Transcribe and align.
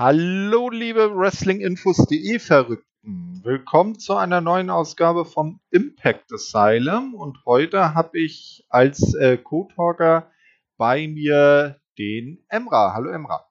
Hallo, 0.00 0.70
liebe 0.70 1.10
Wrestlinginfos.de 1.12 2.38
Verrückten. 2.38 3.40
Willkommen 3.42 3.98
zu 3.98 4.14
einer 4.14 4.40
neuen 4.40 4.70
Ausgabe 4.70 5.24
vom 5.24 5.58
Impact 5.72 6.32
Asylum. 6.32 7.14
Und 7.14 7.44
heute 7.44 7.94
habe 7.96 8.16
ich 8.20 8.64
als 8.68 9.14
äh, 9.14 9.36
Co-Talker 9.38 10.30
bei 10.76 11.08
mir 11.08 11.80
den 11.98 12.44
Emra. 12.48 12.94
Hallo, 12.94 13.10
Emra. 13.10 13.48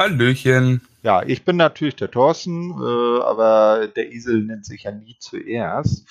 Hallöchen. 0.00 0.82
Ja, 1.02 1.24
ich 1.24 1.44
bin 1.44 1.56
natürlich 1.56 1.96
der 1.96 2.12
Thorsten, 2.12 2.70
äh, 2.80 3.20
aber 3.24 3.88
der 3.88 4.12
Esel 4.12 4.44
nennt 4.44 4.66
sich 4.66 4.84
ja 4.84 4.92
nie 4.92 5.16
zuerst. 5.18 6.06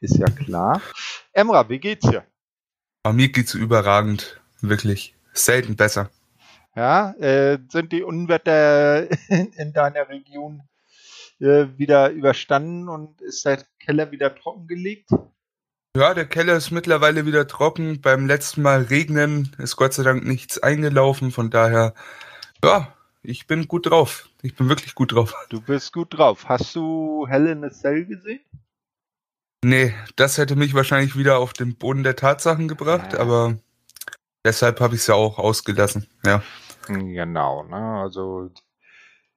Ist 0.00 0.18
ja 0.18 0.26
klar. 0.26 0.80
Emra, 1.32 1.68
wie 1.68 1.80
geht's 1.80 2.08
dir? 2.08 2.24
Bei 3.02 3.12
mir 3.12 3.28
geht's 3.28 3.54
überragend. 3.54 4.40
Wirklich. 4.60 5.16
Selten 5.32 5.74
besser. 5.74 6.10
Ja, 6.74 7.12
äh, 7.12 7.58
sind 7.68 7.92
die 7.92 8.02
Unwetter 8.02 9.10
in, 9.28 9.52
in 9.52 9.72
deiner 9.72 10.08
Region 10.08 10.62
äh, 11.38 11.66
wieder 11.76 12.10
überstanden 12.10 12.88
und 12.88 13.20
ist 13.20 13.44
der 13.44 13.64
Keller 13.78 14.10
wieder 14.10 14.34
trockengelegt? 14.34 15.10
Ja, 15.94 16.14
der 16.14 16.24
Keller 16.24 16.56
ist 16.56 16.70
mittlerweile 16.70 17.26
wieder 17.26 17.46
trocken. 17.46 18.00
Beim 18.00 18.26
letzten 18.26 18.62
Mal 18.62 18.82
regnen 18.82 19.54
ist 19.58 19.76
Gott 19.76 19.92
sei 19.92 20.02
Dank 20.02 20.24
nichts 20.24 20.58
eingelaufen. 20.58 21.30
Von 21.30 21.50
daher, 21.50 21.92
ja, 22.64 22.94
ich 23.22 23.46
bin 23.46 23.68
gut 23.68 23.90
drauf. 23.90 24.30
Ich 24.40 24.56
bin 24.56 24.70
wirklich 24.70 24.94
gut 24.94 25.12
drauf. 25.12 25.34
Du 25.50 25.60
bist 25.60 25.92
gut 25.92 26.16
drauf. 26.16 26.48
Hast 26.48 26.74
du 26.74 27.26
Hell 27.28 27.46
in 27.46 27.64
a 27.64 27.70
Cell 27.70 28.06
gesehen? 28.06 28.40
Nee, 29.64 29.94
das 30.16 30.38
hätte 30.38 30.56
mich 30.56 30.74
wahrscheinlich 30.74 31.16
wieder 31.16 31.38
auf 31.38 31.52
den 31.52 31.76
Boden 31.76 32.02
der 32.02 32.16
Tatsachen 32.16 32.66
gebracht, 32.66 33.12
ja. 33.12 33.20
aber 33.20 33.58
deshalb 34.44 34.80
habe 34.80 34.96
ich 34.96 35.02
es 35.02 35.06
ja 35.06 35.14
auch 35.14 35.38
ausgelassen. 35.38 36.08
Ja. 36.24 36.42
Genau, 36.86 37.62
ne? 37.64 38.00
Also 38.00 38.50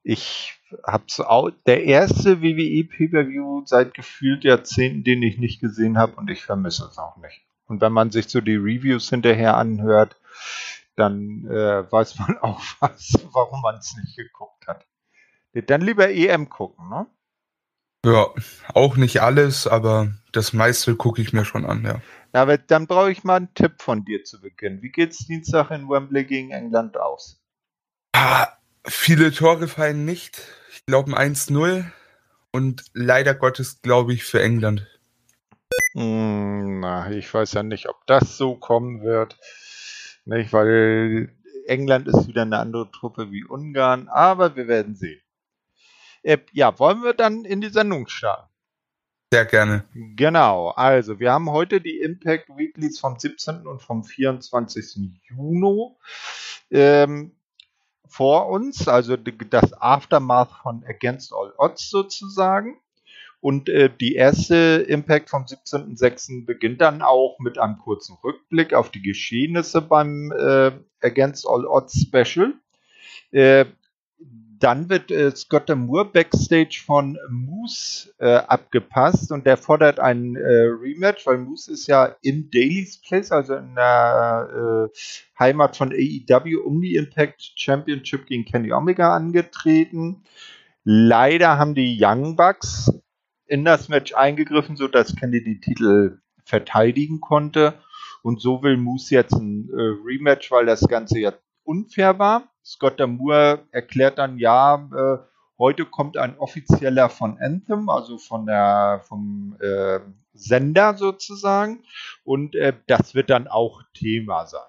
ich 0.03 0.53
hab's 0.83 1.19
auch 1.19 1.49
der 1.65 1.83
erste 1.83 2.41
WWE 2.41 2.83
Pay-per-View 2.83 3.63
seit 3.65 3.93
gefühlt 3.93 4.43
Jahrzehnten, 4.43 5.03
den 5.03 5.23
ich 5.23 5.37
nicht 5.37 5.61
gesehen 5.61 5.97
habe 5.97 6.15
und 6.15 6.29
ich 6.29 6.43
vermisse 6.43 6.85
es 6.85 6.97
auch 6.97 7.17
nicht. 7.17 7.41
Und 7.67 7.81
wenn 7.81 7.93
man 7.93 8.11
sich 8.11 8.29
so 8.29 8.41
die 8.41 8.55
Reviews 8.55 9.09
hinterher 9.09 9.57
anhört, 9.57 10.15
dann 10.95 11.45
äh, 11.47 11.91
weiß 11.91 12.19
man 12.19 12.37
auch 12.41 12.61
was, 12.79 13.13
warum 13.31 13.61
man 13.61 13.77
es 13.77 13.95
nicht 13.97 14.15
geguckt 14.15 14.67
hat. 14.67 14.85
Dann 15.53 15.81
lieber 15.81 16.09
EM 16.09 16.49
gucken, 16.49 16.89
ne? 16.89 17.07
Ja, 18.05 18.27
auch 18.75 18.97
nicht 18.97 19.23
alles, 19.23 19.65
aber 19.65 20.13
das 20.31 20.53
meiste 20.53 20.95
gucke 20.95 21.23
ich 21.23 21.33
mir 21.33 21.43
schon 21.43 21.65
an, 21.65 21.83
ja. 21.83 22.01
Aber 22.33 22.59
dann 22.59 22.85
brauche 22.85 23.11
ich 23.11 23.23
mal 23.23 23.37
einen 23.37 23.53
Tipp 23.55 23.81
von 23.81 24.05
dir 24.05 24.23
zu 24.23 24.39
Beginn. 24.39 24.83
Wie 24.83 24.91
geht's 24.91 25.25
Dienstag 25.25 25.71
in 25.71 25.89
Wembley 25.89 26.23
gegen 26.23 26.51
England 26.51 26.97
aus? 26.97 27.41
Ah, 28.13 28.47
viele 28.85 29.31
Tore 29.31 29.67
fallen 29.67 30.05
nicht. 30.05 30.39
Ich 30.71 30.85
glaube 30.85 31.17
ein 31.17 31.33
1-0 31.33 31.83
und 32.51 32.83
leider 32.93 33.33
Gottes 33.33 33.81
glaube 33.81 34.13
ich 34.13 34.23
für 34.23 34.39
England. 34.39 34.85
Hm, 35.93 36.81
na, 36.81 37.09
ich 37.09 37.33
weiß 37.33 37.53
ja 37.53 37.63
nicht, 37.63 37.89
ob 37.89 38.05
das 38.05 38.37
so 38.37 38.53
kommen 38.53 39.01
wird. 39.01 39.39
Nicht, 40.25 40.53
weil 40.53 41.33
England 41.65 42.07
ist 42.07 42.27
wieder 42.27 42.43
eine 42.43 42.59
andere 42.59 42.91
Truppe 42.91 43.31
wie 43.31 43.43
Ungarn, 43.45 44.09
aber 44.09 44.55
wir 44.55 44.67
werden 44.67 44.93
sehen. 44.93 45.24
Äh, 46.25 46.39
ja, 46.53 46.77
wollen 46.79 47.03
wir 47.03 47.13
dann 47.13 47.45
in 47.45 47.61
die 47.61 47.69
Sendung 47.69 48.07
starten? 48.07 48.49
Sehr 49.31 49.45
gerne. 49.45 49.85
Genau, 49.93 50.69
also 50.69 51.19
wir 51.19 51.31
haben 51.31 51.51
heute 51.51 51.81
die 51.81 51.99
Impact 51.99 52.49
Weeklies 52.49 52.99
vom 52.99 53.19
17. 53.19 53.67
und 53.67 53.81
vom 53.83 54.03
24. 54.03 55.11
Juni 55.29 55.95
ähm, 56.71 57.35
vor 58.07 58.49
uns, 58.49 58.87
also 58.87 59.17
das 59.17 59.73
Aftermath 59.73 60.51
von 60.63 60.83
Against 60.87 61.31
All 61.31 61.53
Odds 61.57 61.89
sozusagen. 61.91 62.79
Und 63.39 63.69
äh, 63.69 63.91
die 63.95 64.15
erste 64.15 64.83
Impact 64.87 65.29
vom 65.29 65.43
17.06. 65.43 66.47
beginnt 66.47 66.81
dann 66.81 67.03
auch 67.03 67.37
mit 67.37 67.59
einem 67.59 67.77
kurzen 67.77 68.17
Rückblick 68.23 68.73
auf 68.73 68.89
die 68.89 69.03
Geschehnisse 69.03 69.81
beim 69.81 70.31
äh, 70.31 70.71
Against 71.01 71.47
All 71.47 71.67
Odds 71.67 72.01
Special. 72.01 72.53
Äh, 73.31 73.65
dann 74.59 74.89
wird 74.89 75.11
äh, 75.11 75.35
Scott 75.35 75.69
Moore 75.75 76.05
backstage 76.05 76.81
von 76.85 77.17
Moose 77.29 78.13
äh, 78.19 78.35
abgepasst 78.35 79.31
und 79.31 79.45
der 79.45 79.57
fordert 79.57 79.99
ein 79.99 80.35
äh, 80.35 80.41
Rematch, 80.41 81.25
weil 81.25 81.37
Moose 81.39 81.73
ist 81.73 81.87
ja 81.87 82.15
im 82.21 82.49
Daily's 82.51 83.01
Place, 83.01 83.31
also 83.31 83.55
in 83.55 83.75
der 83.75 84.89
äh, 84.93 84.97
Heimat 85.39 85.75
von 85.75 85.91
AEW, 85.91 86.61
um 86.63 86.81
die 86.81 86.95
Impact 86.95 87.53
Championship 87.55 88.27
gegen 88.27 88.45
Kenny 88.45 88.71
Omega 88.71 89.15
angetreten. 89.15 90.23
Leider 90.83 91.57
haben 91.57 91.75
die 91.75 91.97
Young 91.99 92.35
Bucks 92.35 92.91
in 93.47 93.65
das 93.65 93.89
Match 93.89 94.13
eingegriffen, 94.13 94.75
sodass 94.75 95.15
Kenny 95.15 95.43
die 95.43 95.59
Titel 95.59 96.19
verteidigen 96.43 97.21
konnte. 97.21 97.79
Und 98.21 98.41
so 98.41 98.63
will 98.63 98.77
Moose 98.77 99.13
jetzt 99.13 99.33
ein 99.33 99.69
äh, 99.69 99.81
Rematch, 100.05 100.51
weil 100.51 100.65
das 100.65 100.81
Ganze 100.87 101.19
ja 101.19 101.33
unfair 101.63 102.17
war. 102.19 102.54
Scott 102.65 102.99
Moore 102.99 103.59
erklärt 103.71 104.17
dann, 104.17 104.39
ja, 104.39 104.75
äh, 104.75 105.17
heute 105.59 105.85
kommt 105.85 106.17
ein 106.17 106.37
offizieller 106.37 107.09
von 107.09 107.37
Anthem, 107.39 107.89
also 107.89 108.17
von 108.17 108.47
der, 108.47 109.01
vom 109.07 109.55
äh, 109.61 109.99
Sender 110.33 110.95
sozusagen. 110.95 111.83
Und 112.23 112.55
äh, 112.55 112.73
das 112.87 113.13
wird 113.13 113.29
dann 113.29 113.47
auch 113.47 113.83
Thema 113.93 114.47
sein. 114.47 114.61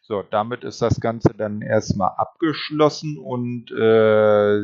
So, 0.00 0.22
damit 0.22 0.64
ist 0.64 0.82
das 0.82 0.98
Ganze 0.98 1.34
dann 1.36 1.62
erstmal 1.62 2.10
abgeschlossen 2.16 3.16
und 3.16 3.70
äh, 3.70 4.60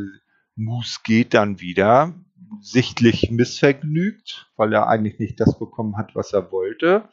Moose 0.57 1.01
geht 1.05 1.35
dann 1.35 1.61
wieder 1.61 2.15
sichtlich 2.61 3.31
missvergnügt, 3.31 4.51
weil 4.57 4.73
er 4.73 4.89
eigentlich 4.89 5.19
nicht 5.19 5.39
das 5.39 5.59
bekommen 5.59 5.97
hat, 5.97 6.17
was 6.17 6.33
er 6.33 6.51
wollte. 6.51 7.09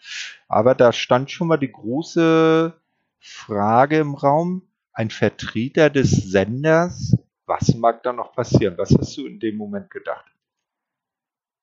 Aber 0.47 0.73
da 0.73 0.93
stand 0.93 1.29
schon 1.29 1.47
mal 1.47 1.57
die 1.57 1.71
große 1.71 2.73
Frage 3.19 3.99
im 3.99 4.15
Raum. 4.15 4.63
Ein 4.93 5.09
Vertreter 5.09 5.89
des 5.89 6.11
Senders, 6.11 7.17
was 7.45 7.73
mag 7.75 8.03
da 8.03 8.13
noch 8.13 8.33
passieren? 8.33 8.77
Was 8.77 8.95
hast 8.97 9.17
du 9.17 9.25
in 9.25 9.39
dem 9.39 9.57
Moment 9.57 9.89
gedacht? 9.89 10.25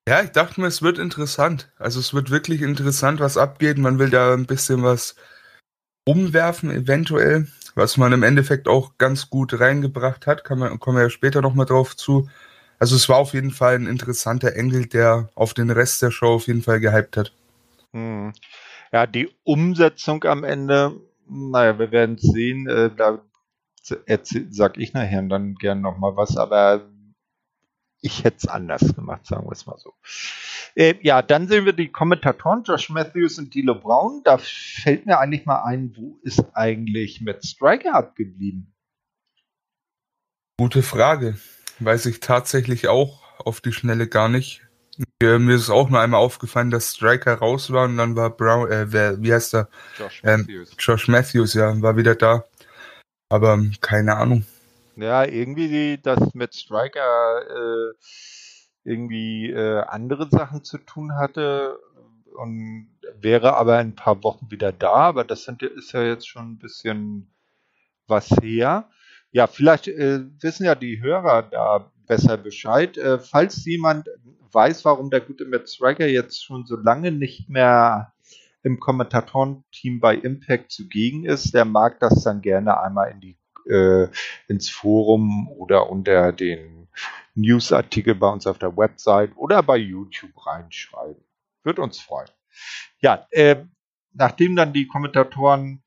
Ja, 0.08 0.22
ich 0.22 0.30
dachte 0.30 0.60
mir, 0.60 0.66
es 0.66 0.82
wird 0.82 0.98
interessant. 0.98 1.70
Also 1.78 2.00
es 2.00 2.12
wird 2.12 2.30
wirklich 2.30 2.62
interessant, 2.62 3.20
was 3.20 3.36
abgeht. 3.36 3.78
Man 3.78 3.98
will 3.98 4.10
da 4.10 4.34
ein 4.34 4.46
bisschen 4.46 4.82
was 4.82 5.14
umwerfen, 6.04 6.70
eventuell, 6.70 7.46
was 7.76 7.96
man 7.96 8.12
im 8.12 8.24
Endeffekt 8.24 8.66
auch 8.66 8.98
ganz 8.98 9.30
gut 9.30 9.60
reingebracht 9.60 10.26
hat. 10.26 10.42
Kann 10.42 10.58
man, 10.58 10.80
kommen 10.80 10.96
wir 10.96 11.04
ja 11.04 11.10
später 11.10 11.42
nochmal 11.42 11.66
drauf 11.66 11.96
zu. 11.96 12.28
Also 12.80 12.96
es 12.96 13.08
war 13.08 13.18
auf 13.18 13.34
jeden 13.34 13.52
Fall 13.52 13.76
ein 13.76 13.86
interessanter 13.86 14.56
Engel, 14.56 14.86
der 14.86 15.28
auf 15.34 15.54
den 15.54 15.70
Rest 15.70 16.02
der 16.02 16.10
Show 16.10 16.34
auf 16.34 16.46
jeden 16.48 16.62
Fall 16.62 16.80
gehypt 16.80 17.16
hat. 17.16 17.32
Hm. 17.92 18.32
Ja, 18.92 19.06
die 19.06 19.30
Umsetzung 19.44 20.24
am 20.24 20.42
Ende, 20.42 21.00
naja, 21.30 21.78
wir 21.78 21.92
werden 21.92 22.16
es 22.16 22.22
sehen. 22.22 22.68
Äh, 22.68 22.90
da 22.94 23.22
sag 23.82 24.78
ich 24.78 24.92
nachher 24.92 25.22
dann 25.22 25.54
gern 25.54 25.80
nochmal 25.80 26.16
was, 26.16 26.36
aber 26.36 26.90
ich 28.02 28.24
hätte 28.24 28.38
es 28.38 28.46
anders 28.46 28.94
gemacht, 28.94 29.26
sagen 29.26 29.46
wir 29.46 29.52
es 29.52 29.66
mal 29.66 29.78
so. 29.78 29.94
Äh, 30.74 30.94
ja, 31.02 31.22
dann 31.22 31.48
sehen 31.48 31.66
wir 31.66 31.72
die 31.72 31.90
Kommentatoren 31.90 32.62
Josh 32.62 32.90
Matthews 32.90 33.38
und 33.38 33.54
Dilo 33.54 33.74
Brown. 33.74 34.22
Da 34.24 34.38
fällt 34.38 35.06
mir 35.06 35.18
eigentlich 35.18 35.46
mal 35.46 35.62
ein, 35.62 35.94
wo 35.96 36.18
ist 36.22 36.44
eigentlich 36.54 37.20
Matt 37.20 37.44
Striker 37.44 37.94
abgeblieben? 37.94 38.74
Gute 40.58 40.82
Frage. 40.82 41.38
Weiß 41.78 42.06
ich 42.06 42.20
tatsächlich 42.20 42.88
auch 42.88 43.22
auf 43.38 43.60
die 43.60 43.72
Schnelle 43.72 44.06
gar 44.06 44.28
nicht. 44.28 44.62
Mir 45.22 45.54
ist 45.54 45.68
auch 45.68 45.90
nur 45.90 46.00
einmal 46.00 46.20
aufgefallen, 46.20 46.70
dass 46.70 46.94
Striker 46.94 47.34
raus 47.34 47.70
war 47.70 47.84
und 47.84 47.98
dann 47.98 48.16
war 48.16 48.30
Brown, 48.30 48.72
äh, 48.72 48.90
wer, 48.90 49.22
wie 49.22 49.34
heißt 49.34 49.54
er? 49.54 49.68
Josh 49.98 50.22
ähm, 50.24 50.40
Matthews. 50.40 50.70
Josh 50.78 51.08
Matthews, 51.08 51.52
ja, 51.52 51.82
war 51.82 51.94
wieder 51.98 52.14
da. 52.14 52.44
Aber 53.28 53.52
ähm, 53.52 53.74
keine 53.82 54.16
Ahnung. 54.16 54.46
Ja, 54.96 55.24
irgendwie, 55.24 55.68
die, 55.68 56.02
dass 56.02 56.32
mit 56.32 56.54
Striker 56.54 57.42
äh, 57.50 57.92
irgendwie 58.84 59.50
äh, 59.50 59.82
andere 59.82 60.30
Sachen 60.30 60.64
zu 60.64 60.78
tun 60.78 61.14
hatte 61.14 61.78
und 62.34 62.88
wäre 63.20 63.58
aber 63.58 63.78
in 63.78 63.88
ein 63.88 63.94
paar 63.94 64.24
Wochen 64.24 64.50
wieder 64.50 64.72
da, 64.72 64.94
aber 64.94 65.24
das 65.24 65.44
sind, 65.44 65.62
ist 65.62 65.92
ja 65.92 66.02
jetzt 66.02 66.28
schon 66.28 66.52
ein 66.52 66.58
bisschen 66.58 67.30
was 68.06 68.30
her. 68.40 68.88
Ja, 69.32 69.46
vielleicht 69.46 69.86
äh, 69.86 70.20
wissen 70.40 70.64
ja 70.64 70.74
die 70.74 71.02
Hörer 71.02 71.42
da 71.42 71.90
besser 72.10 72.36
Bescheid. 72.36 72.98
Äh, 72.98 73.20
falls 73.20 73.64
jemand 73.64 74.08
weiß, 74.50 74.84
warum 74.84 75.10
der 75.10 75.20
gute 75.20 75.44
Matt 75.44 75.68
Striker 75.68 76.08
jetzt 76.08 76.44
schon 76.44 76.66
so 76.66 76.74
lange 76.74 77.12
nicht 77.12 77.48
mehr 77.48 78.12
im 78.64 78.80
Kommentatorenteam 78.80 80.00
bei 80.00 80.16
Impact 80.16 80.72
zugegen 80.72 81.24
ist, 81.24 81.54
der 81.54 81.64
mag 81.64 82.00
das 82.00 82.24
dann 82.24 82.42
gerne 82.42 82.80
einmal 82.80 83.12
in 83.12 83.20
die, 83.20 83.36
äh, 83.70 84.08
ins 84.48 84.68
Forum 84.68 85.48
oder 85.52 85.88
unter 85.88 86.32
den 86.32 86.88
Newsartikel 87.36 88.16
bei 88.16 88.28
uns 88.28 88.44
auf 88.48 88.58
der 88.58 88.76
Website 88.76 89.30
oder 89.36 89.62
bei 89.62 89.76
YouTube 89.76 90.32
reinschreiben. 90.44 91.22
Wird 91.62 91.78
uns 91.78 92.00
freuen. 92.00 92.28
Ja, 93.00 93.28
äh, 93.30 93.64
nachdem 94.12 94.56
dann 94.56 94.72
die 94.72 94.88
Kommentatoren 94.88 95.84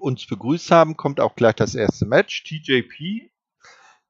uns 0.00 0.26
begrüßt 0.26 0.70
haben, 0.70 0.96
kommt 0.96 1.20
auch 1.20 1.36
gleich 1.36 1.54
das 1.56 1.74
erste 1.74 2.06
Match. 2.06 2.44
TJP 2.44 3.30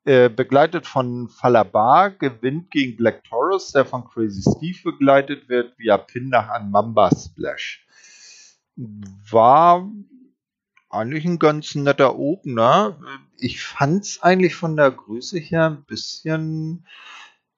äh, 0.04 0.28
begleitet 0.28 0.86
von 0.86 1.28
Falabar, 1.28 2.10
gewinnt 2.10 2.70
gegen 2.70 2.96
Black 2.96 3.24
Taurus, 3.24 3.72
der 3.72 3.84
von 3.84 4.04
Crazy 4.04 4.42
Steve 4.42 4.78
begleitet 4.84 5.48
wird, 5.48 5.78
via 5.78 5.96
Pin 5.96 6.28
nach 6.28 6.50
einem 6.50 6.70
Mamba 6.70 7.10
Splash. 7.10 7.86
War 8.76 9.90
eigentlich 10.90 11.24
ein 11.24 11.38
ganz 11.38 11.74
netter 11.74 12.18
Opener. 12.18 12.98
Ich 13.38 13.62
fand 13.62 14.04
es 14.04 14.22
eigentlich 14.22 14.54
von 14.54 14.76
der 14.76 14.90
Größe 14.90 15.38
her 15.38 15.66
ein 15.66 15.84
bisschen 15.84 16.86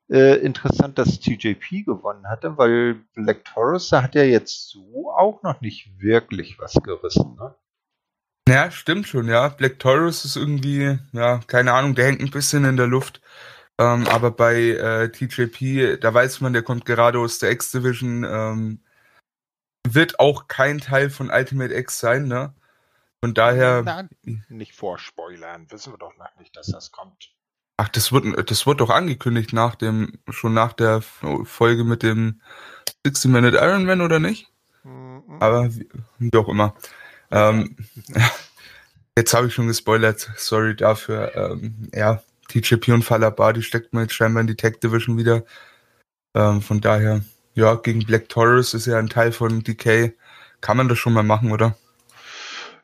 äh, 0.09 0.37
interessant, 0.39 0.99
dass 0.99 1.21
TJP 1.21 1.85
gewonnen 1.85 2.29
hatte, 2.29 2.57
weil 2.59 2.95
Black 3.15 3.45
Taurus, 3.45 3.89
da 3.89 4.03
hat 4.03 4.15
ja 4.15 4.23
jetzt 4.23 4.69
so 4.69 5.11
auch 5.11 5.43
noch 5.43 5.61
nicht 5.61 6.01
wirklich 6.01 6.59
was 6.59 6.75
gerissen. 6.75 7.37
Ne? 7.37 7.55
Ja, 8.49 8.71
stimmt 8.71 9.09
schon, 9.09 9.29
ja. 9.29 9.49
Black 9.49 9.79
Taurus 9.79 10.25
ist 10.25 10.37
irgendwie, 10.37 10.99
ja, 11.13 11.41
keine 11.47 11.73
Ahnung, 11.73 11.95
der 11.95 12.07
hängt 12.07 12.21
ein 12.21 12.31
bisschen 12.31 12.65
in 12.65 12.77
der 12.77 12.87
Luft. 12.87 13.21
Ähm, 13.79 14.07
aber 14.09 14.31
bei 14.31 14.71
äh, 14.71 15.11
TJP, 15.11 15.99
da 16.01 16.15
weiß 16.15 16.41
man, 16.41 16.53
der 16.53 16.63
kommt 16.63 16.87
gerade 16.87 17.19
aus 17.19 17.39
der 17.39 17.51
X-Division, 17.51 18.25
ähm, 18.25 18.81
wird 19.87 20.19
auch 20.19 20.49
kein 20.49 20.79
Teil 20.79 21.11
von 21.11 21.31
Ultimate 21.31 21.75
X 21.75 21.99
sein, 21.99 22.29
ne? 22.29 22.55
Von 23.23 23.35
daher. 23.35 23.83
Na, 23.85 24.09
nicht 24.49 24.75
vorspoilern, 24.75 25.71
wissen 25.71 25.93
wir 25.93 25.99
doch 25.99 26.17
noch 26.17 26.35
nicht, 26.39 26.57
dass 26.57 26.69
das 26.69 26.93
kommt. 26.93 27.33
Ach, 27.79 27.89
das 27.89 28.13
wird, 28.13 28.51
das 28.51 28.67
wird 28.67 28.81
doch 28.81 28.91
angekündigt 28.91 29.53
nach 29.53 29.75
dem, 29.75 30.19
schon 30.31 30.55
nach 30.55 30.73
der 30.73 31.03
Folge 31.03 31.85
mit 31.85 32.03
dem 32.03 32.41
60 33.05 33.31
Minute 33.31 33.59
Iron 33.59 33.85
Man, 33.85 34.01
oder 34.01 34.19
nicht? 34.19 34.49
Mhm. 34.85 35.23
Aber 35.41 35.75
wie, 35.75 35.89
wie 36.19 36.37
auch 36.39 36.49
immer. 36.49 36.75
Ähm, 37.31 37.77
jetzt 39.17 39.35
habe 39.35 39.47
ich 39.49 39.55
schon 39.55 39.67
gespoilert, 39.67 40.31
sorry 40.37 40.77
dafür. 40.77 41.35
Ähm, 41.35 41.89
ja, 41.95 42.23
TJP 42.49 42.89
und 42.89 43.03
Falabar, 43.03 43.53
die 43.53 43.63
steckt 43.63 43.93
man 43.93 44.05
jetzt 44.05 44.15
scheinbar 44.15 44.41
in 44.41 44.47
die 44.47 44.57
Tech 44.57 44.79
Division 44.81 45.19
wieder. 45.19 45.45
Ähm, 46.35 46.61
von 46.63 46.81
daher, 46.81 47.23
ja, 47.55 47.75
gegen 47.75 48.05
Black 48.05 48.29
Taurus 48.29 48.75
ist 48.75 48.87
ja 48.87 48.99
ein 48.99 49.09
Teil 49.09 49.33
von 49.33 49.63
DK. 49.63 50.15
Kann 50.61 50.77
man 50.77 50.89
das 50.89 50.99
schon 50.99 51.13
mal 51.13 51.23
machen, 51.23 51.53
oder? 51.53 51.77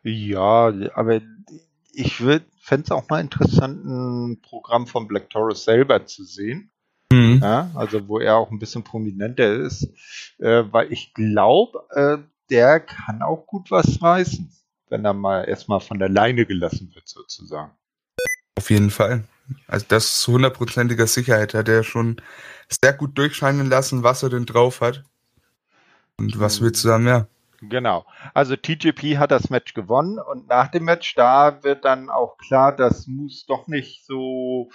Ja, 0.02 0.72
aber 0.94 1.20
ich 1.92 2.16
fände 2.16 2.84
es 2.84 2.90
auch 2.90 3.08
mal 3.08 3.20
interessant, 3.20 3.84
ein 3.84 4.40
Programm 4.40 4.86
von 4.86 5.06
Black 5.06 5.30
Taurus 5.30 5.64
selber 5.64 6.06
zu 6.06 6.24
sehen. 6.24 6.70
Mhm. 7.12 7.40
Ja, 7.42 7.70
also 7.74 8.08
wo 8.08 8.18
er 8.18 8.36
auch 8.36 8.50
ein 8.50 8.58
bisschen 8.58 8.84
prominenter 8.84 9.52
ist. 9.52 9.88
Äh, 10.38 10.64
weil 10.70 10.90
ich 10.92 11.12
glaube, 11.12 11.84
äh, 11.90 12.18
der 12.52 12.80
kann 12.80 13.22
auch 13.22 13.46
gut 13.46 13.70
was 13.70 14.02
reißen, 14.02 14.52
wenn 14.90 15.04
er 15.04 15.14
mal 15.14 15.44
erstmal 15.44 15.80
von 15.80 15.98
der 15.98 16.10
Leine 16.10 16.44
gelassen 16.44 16.92
wird, 16.94 17.08
sozusagen. 17.08 17.72
Auf 18.56 18.68
jeden 18.68 18.90
Fall. 18.90 19.24
Also 19.66 19.86
das 19.88 20.20
zu 20.20 20.32
hundertprozentiger 20.32 21.06
Sicherheit 21.06 21.54
hat 21.54 21.68
er 21.68 21.82
schon 21.82 22.20
sehr 22.68 22.92
gut 22.92 23.16
durchscheinen 23.16 23.68
lassen, 23.68 24.02
was 24.02 24.22
er 24.22 24.28
denn 24.28 24.46
drauf 24.46 24.82
hat. 24.82 25.02
Und 26.18 26.38
was 26.38 26.60
willst 26.60 26.84
du 26.84 26.88
sagen, 26.88 27.06
ja? 27.06 27.26
Genau. 27.62 28.04
Also 28.34 28.54
TJP 28.56 29.18
hat 29.18 29.30
das 29.30 29.48
Match 29.48 29.72
gewonnen 29.72 30.18
und 30.18 30.48
nach 30.48 30.68
dem 30.70 30.84
Match, 30.84 31.14
da 31.14 31.62
wird 31.62 31.84
dann 31.84 32.10
auch 32.10 32.36
klar, 32.36 32.76
dass 32.76 33.06
Moose 33.06 33.44
doch 33.46 33.66
nicht 33.66 34.04
so 34.04 34.70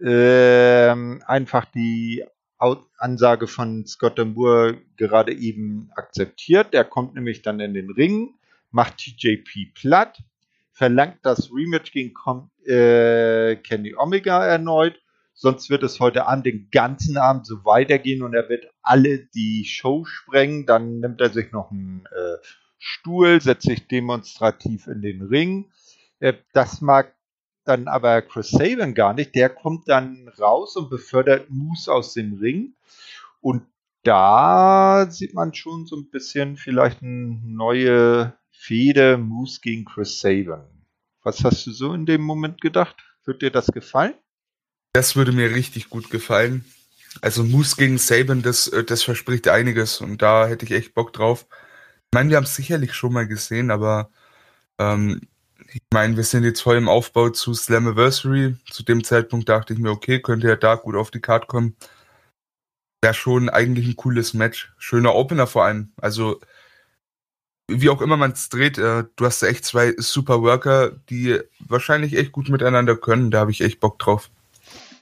ähm, 0.00 1.22
einfach 1.26 1.66
die 1.66 2.24
Ansage 2.58 3.46
von 3.46 3.86
Scott 3.86 4.18
Moore 4.18 4.80
gerade 4.96 5.32
eben 5.34 5.90
akzeptiert. 5.94 6.72
Der 6.72 6.84
kommt 6.84 7.14
nämlich 7.14 7.42
dann 7.42 7.60
in 7.60 7.74
den 7.74 7.90
Ring, 7.90 8.34
macht 8.70 8.98
TJP 8.98 9.74
platt, 9.74 10.22
verlangt 10.72 11.18
das 11.22 11.50
Rematch 11.52 11.92
gegen 11.92 12.14
äh, 12.64 13.56
Kenny 13.56 13.94
Omega 13.96 14.44
erneut. 14.44 15.00
Sonst 15.34 15.68
wird 15.68 15.82
es 15.82 16.00
heute 16.00 16.26
Abend 16.26 16.46
den 16.46 16.68
ganzen 16.70 17.18
Abend 17.18 17.46
so 17.46 17.62
weitergehen 17.66 18.22
und 18.22 18.32
er 18.32 18.48
wird 18.48 18.68
alle 18.80 19.18
die 19.18 19.66
Show 19.66 20.06
sprengen. 20.06 20.64
Dann 20.64 21.00
nimmt 21.00 21.20
er 21.20 21.28
sich 21.28 21.52
noch 21.52 21.70
einen 21.70 22.06
äh, 22.06 22.36
Stuhl, 22.78 23.42
setzt 23.42 23.66
sich 23.66 23.86
demonstrativ 23.86 24.86
in 24.86 25.02
den 25.02 25.20
Ring. 25.22 25.70
Äh, 26.20 26.34
das 26.54 26.80
mag 26.80 27.14
dann 27.66 27.88
aber 27.88 28.22
Chris 28.22 28.50
Sabin 28.50 28.94
gar 28.94 29.14
nicht. 29.14 29.34
Der 29.34 29.48
kommt 29.48 29.88
dann 29.88 30.28
raus 30.38 30.76
und 30.76 30.88
befördert 30.88 31.50
Moose 31.50 31.92
aus 31.92 32.14
dem 32.14 32.38
Ring. 32.38 32.74
Und 33.40 33.62
da 34.02 35.06
sieht 35.10 35.34
man 35.34 35.52
schon 35.52 35.86
so 35.86 35.96
ein 35.96 36.08
bisschen 36.10 36.56
vielleicht 36.56 37.02
eine 37.02 37.40
neue 37.44 38.34
Fehde 38.50 39.18
Moose 39.18 39.60
gegen 39.60 39.84
Chris 39.84 40.20
Sabin. 40.20 40.62
Was 41.22 41.42
hast 41.42 41.66
du 41.66 41.72
so 41.72 41.92
in 41.92 42.06
dem 42.06 42.22
Moment 42.22 42.60
gedacht? 42.60 42.96
Wird 43.24 43.42
dir 43.42 43.50
das 43.50 43.66
gefallen? 43.66 44.14
Das 44.92 45.16
würde 45.16 45.32
mir 45.32 45.54
richtig 45.54 45.90
gut 45.90 46.10
gefallen. 46.10 46.64
Also 47.20 47.42
Moose 47.44 47.76
gegen 47.76 47.98
Saban, 47.98 48.42
das, 48.42 48.68
äh, 48.68 48.84
das 48.84 49.02
verspricht 49.02 49.48
einiges 49.48 50.00
und 50.00 50.22
da 50.22 50.46
hätte 50.46 50.64
ich 50.66 50.72
echt 50.72 50.94
Bock 50.94 51.12
drauf. 51.12 51.46
Ich 51.50 52.14
meine, 52.14 52.30
wir 52.30 52.36
haben 52.36 52.44
es 52.44 52.54
sicherlich 52.54 52.94
schon 52.94 53.12
mal 53.12 53.26
gesehen, 53.26 53.70
aber 53.70 54.10
ähm, 54.78 55.20
ich 55.72 55.80
meine, 55.92 56.16
wir 56.16 56.24
sind 56.24 56.44
jetzt 56.44 56.60
voll 56.60 56.76
im 56.76 56.88
Aufbau 56.88 57.30
zu 57.30 57.54
Slammiversary. 57.54 58.56
Zu 58.70 58.82
dem 58.82 59.04
Zeitpunkt 59.04 59.48
dachte 59.48 59.72
ich 59.72 59.78
mir, 59.78 59.90
okay, 59.90 60.20
könnte 60.20 60.48
ja 60.48 60.56
da 60.56 60.74
gut 60.76 60.96
auf 60.96 61.10
die 61.10 61.20
Karte 61.20 61.46
kommen. 61.46 61.76
Wäre 63.02 63.14
schon 63.14 63.48
eigentlich 63.48 63.86
ein 63.86 63.96
cooles 63.96 64.34
Match. 64.34 64.72
Schöner 64.78 65.14
Opener 65.14 65.46
vor 65.46 65.64
allem. 65.64 65.92
Also, 66.00 66.40
wie 67.68 67.90
auch 67.90 68.00
immer 68.00 68.16
man 68.16 68.32
es 68.32 68.48
dreht, 68.48 68.78
äh, 68.78 69.04
du 69.16 69.24
hast 69.24 69.42
echt 69.42 69.64
zwei 69.64 69.94
super 69.96 70.42
Worker, 70.42 70.90
die 71.10 71.40
wahrscheinlich 71.58 72.16
echt 72.16 72.32
gut 72.32 72.48
miteinander 72.48 72.96
können. 72.96 73.30
Da 73.30 73.40
habe 73.40 73.50
ich 73.50 73.60
echt 73.60 73.80
Bock 73.80 73.98
drauf. 73.98 74.30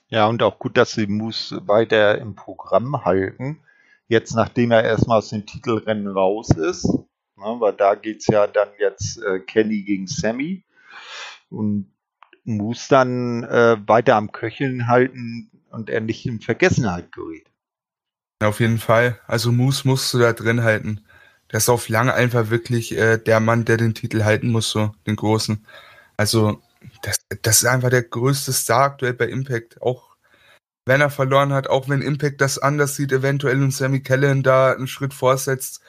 Ja, 0.09 0.27
und 0.27 0.43
auch 0.43 0.59
gut, 0.59 0.77
dass 0.77 0.93
sie 0.93 1.07
Moose 1.07 1.67
weiter 1.67 2.19
im 2.19 2.35
Programm 2.35 3.05
halten. 3.05 3.61
Jetzt, 4.09 4.35
nachdem 4.35 4.71
er 4.71 4.85
erstmal 4.85 5.19
aus 5.19 5.31
dem 5.31 5.47
Titelrennen 5.47 6.09
raus 6.09 6.51
ist, 6.51 6.89
Ne, 7.37 7.57
weil 7.59 7.73
da 7.73 7.95
geht 7.95 8.21
es 8.21 8.27
ja 8.29 8.47
dann 8.47 8.69
jetzt 8.79 9.23
äh, 9.23 9.41
Kenny 9.41 9.83
gegen 9.83 10.07
Sammy 10.07 10.65
und 11.51 11.93
muss 12.45 12.89
dann 12.89 13.43
äh, 13.45 13.77
weiter 13.87 14.17
am 14.17 14.31
Köcheln 14.31 14.87
halten 14.87 15.51
und 15.71 15.91
er 15.91 16.01
nicht 16.01 16.25
in 16.27 16.41
Vergessenheit 16.41 17.11
gerät. 17.13 17.51
Auf 18.43 18.61
jeden 18.61 18.79
Fall. 18.79 19.19
Also 19.27 19.51
Moose 19.51 19.89
musst 19.89 20.13
du 20.15 20.19
da 20.19 20.33
drin 20.33 20.63
halten. 20.63 21.05
Der 21.51 21.59
ist 21.59 21.69
auf 21.69 21.89
lange 21.89 22.15
einfach 22.15 22.51
wirklich 22.51 22.97
äh, 22.97 23.19
der 23.19 23.41
Mann, 23.41 23.65
der 23.65 23.77
den 23.79 23.95
Titel 23.95 24.25
halten 24.25 24.51
muss, 24.51 24.71
so 24.71 24.95
den 25.07 25.17
großen. 25.17 25.67
Also 26.17 26.61
das, 27.03 27.19
das 27.43 27.63
ist 27.63 27.69
einfach 27.69 27.91
der 27.91 28.03
größte 28.03 28.53
Star 28.53 28.85
aktuell 28.85 29.15
bei 29.15 29.27
Impact. 29.27 29.81
Auch 29.83 30.17
wenn 30.87 31.01
er 31.01 31.11
verloren 31.11 31.53
hat, 31.53 31.69
auch 31.69 31.89
wenn 31.89 32.03
Impact 32.03 32.41
das 32.41 32.59
anders 32.59 32.97
sieht, 32.97 33.13
eventuell 33.13 33.63
und 33.63 33.73
Sammy 33.73 34.03
Callan 34.03 34.43
da 34.43 34.73
einen 34.73 34.87
Schritt 34.87 35.15
vorsetzt, 35.15 35.83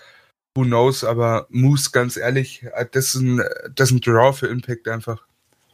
who 0.56 0.64
knows, 0.64 1.04
aber 1.04 1.48
Moose, 1.50 1.92
ganz 1.92 2.18
ehrlich, 2.18 2.66
das 2.92 3.14
ist 3.14 3.16
ein, 3.16 3.44
das 3.76 3.92
ist 3.92 3.98
ein 3.98 4.02
Draw 4.02 4.34
für 4.34 4.48
Impact 4.48 4.88
einfach. 4.88 5.28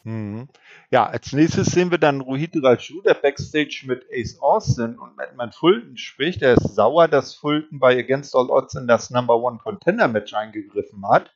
Mhm. 0.03 0.47
Ja, 0.89 1.05
als 1.05 1.31
nächstes 1.31 1.67
sehen 1.67 1.91
wir 1.91 1.99
dann 1.99 2.21
Rohit 2.21 2.55
Raju, 2.55 3.01
der 3.03 3.13
Backstage 3.13 3.83
mit 3.85 4.05
Ace 4.11 4.41
Austin 4.41 4.97
und 4.97 5.15
Matt 5.37 5.55
Fulton 5.55 5.95
spricht. 5.95 6.41
Er 6.41 6.55
ist 6.55 6.75
sauer, 6.75 7.07
dass 7.07 7.35
Fulton 7.35 7.79
bei 7.79 7.97
Against 7.97 8.35
All 8.35 8.49
Odds 8.49 8.75
in 8.75 8.87
das 8.87 9.11
Number 9.11 9.37
One 9.37 9.59
Contender 9.59 10.07
Match 10.07 10.33
eingegriffen 10.33 11.07
hat 11.07 11.31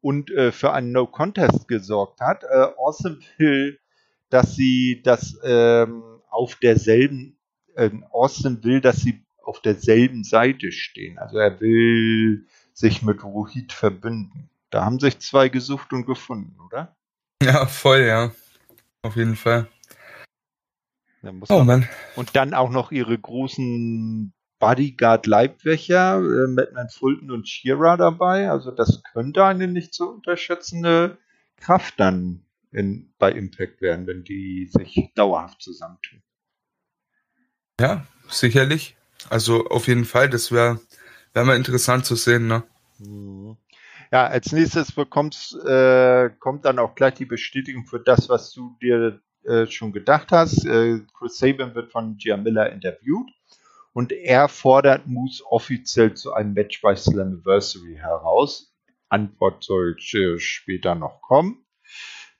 und 0.00 0.30
äh, 0.30 0.52
für 0.52 0.72
einen 0.72 0.92
No 0.92 1.06
Contest 1.06 1.66
gesorgt 1.66 2.20
hat. 2.20 2.44
Äh, 2.44 2.66
Austin 2.76 3.20
will, 3.38 3.78
dass 4.28 4.54
sie 4.54 5.00
das 5.02 5.38
ähm, 5.42 6.02
auf 6.28 6.56
derselben, 6.56 7.38
äh, 7.74 7.90
Austin 8.10 8.62
will, 8.62 8.80
dass 8.82 8.98
sie 8.98 9.24
auf 9.48 9.60
derselben 9.60 10.24
Seite 10.24 10.70
stehen. 10.72 11.18
Also 11.18 11.38
er 11.38 11.60
will 11.60 12.46
sich 12.72 13.02
mit 13.02 13.24
Rohit 13.24 13.72
verbünden. 13.72 14.50
Da 14.70 14.84
haben 14.84 15.00
sich 15.00 15.18
zwei 15.18 15.48
gesucht 15.48 15.92
und 15.92 16.06
gefunden, 16.06 16.60
oder? 16.60 16.94
Ja, 17.42 17.66
voll, 17.66 18.00
ja. 18.00 18.32
Auf 19.02 19.16
jeden 19.16 19.36
Fall. 19.36 19.68
oh 21.48 21.64
Mann. 21.64 21.88
Und 22.14 22.36
dann 22.36 22.52
auch 22.52 22.70
noch 22.70 22.92
ihre 22.92 23.18
großen 23.18 24.32
Bodyguard-Leibwächer, 24.58 26.18
äh, 26.18 26.46
Madman 26.48 26.90
Fulton 26.90 27.30
und 27.30 27.48
Shira 27.48 27.96
dabei. 27.96 28.50
Also 28.50 28.70
das 28.70 29.02
könnte 29.12 29.44
eine 29.44 29.68
nicht 29.68 29.94
zu 29.94 30.10
unterschätzende 30.10 31.18
Kraft 31.56 31.94
dann 31.98 32.44
in, 32.70 33.12
bei 33.18 33.32
Impact 33.32 33.80
werden, 33.80 34.06
wenn 34.06 34.24
die 34.24 34.66
sich 34.70 35.12
dauerhaft 35.14 35.62
zusammentun. 35.62 36.22
Ja, 37.80 38.06
sicherlich. 38.28 38.96
Also 39.30 39.66
auf 39.66 39.88
jeden 39.88 40.04
Fall, 40.04 40.28
das 40.28 40.52
wäre 40.52 40.80
wär 41.32 41.44
mal 41.44 41.56
interessant 41.56 42.06
zu 42.06 42.16
sehen, 42.16 42.46
ne? 42.46 42.62
Mhm. 42.98 43.56
Ja, 44.10 44.26
als 44.26 44.52
nächstes 44.52 44.92
bekommst, 44.92 45.54
äh, 45.66 46.30
kommt 46.38 46.64
dann 46.64 46.78
auch 46.78 46.94
gleich 46.94 47.14
die 47.14 47.26
Bestätigung 47.26 47.84
für 47.84 48.00
das, 48.00 48.28
was 48.30 48.52
du 48.52 48.74
dir 48.80 49.20
äh, 49.44 49.66
schon 49.66 49.92
gedacht 49.92 50.28
hast. 50.30 50.64
Äh, 50.64 51.00
Chris 51.18 51.38
Sabin 51.38 51.74
wird 51.74 51.92
von 51.92 52.16
Gia 52.16 52.38
Miller 52.38 52.72
interviewt 52.72 53.30
und 53.92 54.12
er 54.12 54.48
fordert 54.48 55.06
Moose 55.06 55.44
offiziell 55.44 56.14
zu 56.14 56.32
einem 56.32 56.54
Match 56.54 56.80
bei 56.80 56.96
Slammiversary 56.96 57.96
heraus. 57.96 58.72
Antwort 59.10 59.64
soll 59.64 59.96
später 59.98 60.94
noch 60.94 61.20
kommen. 61.20 61.64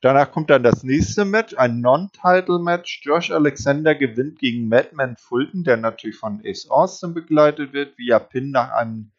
Danach 0.01 0.31
kommt 0.31 0.51
dann 0.51 0.63
das 0.63 0.85
nächste 0.85 1.25
Match, 1.25 1.55
ein 1.57 1.81
Non-Title-Match. 1.81 3.01
Josh 3.03 3.33
Alexander 3.33 3.97
gewinnt 3.97 4.39
gegen 4.39 4.69
Madman 4.69 5.17
Fulton, 5.17 5.65
der 5.65 5.77
natürlich 5.77 6.17
von 6.17 6.41
Ace 6.45 6.71
Austin 6.71 7.15
begleitet 7.15 7.73
wird, 7.73 7.99
via 7.99 8.21
Pin 8.21 8.53
nach 8.53 8.71
einem 8.71 9.11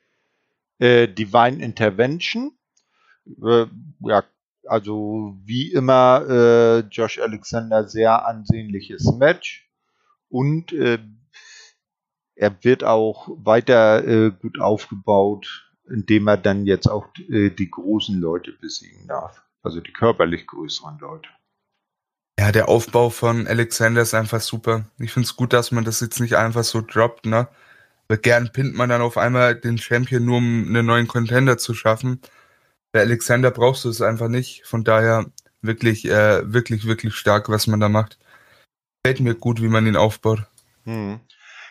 äh, 0.79 1.07
Divine 1.07 1.61
Intervention. 1.61 2.57
Äh, 3.43 3.65
ja, 3.99 4.23
also 4.65 5.37
wie 5.43 5.71
immer 5.71 6.25
äh, 6.29 6.79
Josh 6.89 7.19
Alexander 7.19 7.87
sehr 7.87 8.25
ansehnliches 8.25 9.11
Match 9.17 9.69
und 10.29 10.71
äh, 10.73 10.99
er 12.35 12.63
wird 12.63 12.85
auch 12.85 13.27
weiter 13.43 14.07
äh, 14.07 14.31
gut 14.31 14.61
aufgebaut, 14.61 15.69
indem 15.89 16.27
er 16.27 16.37
dann 16.37 16.65
jetzt 16.65 16.87
auch 16.87 17.07
äh, 17.29 17.49
die 17.49 17.69
großen 17.69 18.17
Leute 18.17 18.53
besiegen 18.53 19.07
darf. 19.07 19.43
Also 19.63 19.81
die 19.81 19.93
körperlich 19.93 20.47
größeren 20.47 20.99
Leute. 20.99 21.29
Ja, 22.39 22.53
der 22.53 22.69
Aufbau 22.69 23.09
von 23.09 23.47
Alexander 23.47 24.01
ist 24.01 24.13
einfach 24.13 24.39
super. 24.39 24.85
Ich 24.97 25.11
finde 25.11 25.25
es 25.25 25.35
gut, 25.35 25.51
dass 25.51 25.71
man 25.71 25.83
das 25.83 25.99
jetzt 25.99 26.21
nicht 26.21 26.37
einfach 26.37 26.63
so 26.63 26.81
droppt, 26.81 27.25
ne? 27.25 27.49
Weil 28.07 28.17
gern 28.19 28.51
pinnt 28.51 28.75
man 28.75 28.89
dann 28.89 29.01
auf 29.01 29.17
einmal 29.17 29.55
den 29.55 29.77
Champion 29.77 30.23
nur, 30.23 30.37
um 30.37 30.65
einen 30.67 30.85
neuen 30.85 31.07
Contender 31.07 31.57
zu 31.57 31.73
schaffen. 31.73 32.21
Bei 32.93 33.01
Alexander 33.01 33.51
brauchst 33.51 33.85
du 33.85 33.89
es 33.89 34.01
einfach 34.01 34.29
nicht. 34.29 34.65
Von 34.65 34.83
daher 34.83 35.25
wirklich, 35.61 36.05
äh, 36.05 36.51
wirklich, 36.51 36.85
wirklich 36.85 37.13
stark, 37.15 37.49
was 37.49 37.67
man 37.67 37.79
da 37.79 37.89
macht. 37.89 38.17
Fällt 39.05 39.19
mir 39.19 39.35
gut, 39.35 39.61
wie 39.61 39.67
man 39.67 39.85
ihn 39.85 39.97
aufbaut. 39.97 40.39
Hm. 40.85 41.19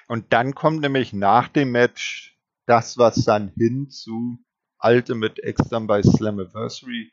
Und 0.06 0.32
dann 0.32 0.54
kommt 0.54 0.80
nämlich 0.80 1.12
nach 1.12 1.48
dem 1.48 1.72
Match 1.72 2.38
das, 2.66 2.98
was 2.98 3.24
dann 3.24 3.48
hin 3.48 3.90
zu 3.90 4.38
Ultimate 4.80 5.42
X 5.42 5.68
dann 5.70 5.86
bei 5.86 6.02
Slammiversary 6.02 7.10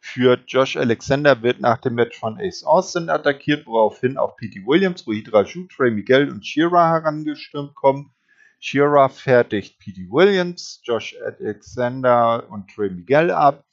führt. 0.00 0.44
Josh 0.46 0.76
Alexander 0.76 1.42
wird 1.42 1.60
nach 1.60 1.78
dem 1.78 1.94
Match 1.94 2.18
von 2.18 2.38
Ace 2.40 2.64
Austin 2.64 3.08
attackiert, 3.08 3.66
woraufhin 3.66 4.16
auch 4.16 4.36
Pete 4.36 4.60
Williams, 4.66 5.06
Ruhid 5.06 5.32
Raju, 5.32 5.66
Trey 5.68 5.90
Miguel 5.90 6.30
und 6.30 6.46
Shira 6.46 6.90
herangestürmt 6.90 7.74
kommen. 7.74 8.12
Shira 8.58 9.08
fertigt 9.08 9.78
Pete 9.78 10.08
Williams, 10.10 10.80
Josh 10.84 11.16
Alexander 11.24 12.48
und 12.50 12.70
Trey 12.70 12.90
Miguel 12.90 13.30
ab. 13.30 13.64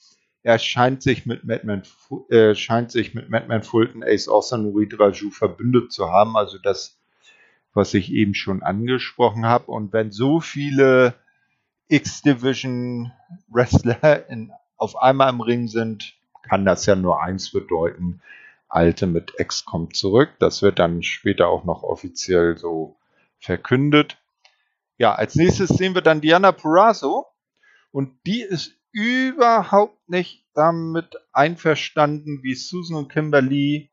Er 0.43 0.59
scheint 0.59 1.01
sich 1.01 1.25
mit 1.25 1.45
Madman, 1.45 1.83
äh, 2.29 2.53
scheint 2.53 2.91
sich 2.91 3.13
mit 3.13 3.29
Madman 3.29 3.63
Fulton, 3.63 4.03
Ace 4.03 4.27
Austin 4.27 4.65
und 4.65 4.71
Ruhid 4.73 4.99
Raju 4.99 5.31
verbündet 5.31 5.91
zu 5.91 6.09
haben. 6.09 6.35
Also 6.35 6.57
das 6.57 6.99
was 7.73 7.93
ich 7.93 8.11
eben 8.11 8.33
schon 8.33 8.63
angesprochen 8.63 9.45
habe. 9.45 9.71
Und 9.71 9.93
wenn 9.93 10.11
so 10.11 10.39
viele 10.39 11.15
X-Division 11.87 13.11
Wrestler 13.49 14.29
in, 14.29 14.51
auf 14.83 15.01
einmal 15.01 15.29
im 15.29 15.39
Ring 15.39 15.67
sind, 15.69 16.13
kann 16.41 16.65
das 16.65 16.85
ja 16.85 16.95
nur 16.95 17.23
eins 17.23 17.51
bedeuten. 17.51 18.21
Alte 18.67 19.07
mit 19.07 19.33
X 19.37 19.63
kommt 19.63 19.95
zurück. 19.95 20.31
Das 20.39 20.61
wird 20.61 20.77
dann 20.77 21.03
später 21.03 21.47
auch 21.47 21.63
noch 21.63 21.83
offiziell 21.83 22.57
so 22.57 22.97
verkündet. 23.39 24.17
Ja, 24.97 25.15
als 25.15 25.35
nächstes 25.35 25.69
sehen 25.69 25.95
wir 25.95 26.01
dann 26.01 26.19
Diana 26.19 26.51
Purrazzo. 26.51 27.27
Und 27.91 28.11
die 28.25 28.41
ist 28.41 28.75
überhaupt 28.91 30.09
nicht 30.09 30.45
damit 30.53 31.15
einverstanden, 31.31 32.43
wie 32.43 32.55
Susan 32.55 32.97
und 32.97 33.09
Kimberly 33.09 33.89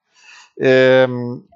ähm, 0.56 1.48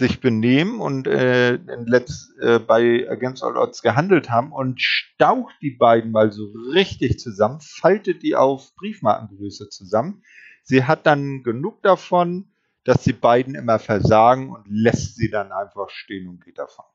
sich 0.00 0.20
benehmen 0.20 0.80
und 0.80 1.06
äh, 1.06 1.52
letzt, 1.84 2.36
äh, 2.40 2.58
bei 2.58 3.08
Against 3.08 3.44
All 3.44 3.56
Odds 3.56 3.82
gehandelt 3.82 4.30
haben 4.30 4.50
und 4.50 4.80
staucht 4.80 5.54
die 5.62 5.70
beiden 5.70 6.10
mal 6.10 6.32
so 6.32 6.52
richtig 6.72 7.20
zusammen, 7.20 7.60
faltet 7.60 8.24
die 8.24 8.34
auf 8.34 8.74
Briefmarkengröße 8.74 9.68
zusammen. 9.68 10.24
Sie 10.64 10.84
hat 10.84 11.06
dann 11.06 11.44
genug 11.44 11.82
davon, 11.82 12.50
dass 12.84 13.02
die 13.02 13.12
beiden 13.12 13.54
immer 13.54 13.78
versagen 13.78 14.50
und 14.50 14.66
lässt 14.66 15.16
sie 15.16 15.30
dann 15.30 15.52
einfach 15.52 15.90
stehen 15.90 16.28
und 16.28 16.44
geht 16.44 16.58
davon. 16.58 16.86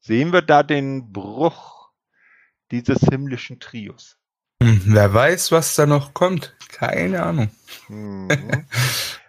Sehen 0.00 0.32
wir 0.32 0.42
da 0.42 0.62
den 0.62 1.12
Bruch 1.12 1.90
dieses 2.70 3.00
himmlischen 3.00 3.60
Trios? 3.60 4.16
Hm, 4.62 4.82
wer 4.86 5.12
weiß, 5.12 5.52
was 5.52 5.74
da 5.74 5.86
noch 5.86 6.14
kommt. 6.14 6.56
Keine 6.68 7.22
Ahnung. 7.22 7.50
Mhm. 7.88 8.28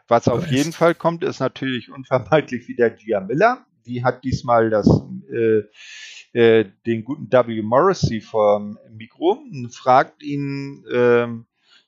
Was 0.09 0.27
auf 0.27 0.47
jeden 0.47 0.73
Fall 0.73 0.95
kommt, 0.95 1.23
ist 1.23 1.39
natürlich 1.39 1.91
unvermeidlich 1.91 2.67
wieder 2.67 2.89
Gia 2.89 3.19
Miller. 3.19 3.65
Die 3.85 4.03
hat 4.03 4.23
diesmal 4.23 4.71
das, 4.71 4.87
äh, 5.31 5.61
äh, 6.33 6.65
den 6.87 7.03
guten 7.03 7.31
W. 7.31 7.61
Morrissey 7.61 8.19
vom 8.19 8.79
Mikro 8.89 9.33
und 9.33 9.69
fragt 9.69 10.23
ihn 10.23 10.83
äh, 10.91 11.27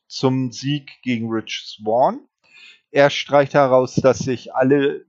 zum 0.05 0.51
Sieg 0.51 1.01
gegen 1.01 1.31
Rich 1.31 1.63
Swan. 1.65 2.19
Er 2.91 3.09
streicht 3.09 3.55
heraus, 3.55 3.95
dass 3.95 4.19
sich 4.19 4.53
alle 4.53 5.05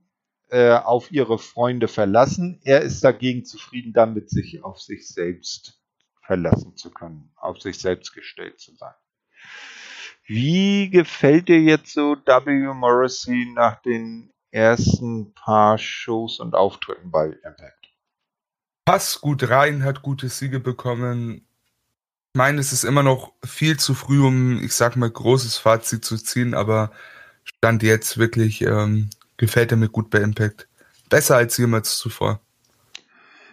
äh, 0.49 0.71
auf 0.71 1.11
ihre 1.11 1.37
Freunde 1.37 1.87
verlassen. 1.87 2.61
Er 2.63 2.81
ist 2.81 3.03
dagegen 3.03 3.45
zufrieden 3.45 3.93
damit, 3.93 4.31
sich 4.31 4.63
auf 4.63 4.81
sich 4.81 5.07
selbst 5.07 5.79
verlassen 6.25 6.75
zu 6.77 6.89
können, 6.89 7.31
auf 7.35 7.61
sich 7.61 7.77
selbst 7.77 8.13
gestellt 8.13 8.59
zu 8.59 8.73
sein. 8.73 8.95
Wie 10.25 10.89
gefällt 10.89 11.49
dir 11.49 11.59
jetzt 11.59 11.93
so 11.93 12.15
W. 12.15 12.73
Morrissey 12.73 13.51
nach 13.53 13.81
den 13.81 14.31
ersten 14.51 15.33
paar 15.33 15.77
Shows 15.77 16.39
und 16.39 16.55
Auftritten 16.55 17.11
bei 17.11 17.25
Impact? 17.25 17.89
Passt 18.85 19.21
gut 19.21 19.49
rein, 19.49 19.83
hat 19.83 20.01
gute 20.01 20.29
Siege 20.29 20.59
bekommen. 20.59 21.45
Ich 22.33 22.37
meine, 22.37 22.59
es 22.59 22.71
ist 22.71 22.83
immer 22.83 23.03
noch 23.03 23.33
viel 23.43 23.77
zu 23.77 23.93
früh, 23.93 24.25
um, 24.25 24.63
ich 24.63 24.73
sag 24.73 24.95
mal, 24.95 25.09
großes 25.09 25.57
Fazit 25.57 26.05
zu 26.05 26.17
ziehen, 26.17 26.53
aber 26.53 26.91
Stand 27.43 27.83
jetzt 27.83 28.17
wirklich 28.17 28.61
ähm, 28.61 29.09
gefällt 29.37 29.71
er 29.71 29.77
mir 29.77 29.89
gut 29.89 30.09
bei 30.09 30.19
Impact. 30.19 30.67
Besser 31.09 31.35
als 31.35 31.57
jemals 31.57 31.97
zuvor. 31.97 32.39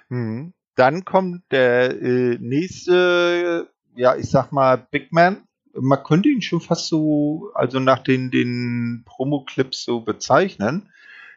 Hm. 0.08 0.52
Dann 0.76 1.04
kommt 1.04 1.42
der 1.50 2.00
äh, 2.00 2.38
nächste, 2.40 3.70
ja, 3.96 4.14
ich 4.16 4.30
sag 4.30 4.52
mal, 4.52 4.76
Big 4.76 5.12
Man 5.12 5.48
man 5.74 6.02
könnte 6.02 6.28
ihn 6.28 6.42
schon 6.42 6.60
fast 6.60 6.88
so, 6.88 7.50
also 7.54 7.80
nach 7.80 8.00
den, 8.00 8.30
den 8.30 9.02
Promo-Clips 9.06 9.84
so 9.84 10.00
bezeichnen. 10.00 10.90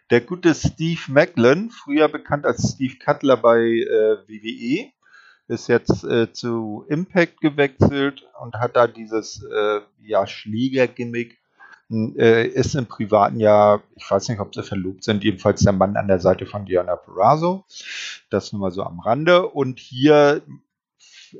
Der 0.09 0.21
gute 0.21 0.53
Steve 0.53 1.01
Macklin, 1.07 1.69
früher 1.69 2.07
bekannt 2.07 2.45
als 2.45 2.73
Steve 2.73 2.95
Cutler 3.03 3.37
bei 3.37 3.59
äh, 3.59 4.17
WWE, 4.27 4.91
ist 5.47 5.67
jetzt 5.67 6.03
äh, 6.03 6.31
zu 6.31 6.85
Impact 6.89 7.41
gewechselt 7.41 8.25
und 8.41 8.55
hat 8.55 8.75
da 8.75 8.87
dieses 8.87 9.43
äh, 9.43 9.81
ja, 10.01 10.25
Schläger-Gimmick. 10.27 11.39
Äh, 11.91 12.47
ist 12.47 12.75
im 12.75 12.87
privaten 12.87 13.39
Jahr, 13.39 13.83
ich 13.95 14.09
weiß 14.09 14.29
nicht, 14.29 14.39
ob 14.39 14.55
sie 14.55 14.63
verlobt 14.63 15.03
sind, 15.03 15.23
jedenfalls 15.23 15.61
der 15.61 15.73
Mann 15.73 15.95
an 15.95 16.07
der 16.07 16.19
Seite 16.19 16.45
von 16.45 16.65
Diana 16.65 16.95
Perazzo. 16.95 17.65
Das 18.29 18.51
nur 18.51 18.61
mal 18.61 18.71
so 18.71 18.83
am 18.83 18.99
Rande. 18.99 19.47
Und 19.47 19.79
hier 19.79 20.41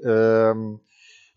ähm, 0.03 0.79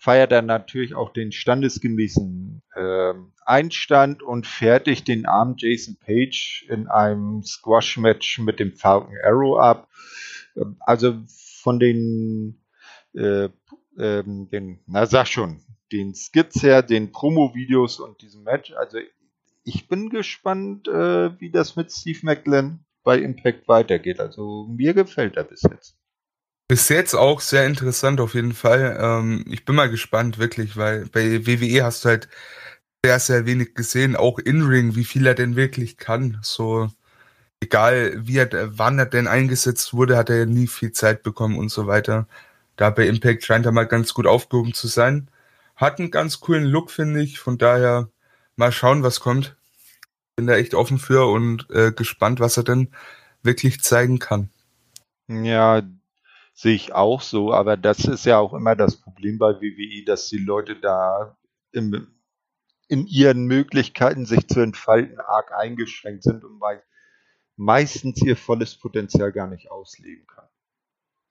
feiert 0.07 0.31
er 0.31 0.43
natürlich 0.43 0.95
auch 0.95 1.13
den 1.13 1.33
standesgemäßen 1.33 2.63
äh, 2.77 3.15
Einstand 3.45 4.23
und 4.23 4.47
fertigt 4.47 5.09
den 5.09 5.27
armen 5.27 5.57
Jason 5.59 5.97
Page 5.97 6.65
in 6.69 6.87
einem 6.87 7.43
Squash-Match 7.43 8.39
mit 8.39 8.61
dem 8.61 8.73
Falcon 8.73 9.17
Arrow 9.25 9.59
ab. 9.59 9.89
Ähm, 10.55 10.77
also 10.79 11.17
von 11.61 11.81
den, 11.81 12.63
äh, 13.15 13.47
äh, 13.47 14.23
den, 14.23 14.79
na 14.87 15.07
sag 15.07 15.27
schon, 15.27 15.65
den 15.91 16.15
Skits 16.15 16.63
her, 16.63 16.83
den 16.83 17.11
Promo-Videos 17.11 17.99
und 17.99 18.23
diesem 18.23 18.45
Match. 18.45 18.73
Also 18.75 18.99
ich 19.65 19.89
bin 19.89 20.09
gespannt, 20.09 20.87
äh, 20.87 21.41
wie 21.41 21.51
das 21.51 21.75
mit 21.75 21.91
Steve 21.91 22.21
Macklin 22.23 22.79
bei 23.03 23.19
Impact 23.19 23.67
weitergeht. 23.67 24.21
Also 24.21 24.69
mir 24.71 24.95
gefällt 24.95 25.37
er 25.37 25.43
bis 25.43 25.63
jetzt. 25.63 25.99
Bis 26.69 26.89
jetzt 26.89 27.15
auch 27.15 27.41
sehr 27.41 27.65
interessant 27.65 28.21
auf 28.21 28.35
jeden 28.35 28.53
Fall. 28.53 28.99
Ähm, 29.01 29.45
ich 29.49 29.65
bin 29.65 29.77
mal 29.77 29.91
gespannt, 29.91 30.39
wirklich, 30.39 30.77
weil 30.77 31.07
bei 31.07 31.47
WWE 31.47 31.85
hast 31.85 32.05
du 32.05 32.09
halt 32.09 32.29
sehr, 33.05 33.21
sehr 33.21 33.47
wenig 33.47 33.75
gesehen, 33.75 34.17
auch 34.17 34.39
in 34.41 34.63
Ring, 34.63 34.97
wie 34.97 35.05
viel 35.05 35.27
er 35.27 35.35
denn 35.35 35.55
wirklich 35.55 35.97
kann. 35.97 36.39
So, 36.43 36.91
egal 37.61 38.15
wie 38.27 38.39
er, 38.39 38.79
wann 38.79 38.99
er 38.99 39.07
denn 39.07 39.29
eingesetzt 39.29 39.95
wurde, 39.95 40.17
hat 40.17 40.31
er 40.31 40.39
ja 40.39 40.47
nie 40.47 40.67
viel 40.67 40.93
Zeit 40.93 41.23
bekommen 41.23 41.59
und 41.59 41.71
so 41.71 41.87
weiter. 41.87 42.27
Da 42.77 42.91
bei 42.91 43.07
Impact 43.07 43.45
scheint 43.45 43.67
er 43.67 43.73
mal 43.73 43.87
ganz 43.87 44.13
gut 44.15 44.27
aufgehoben 44.27 44.75
zu 44.75 44.89
sein. 44.89 45.31
Hat 45.77 45.99
einen 46.01 46.11
ganz 46.11 46.41
coolen 46.41 46.65
Look, 46.65 46.91
finde 46.91 47.23
ich. 47.23 47.39
Von 47.39 47.59
daher 47.59 48.09
mal 48.57 48.73
schauen, 48.73 49.03
was 49.03 49.21
kommt. 49.21 49.57
Bin 50.37 50.47
da 50.47 50.57
echt 50.57 50.75
offen 50.75 50.99
für 50.99 51.27
und 51.27 51.71
äh, 51.71 51.93
gespannt, 51.93 52.41
was 52.41 52.57
er 52.57 52.65
denn 52.65 52.91
wirklich 53.43 53.83
zeigen 53.83 54.19
kann. 54.19 54.51
Ja, 55.29 55.83
Sehe 56.59 56.75
ich 56.75 56.95
auch 56.95 57.21
so, 57.21 57.53
aber 57.53 57.77
das 57.77 58.07
ist 58.07 58.25
ja 58.25 58.39
auch 58.39 58.55
immer 58.55 58.75
das 58.75 58.97
Problem 58.97 59.37
bei 59.37 59.61
WWE, 59.61 60.05
dass 60.07 60.29
die 60.29 60.39
Leute 60.39 60.75
da 60.75 61.37
im, 61.71 62.09
in 62.89 63.07
ihren 63.07 63.45
Möglichkeiten, 63.45 64.25
sich 64.25 64.49
zu 64.49 64.61
entfalten, 64.61 65.21
arg 65.21 65.53
eingeschränkt 65.53 66.23
sind 66.23 66.45
und 66.45 66.59
mei 66.59 66.83
meistens 67.57 68.23
ihr 68.23 68.37
volles 68.37 68.75
Potenzial 68.79 69.33
gar 69.33 69.49
nicht 69.49 69.71
ausleben 69.71 70.27
können. 70.27 70.49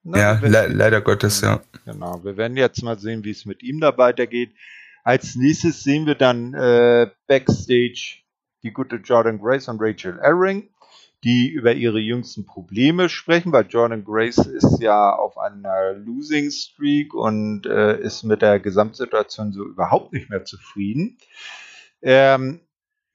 Na, 0.04 0.18
ja, 0.20 0.40
le 0.40 0.68
leider 0.68 1.02
Gottes, 1.02 1.42
ja. 1.42 1.60
Genau, 1.86 2.24
wir 2.24 2.38
werden 2.38 2.56
jetzt 2.56 2.84
mal 2.84 3.00
sehen, 3.00 3.24
wie 3.24 3.32
es 3.32 3.46
mit 3.46 3.64
ihm 3.64 3.80
da 3.80 3.98
weitergeht. 3.98 4.56
Als 5.04 5.36
nächstes 5.36 5.82
sehen 5.82 6.06
wir 6.06 6.16
dann 6.16 6.54
äh, 6.54 7.10
Backstage 7.26 8.20
die 8.62 8.72
gute 8.72 8.98
Jordan 8.98 9.40
Grace 9.40 9.70
und 9.70 9.82
Rachel 9.82 10.20
Erring, 10.20 10.70
die 11.26 11.50
über 11.50 11.74
ihre 11.74 12.00
jüngsten 12.00 12.46
Probleme 12.46 13.10
sprechen, 13.10 13.52
weil 13.52 13.66
Jordan 13.68 14.06
Grace 14.06 14.46
ist 14.46 14.80
ja 14.80 15.12
auf 15.12 15.40
einer 15.40 15.94
Losing 15.94 16.52
Streak 16.52 17.16
und 17.16 17.66
äh, 17.66 18.00
ist 18.00 18.24
mit 18.24 18.44
der 18.44 18.60
Gesamtsituation 18.60 19.52
so 19.52 19.66
überhaupt 19.66 20.14
nicht 20.14 20.30
mehr 20.30 20.46
zufrieden. 20.46 21.18
Ähm, 22.04 22.62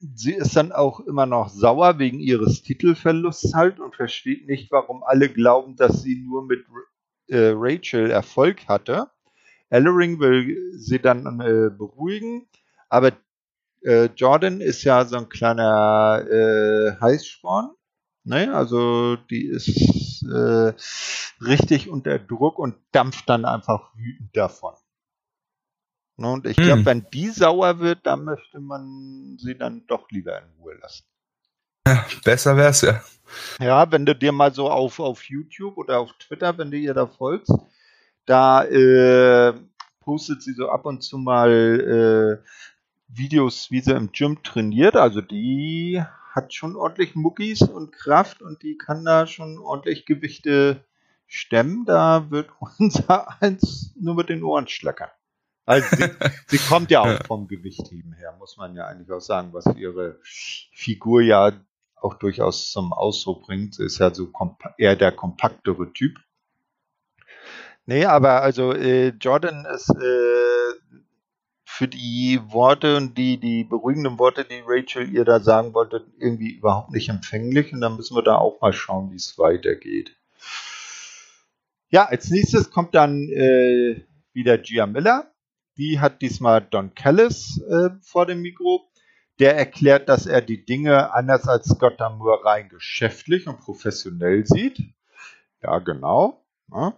sie 0.01 0.33
ist 0.33 0.57
dann 0.57 0.73
auch 0.73 0.99
immer 0.99 1.25
noch 1.25 1.47
sauer 1.47 1.99
wegen 1.99 2.19
ihres 2.19 2.63
Titelverlusts 2.63 3.53
halt 3.53 3.79
und 3.79 3.95
versteht 3.95 4.45
nicht, 4.45 4.73
warum 4.73 5.03
alle 5.03 5.29
glauben, 5.29 5.77
dass 5.77 6.01
sie 6.01 6.21
nur 6.21 6.45
mit 6.45 6.65
äh, 7.29 7.53
Rachel 7.55 8.11
Erfolg 8.11 8.67
hatte. 8.67 9.09
Ellering 9.69 10.19
will 10.19 10.57
sie 10.77 10.99
dann 10.99 11.39
äh, 11.39 11.69
beruhigen, 11.69 12.45
aber 12.89 13.13
äh, 13.83 14.09
Jordan 14.17 14.59
ist 14.59 14.83
ja 14.83 15.05
so 15.05 15.15
ein 15.15 15.29
kleiner 15.29 16.25
äh, 16.29 16.99
Heißsporn. 16.99 17.71
Ne? 18.23 18.53
Also 18.53 19.15
die 19.15 19.45
ist 19.45 20.23
äh, 20.23 20.73
richtig 21.43 21.89
unter 21.89 22.19
Druck 22.19 22.59
und 22.59 22.75
dampft 22.91 23.27
dann 23.27 23.45
einfach 23.45 23.95
wütend 23.95 24.35
davon. 24.35 24.75
Ne? 26.17 26.31
Und 26.31 26.45
ich 26.45 26.55
glaube, 26.55 26.79
hm. 26.79 26.85
wenn 26.85 27.07
die 27.11 27.29
sauer 27.29 27.79
wird, 27.79 28.05
dann 28.05 28.23
möchte 28.25 28.59
man 28.59 29.37
sie 29.39 29.57
dann 29.57 29.85
doch 29.87 30.09
lieber 30.11 30.37
in 30.37 30.49
Ruhe 30.59 30.75
lassen. 30.75 31.03
Ja, 31.87 32.05
besser 32.23 32.57
wär's 32.57 32.81
ja. 32.81 33.01
Ja, 33.59 33.91
wenn 33.91 34.05
du 34.05 34.15
dir 34.15 34.31
mal 34.31 34.53
so 34.53 34.69
auf, 34.69 34.99
auf 34.99 35.23
YouTube 35.23 35.77
oder 35.77 35.99
auf 35.99 36.13
Twitter, 36.19 36.57
wenn 36.57 36.69
du 36.69 36.77
ihr 36.77 36.93
da 36.93 37.07
folgst, 37.07 37.53
da 38.25 38.63
äh, 38.65 39.53
postet 40.01 40.43
sie 40.43 40.53
so 40.53 40.69
ab 40.69 40.85
und 40.85 41.01
zu 41.01 41.17
mal 41.17 42.41
äh, 42.41 42.47
Videos, 43.07 43.71
wie 43.71 43.81
sie 43.81 43.93
im 43.93 44.11
Gym 44.11 44.43
trainiert. 44.43 44.95
Also 44.95 45.21
die 45.21 46.03
hat 46.31 46.53
schon 46.53 46.75
ordentlich 46.75 47.15
Muckis 47.15 47.61
und 47.61 47.91
Kraft 47.91 48.41
und 48.41 48.63
die 48.63 48.77
kann 48.77 49.03
da 49.03 49.27
schon 49.27 49.59
ordentlich 49.59 50.05
Gewichte 50.05 50.83
stemmen. 51.27 51.85
Da 51.85 52.31
wird 52.31 52.49
unser 52.79 53.41
eins 53.41 53.93
nur 53.99 54.15
mit 54.15 54.29
den 54.29 54.43
Ohren 54.43 54.67
schlackern. 54.67 55.09
Also 55.65 55.95
sie, 55.95 56.09
sie 56.47 56.57
kommt 56.57 56.89
ja 56.89 57.01
auch 57.01 57.23
vom 57.27 57.47
Gewichtheben 57.47 58.13
her, 58.13 58.35
muss 58.39 58.57
man 58.57 58.75
ja 58.75 58.87
eigentlich 58.87 59.11
auch 59.11 59.21
sagen, 59.21 59.53
was 59.53 59.65
ihre 59.75 60.19
Figur 60.23 61.21
ja 61.21 61.51
auch 61.95 62.15
durchaus 62.15 62.71
zum 62.71 62.93
Ausdruck 62.93 63.43
bringt. 63.43 63.75
Sie 63.75 63.85
ist 63.85 63.99
ja 63.99 64.13
so 64.13 64.31
eher 64.77 64.95
der 64.95 65.11
kompaktere 65.11 65.93
Typ. 65.93 66.17
Nee, 67.85 68.05
aber 68.05 68.41
also 68.41 68.73
äh, 68.73 69.09
Jordan 69.09 69.65
ist 69.65 69.89
äh, 69.89 71.01
für 71.81 71.87
die 71.87 72.39
Worte 72.45 72.95
und 72.95 73.17
die, 73.17 73.39
die 73.39 73.63
beruhigenden 73.63 74.19
Worte, 74.19 74.45
die 74.45 74.61
Rachel 74.63 75.11
ihr 75.11 75.25
da 75.25 75.39
sagen 75.39 75.73
wollte, 75.73 76.05
irgendwie 76.19 76.51
überhaupt 76.51 76.91
nicht 76.91 77.09
empfänglich. 77.09 77.73
Und 77.73 77.81
dann 77.81 77.95
müssen 77.95 78.15
wir 78.15 78.21
da 78.21 78.35
auch 78.35 78.61
mal 78.61 78.71
schauen, 78.71 79.09
wie 79.11 79.15
es 79.15 79.39
weitergeht. 79.39 80.15
Ja, 81.89 82.05
als 82.05 82.29
nächstes 82.29 82.69
kommt 82.69 82.93
dann 82.93 83.27
äh, 83.29 84.05
wieder 84.31 84.59
Gia 84.59 84.85
Miller. 84.85 85.33
Die 85.75 85.99
hat 85.99 86.21
diesmal 86.21 86.61
Don 86.61 86.93
Callis 86.93 87.59
äh, 87.67 87.89
vor 88.03 88.27
dem 88.27 88.43
Mikro. 88.43 88.87
Der 89.39 89.57
erklärt, 89.57 90.07
dass 90.07 90.27
er 90.27 90.43
die 90.43 90.63
Dinge 90.63 91.11
anders 91.15 91.47
als 91.47 91.67
Scott 91.67 91.99
Damour 91.99 92.45
rein 92.45 92.69
geschäftlich 92.69 93.47
und 93.47 93.59
professionell 93.59 94.45
sieht. 94.45 94.77
Ja, 95.63 95.79
genau. 95.79 96.45
Ja. 96.71 96.93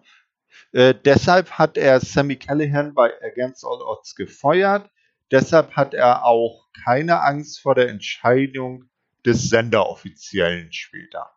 Äh, 0.74 0.96
deshalb 1.06 1.52
hat 1.52 1.78
er 1.78 2.00
Sammy 2.00 2.36
Callahan 2.36 2.94
bei 2.94 3.12
Against 3.24 3.64
All 3.64 3.82
Odds 3.82 4.16
gefeuert. 4.16 4.90
Deshalb 5.32 5.76
hat 5.76 5.94
er 5.94 6.26
auch 6.26 6.68
keine 6.84 7.22
Angst 7.22 7.62
vor 7.62 7.76
der 7.76 7.90
Entscheidung 7.90 8.90
des 9.26 9.50
Senderoffiziellen 9.50 10.74
später. 10.74 11.32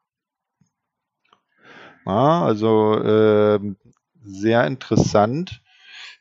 Ja, 2.06 2.44
also 2.44 2.94
äh, 2.94 3.60
sehr 4.22 4.66
interessant. 4.66 5.62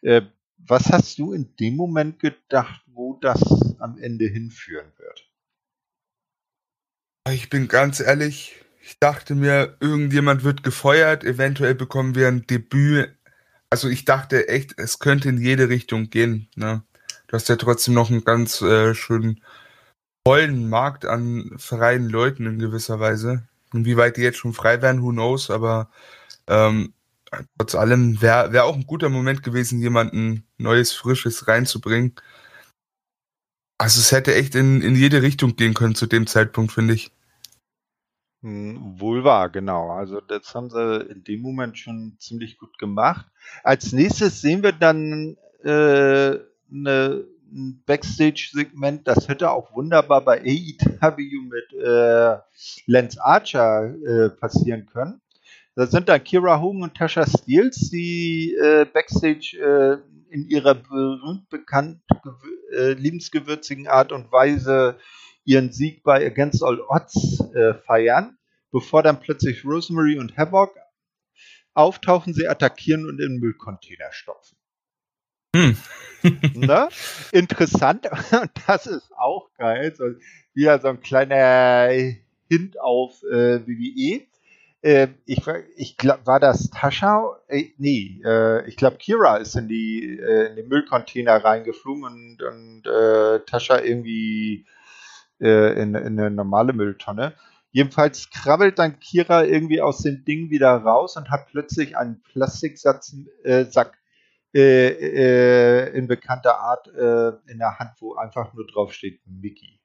Äh, 0.01 0.23
was 0.57 0.91
hast 0.91 1.17
du 1.19 1.31
in 1.31 1.55
dem 1.57 1.75
Moment 1.75 2.19
gedacht, 2.19 2.81
wo 2.87 3.13
das 3.15 3.41
am 3.79 3.97
Ende 3.97 4.25
hinführen 4.25 4.91
wird? 4.97 5.31
Ich 7.29 7.49
bin 7.49 7.67
ganz 7.67 7.99
ehrlich, 7.99 8.64
ich 8.85 8.99
dachte 8.99 9.33
mir, 9.33 9.77
irgendjemand 9.79 10.43
wird 10.43 10.61
gefeuert, 10.61 11.23
eventuell 11.23 11.73
bekommen 11.73 12.13
wir 12.13 12.27
ein 12.27 12.45
Debüt. 12.45 13.09
Also 13.71 13.89
ich 13.89 14.05
dachte 14.05 14.47
echt, 14.47 14.77
es 14.77 14.99
könnte 14.99 15.27
in 15.27 15.41
jede 15.41 15.69
Richtung 15.69 16.11
gehen. 16.11 16.49
Ne? 16.55 16.83
Du 17.25 17.33
hast 17.33 17.49
ja 17.49 17.55
trotzdem 17.55 17.95
noch 17.95 18.11
einen 18.11 18.23
ganz 18.23 18.61
äh, 18.61 18.93
schönen 18.93 19.43
vollen 20.25 20.69
Markt 20.69 21.05
an 21.05 21.55
freien 21.57 22.09
Leuten 22.09 22.45
in 22.45 22.59
gewisser 22.59 22.99
Weise. 22.99 23.47
Und 23.73 23.85
wie 23.85 23.97
weit 23.97 24.17
die 24.17 24.21
jetzt 24.21 24.37
schon 24.37 24.53
frei 24.53 24.83
werden, 24.83 25.01
who 25.01 25.11
knows, 25.11 25.49
aber 25.49 25.89
ähm, 26.47 26.93
trotz 27.57 27.73
allem 27.73 28.21
wäre 28.21 28.53
wär 28.53 28.65
auch 28.65 28.75
ein 28.75 28.85
guter 28.85 29.09
Moment 29.09 29.41
gewesen, 29.41 29.79
jemanden 29.79 30.45
Neues, 30.59 30.93
Frisches 30.93 31.47
reinzubringen. 31.47 32.13
Also 33.79 33.99
es 33.99 34.11
hätte 34.11 34.35
echt 34.35 34.53
in, 34.53 34.83
in 34.83 34.95
jede 34.95 35.23
Richtung 35.23 35.55
gehen 35.55 35.73
können 35.73 35.95
zu 35.95 36.05
dem 36.05 36.27
Zeitpunkt, 36.27 36.71
finde 36.71 36.93
ich. 36.93 37.14
Wohl 38.47 39.23
wahr, 39.23 39.49
genau. 39.49 39.89
Also 39.89 40.21
das 40.21 40.53
haben 40.53 40.69
sie 40.69 40.97
in 41.09 41.23
dem 41.23 41.41
Moment 41.41 41.79
schon 41.79 42.15
ziemlich 42.19 42.59
gut 42.59 42.77
gemacht. 42.77 43.25
Als 43.63 43.91
nächstes 43.91 44.39
sehen 44.39 44.61
wir 44.61 44.71
dann 44.71 45.35
äh, 45.63 46.37
eine, 46.71 47.25
ein 47.51 47.81
Backstage-Segment, 47.87 49.07
das 49.07 49.27
hätte 49.29 49.49
auch 49.49 49.73
wunderbar 49.73 50.21
bei 50.21 50.41
AEW 50.41 51.41
mit 51.41 51.73
äh, 51.73 52.37
Lance 52.85 53.19
Archer 53.19 53.95
äh, 54.05 54.29
passieren 54.29 54.85
können. 54.85 55.21
Da 55.73 55.87
sind 55.87 56.07
dann 56.07 56.23
Kira 56.23 56.61
Hogan 56.61 56.83
und 56.83 56.95
Tasha 56.95 57.25
Steels, 57.25 57.89
die 57.89 58.53
äh, 58.61 58.85
Backstage 58.85 59.57
äh, 59.57 59.97
in 60.31 60.47
ihrer 60.47 60.75
berühmt 60.75 61.49
bekannt 61.49 62.01
äh, 62.77 62.93
liebensgewürzigen 62.93 63.87
Art 63.87 64.11
und 64.11 64.31
Weise 64.31 64.97
ihren 65.45 65.71
Sieg 65.71 66.03
bei 66.03 66.25
Against 66.25 66.63
All 66.63 66.81
Odds 66.81 67.39
äh, 67.53 67.75
feiern, 67.85 68.37
bevor 68.71 69.03
dann 69.03 69.19
plötzlich 69.19 69.63
Rosemary 69.63 70.19
und 70.19 70.35
Havoc 70.37 70.75
auftauchen, 71.73 72.33
sie 72.33 72.47
attackieren 72.47 73.05
und 73.07 73.21
in 73.21 73.33
den 73.33 73.39
Müllcontainer 73.39 74.11
stopfen. 74.11 74.57
Hm. 75.55 75.77
ne? 76.55 76.89
Interessant, 77.31 78.07
und 78.31 78.51
das 78.67 78.87
ist 78.87 79.11
auch 79.17 79.49
geil, 79.57 79.93
so, 79.95 80.05
wieder 80.53 80.79
so 80.79 80.89
ein 80.89 81.01
kleiner 81.01 81.89
Hint 82.49 82.79
auf 82.79 83.21
äh, 83.23 83.65
WWE. 83.65 84.25
Äh, 84.81 85.07
ich, 85.25 85.41
ich 85.77 85.97
glaube, 85.97 86.25
war 86.25 86.39
das 86.39 86.69
Tascha? 86.69 87.37
Äh, 87.47 87.69
nee, 87.77 88.21
äh, 88.23 88.67
ich 88.67 88.75
glaube, 88.75 88.97
Kira 88.97 89.37
ist 89.37 89.55
in 89.55 89.67
die 89.67 90.19
äh, 90.19 90.49
in 90.49 90.55
den 90.55 90.67
Müllcontainer 90.67 91.43
reingeflogen 91.43 92.03
und, 92.03 92.41
und 92.41 92.85
äh, 92.85 93.39
Tascha 93.45 93.79
irgendwie 93.79 94.65
äh, 95.39 95.81
in, 95.81 95.95
in 95.95 96.19
eine 96.19 96.31
normale 96.31 96.73
Mülltonne. 96.73 97.33
Jedenfalls 97.71 98.29
krabbelt 98.29 98.79
dann 98.79 98.99
Kira 98.99 99.43
irgendwie 99.43 99.81
aus 99.81 100.01
dem 100.01 100.23
Ding 100.23 100.49
wieder 100.49 100.71
raus 100.77 101.17
und 101.17 101.29
hat 101.29 101.47
plötzlich 101.47 101.97
einen 101.97 102.21
Plastiksack 102.21 103.01
äh, 103.43 103.65
Sack, 103.65 103.97
äh, 104.53 104.87
äh, 104.87 105.97
in 105.97 106.07
bekannter 106.07 106.57
Art 106.57 106.87
äh, 106.87 107.51
in 107.51 107.57
der 107.57 107.77
Hand, 107.77 107.91
wo 107.99 108.15
einfach 108.15 108.53
nur 108.53 108.65
drauf 108.65 108.93
steht 108.93 109.19
Mickey. 109.25 109.81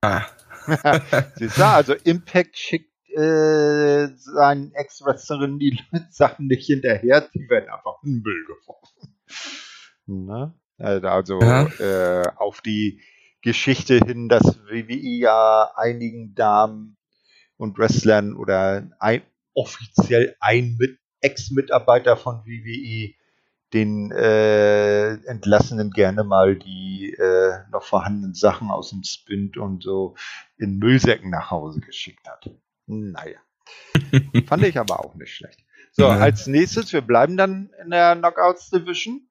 Ah. 0.00 0.24
Siehst 1.36 1.58
du, 1.58 1.64
also 1.64 1.94
Impact 1.94 2.58
schickt 2.58 2.92
äh, 3.10 4.08
seinen 4.16 4.72
Ex-Wrestlerinnen 4.74 5.60
die 5.60 5.78
Sachen 6.10 6.48
nicht 6.48 6.66
hinterher, 6.66 7.28
die 7.32 7.48
werden 7.48 7.70
einfach 7.70 8.02
in 8.02 8.14
den 8.14 8.22
Müll 8.22 8.44
geworfen. 8.46 9.16
Ne? 10.04 10.52
Also 10.78 11.38
ja. 11.40 11.68
äh, 11.78 12.28
auf 12.36 12.60
die 12.60 13.00
Geschichte 13.42 13.98
hin, 13.98 14.28
dass 14.28 14.58
WWE 14.64 14.94
ja 14.94 15.70
einigen 15.76 16.34
Damen 16.34 16.96
und 17.56 17.76
Wrestlern 17.78 18.34
oder 18.34 18.88
ein, 18.98 19.22
offiziell 19.54 20.36
ein 20.40 20.78
Ex-Mitarbeiter 21.20 22.16
von 22.16 22.44
WWE 22.44 23.14
den 23.72 24.10
äh, 24.10 25.14
Entlassenen 25.26 25.90
gerne 25.90 26.24
mal 26.24 26.56
die 26.56 27.14
äh, 27.14 27.60
noch 27.70 27.82
vorhandenen 27.82 28.34
Sachen 28.34 28.70
aus 28.70 28.90
dem 28.90 29.02
Spind 29.02 29.56
und 29.56 29.82
so 29.82 30.14
in 30.58 30.78
Müllsäcken 30.78 31.30
nach 31.30 31.50
Hause 31.50 31.80
geschickt 31.80 32.28
hat. 32.28 32.50
Naja. 32.86 33.38
Fand 34.46 34.64
ich 34.64 34.78
aber 34.78 35.00
auch 35.00 35.14
nicht 35.14 35.34
schlecht. 35.34 35.60
So, 35.92 36.04
ja. 36.04 36.18
als 36.18 36.46
nächstes, 36.46 36.92
wir 36.92 37.00
bleiben 37.00 37.36
dann 37.36 37.70
in 37.82 37.90
der 37.90 38.16
Knockouts 38.16 38.70
Division 38.70 39.28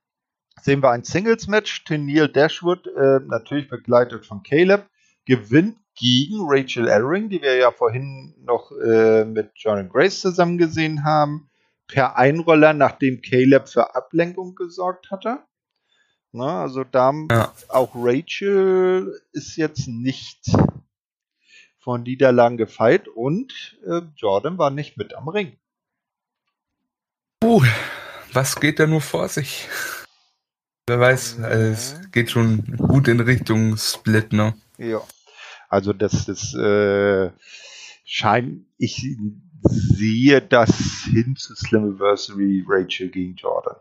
sehen 0.61 0.81
wir 0.81 0.91
ein 0.91 1.03
Singles-Match. 1.03 1.83
Tennille 1.85 2.29
Dashwood, 2.29 2.87
äh, 2.87 3.19
natürlich 3.25 3.69
begleitet 3.69 4.25
von 4.25 4.43
Caleb, 4.43 4.87
gewinnt 5.25 5.77
gegen 5.95 6.37
Rachel 6.41 6.87
Ellering, 6.87 7.29
die 7.29 7.41
wir 7.41 7.55
ja 7.55 7.71
vorhin 7.71 8.33
noch 8.39 8.71
äh, 8.71 9.25
mit 9.25 9.51
John 9.55 9.89
Grace 9.89 10.21
zusammen 10.21 10.57
gesehen 10.57 11.03
haben, 11.03 11.49
per 11.87 12.17
Einroller, 12.17 12.73
nachdem 12.73 13.21
Caleb 13.21 13.67
für 13.67 13.95
Ablenkung 13.95 14.55
gesorgt 14.55 15.11
hatte. 15.11 15.39
Na, 16.31 16.61
also 16.61 16.85
da 16.85 17.11
Ja. 17.29 17.53
auch 17.67 17.91
Rachel 17.93 19.21
ist 19.33 19.57
jetzt 19.57 19.87
nicht 19.87 20.45
von 21.77 22.03
Niederlagen 22.03 22.57
gefeit 22.57 23.07
und 23.09 23.77
äh, 23.85 24.01
Jordan 24.15 24.57
war 24.57 24.69
nicht 24.69 24.97
mit 24.97 25.13
am 25.13 25.27
Ring. 25.27 25.57
Puh, 27.41 27.63
was 28.31 28.55
geht 28.59 28.79
da 28.79 28.87
nur 28.87 29.01
vor 29.01 29.27
sich? 29.27 29.67
Wer 30.87 30.99
weiß, 30.99 31.37
Ja. 31.39 31.47
es 31.49 32.11
geht 32.11 32.31
schon 32.31 32.63
gut 32.77 33.07
in 33.07 33.19
Richtung 33.19 33.77
Split, 33.77 34.33
ne? 34.33 34.55
Ja. 34.77 35.01
Also 35.69 35.93
das, 35.93 36.25
das 36.25 36.53
äh, 36.53 37.31
scheint, 38.03 38.65
ich 38.77 39.05
sehe 39.63 40.41
das 40.41 40.71
hin 41.05 41.35
zu 41.37 41.55
Slammiversary 41.55 42.65
Rachel 42.67 43.09
gegen 43.09 43.35
Jordan. 43.35 43.77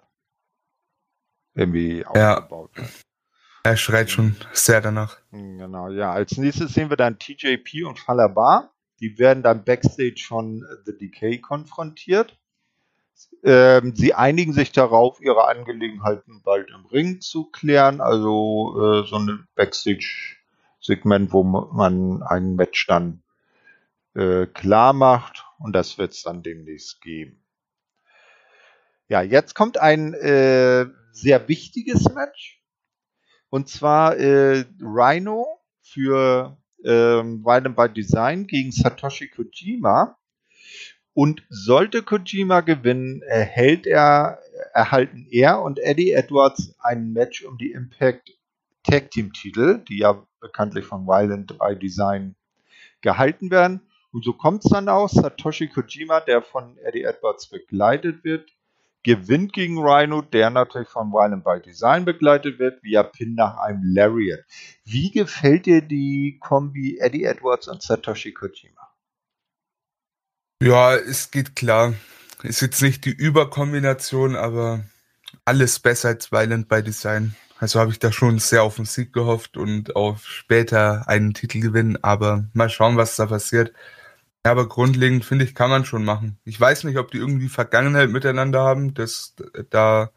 Irgendwie 1.55 2.05
Ja. 2.15 2.37
aufgebaut. 2.39 2.71
Er 3.65 3.77
schreit 3.77 4.11
schon 4.11 4.37
sehr 4.53 4.81
danach. 4.81 5.19
Genau, 5.33 5.89
ja. 5.91 6.13
Als 6.13 6.37
nächstes 6.37 6.73
sehen 6.75 6.91
wir 6.91 6.97
dann 6.97 7.19
TJP 7.19 7.85
und 7.87 7.99
Falabar. 7.99 8.73
Die 9.01 9.19
werden 9.19 9.43
dann 9.43 9.65
backstage 9.65 10.23
von 10.27 10.65
The 10.85 10.97
Decay 10.97 11.39
konfrontiert. 11.41 12.39
Ähm, 13.43 13.95
sie 13.95 14.15
einigen 14.15 14.53
sich 14.53 14.73
darauf, 14.73 15.21
ihre 15.21 15.49
Angelegenheiten 15.49 16.43
bald 16.43 16.71
im 16.71 16.87
Ring 16.87 17.21
zu 17.21 17.51
klären. 17.51 18.01
Also 18.01 18.77
äh, 18.77 19.07
so 19.07 19.17
ein 19.17 19.47
Backstage-Segment, 19.55 21.33
wo 21.33 21.43
man 21.43 22.23
ein 22.23 22.55
Match 22.55 22.87
dann 22.87 23.23
äh, 24.15 24.47
klar 24.47 24.93
macht. 24.93 25.45
Und 25.59 25.75
das 25.75 25.99
wird 25.99 26.13
es 26.13 26.23
dann 26.23 26.43
demnächst 26.43 27.01
geben. 27.01 27.43
Ja, 29.09 29.23
jetzt 29.23 29.55
kommt 29.55 29.79
ein 29.79 30.15
äh, 30.15 30.87
sehr 31.13 31.49
wichtiges 31.49 32.09
Match. 32.15 32.63
Und 33.49 33.69
zwar 33.69 34.17
äh, 34.17 34.65
Rhino 34.81 35.49
für 35.83 36.57
ähm, 36.85 37.45
Violent 37.45 37.77
by 37.77 37.89
Design 37.89 38.47
gegen 38.47 38.71
Satoshi 38.71 39.29
Kojima. 39.29 40.17
Und 41.13 41.43
sollte 41.49 42.03
Kojima 42.03 42.61
gewinnen, 42.61 43.23
erhält 43.23 43.87
er, 43.87 44.39
erhalten 44.73 45.27
er 45.31 45.61
und 45.63 45.79
Eddie 45.79 46.13
Edwards 46.13 46.75
ein 46.79 47.13
Match 47.13 47.45
um 47.45 47.59
die 47.59 47.73
Impact 47.73 48.37
Tag 48.85 49.11
Team 49.11 49.33
Titel, 49.33 49.83
die 49.89 49.99
ja 49.99 50.25
bekanntlich 50.41 50.85
von 50.87 51.07
Violent 51.07 51.59
by 51.59 51.77
Design 51.77 52.37
gehalten 53.01 53.51
werden. 53.51 53.81
Und 54.13 54.25
so 54.25 54.33
kommt 54.33 54.65
es 54.65 54.71
dann 54.71 54.89
aus. 54.89 55.13
Satoshi 55.13 55.69
Kojima, 55.69 56.21
der 56.21 56.43
von 56.43 56.77
Eddie 56.79 57.03
Edwards 57.03 57.49
begleitet 57.49 58.25
wird, 58.25 58.51
gewinnt 59.03 59.53
gegen 59.53 59.79
Rhino, 59.79 60.23
der 60.23 60.51
natürlich 60.51 60.89
von 60.89 61.13
Violent 61.13 61.45
by 61.45 61.61
Design 61.65 62.05
begleitet 62.05 62.59
wird, 62.59 62.83
via 62.83 63.03
Pin 63.03 63.35
nach 63.35 63.59
einem 63.59 63.83
Lariat. 63.85 64.41
Wie 64.85 65.11
gefällt 65.11 65.67
dir 65.67 65.83
die 65.83 66.39
Kombi 66.41 66.99
Eddie 66.99 67.25
Edwards 67.25 67.69
und 67.69 67.83
Satoshi 67.83 68.33
Kojima? 68.33 68.80
Ja, 70.63 70.95
es 70.95 71.31
geht 71.31 71.57
klar. 71.57 71.95
Ist 72.43 72.61
jetzt 72.61 72.83
nicht 72.83 73.05
die 73.05 73.11
Überkombination, 73.13 74.37
aber 74.37 74.85
alles 75.45 75.79
besser 75.81 76.09
als 76.11 76.33
Violent 76.33 76.69
by 76.69 76.83
Design. 76.83 77.35
Also 77.59 77.81
habe 77.81 77.93
ich 77.93 77.99
da 77.99 78.13
schon 78.13 78.39
sehr 78.39 78.63
auf 78.63 78.77
den 78.77 78.85
Sieg 78.87 79.13
gehofft 79.13 79.57
und 79.57 79.97
auf 79.97 80.27
später 80.27 81.09
einen 81.09 81.35
Titel 81.35 81.61
gewinnen, 81.61 81.99
aber 82.03 82.49
mal 82.55 82.71
schauen, 82.71 82.97
was 82.97 83.17
da 83.17 83.27
passiert. 83.27 83.73
Aber 84.45 84.69
grundlegend 84.69 85.25
finde 85.25 85.45
ich, 85.47 85.55
kann 85.55 85.71
man 85.71 85.85
schon 85.87 86.05
machen. 86.05 86.39
Ich 86.45 86.61
weiß 86.61 86.85
nicht, 86.85 86.99
ob 86.99 87.11
die 87.13 87.19
irgendwie 87.19 87.49
Vergangenheit 87.49 88.11
miteinander 88.11 88.63
haben. 88.63 88.95
Das, 88.95 89.35
da 89.71 90.11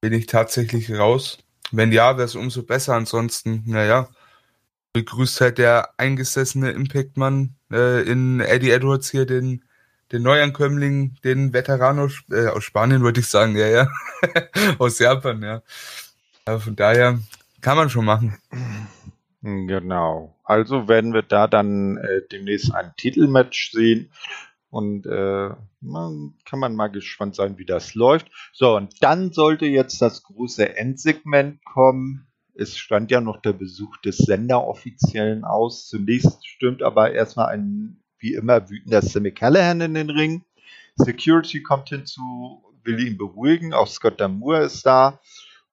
bin 0.00 0.12
ich 0.14 0.26
tatsächlich 0.26 0.92
raus. 0.92 1.38
Wenn 1.72 1.92
ja, 1.92 2.16
wäre 2.18 2.26
es 2.26 2.36
umso 2.36 2.64
besser. 2.64 2.94
Ansonsten, 2.96 3.64
naja, 3.66 4.08
begrüßt 4.96 5.42
halt 5.42 5.58
der 5.58 5.90
eingesessene 5.98 6.70
Impact-Mann 6.70 7.54
äh, 7.70 8.00
in 8.10 8.40
Eddie 8.40 8.70
Edwards 8.70 9.10
hier 9.10 9.26
den, 9.26 9.62
den 10.10 10.22
Neuankömmling, 10.22 11.16
den 11.22 11.52
Veteran 11.52 11.98
aus, 11.98 12.22
äh, 12.30 12.46
aus 12.46 12.64
Spanien, 12.64 13.02
wollte 13.02 13.20
ich 13.20 13.26
sagen, 13.26 13.54
ja, 13.56 13.66
ja. 13.66 13.88
aus 14.78 14.98
Japan, 14.98 15.42
ja. 15.42 15.62
Aber 16.46 16.60
von 16.60 16.76
daher 16.76 17.18
kann 17.60 17.76
man 17.76 17.90
schon 17.90 18.06
machen. 18.06 18.38
Genau. 19.42 20.34
Also 20.44 20.88
werden 20.88 21.12
wir 21.12 21.22
da 21.22 21.46
dann 21.46 21.98
äh, 21.98 22.22
demnächst 22.32 22.74
ein 22.74 22.94
Titelmatch 22.96 23.72
sehen. 23.72 24.10
Und 24.70 25.04
äh, 25.04 25.50
man, 25.82 26.34
kann 26.46 26.58
man 26.58 26.74
mal 26.74 26.88
gespannt 26.88 27.34
sein, 27.34 27.58
wie 27.58 27.66
das 27.66 27.94
läuft. 27.94 28.30
So, 28.54 28.76
und 28.76 29.02
dann 29.02 29.30
sollte 29.32 29.66
jetzt 29.66 30.00
das 30.00 30.22
große 30.22 30.76
Endsegment 30.76 31.62
kommen. 31.66 32.25
Es 32.58 32.78
stand 32.78 33.10
ja 33.10 33.20
noch 33.20 33.40
der 33.42 33.52
Besuch 33.52 33.96
des 33.98 34.16
Senderoffiziellen 34.16 35.44
aus. 35.44 35.88
Zunächst 35.88 36.46
stürmt 36.46 36.82
aber 36.82 37.12
erstmal 37.12 37.48
ein, 37.48 38.02
wie 38.18 38.34
immer, 38.34 38.70
wütender 38.70 39.02
Sammy 39.02 39.32
Callahan 39.32 39.82
in 39.82 39.94
den 39.94 40.10
Ring. 40.10 40.44
Security 40.96 41.62
kommt 41.62 41.90
hinzu, 41.90 42.64
will 42.82 42.98
ihn 43.00 43.18
beruhigen. 43.18 43.74
Auch 43.74 43.88
Scott 43.88 44.20
Damour 44.20 44.60
ist 44.60 44.86
da 44.86 45.20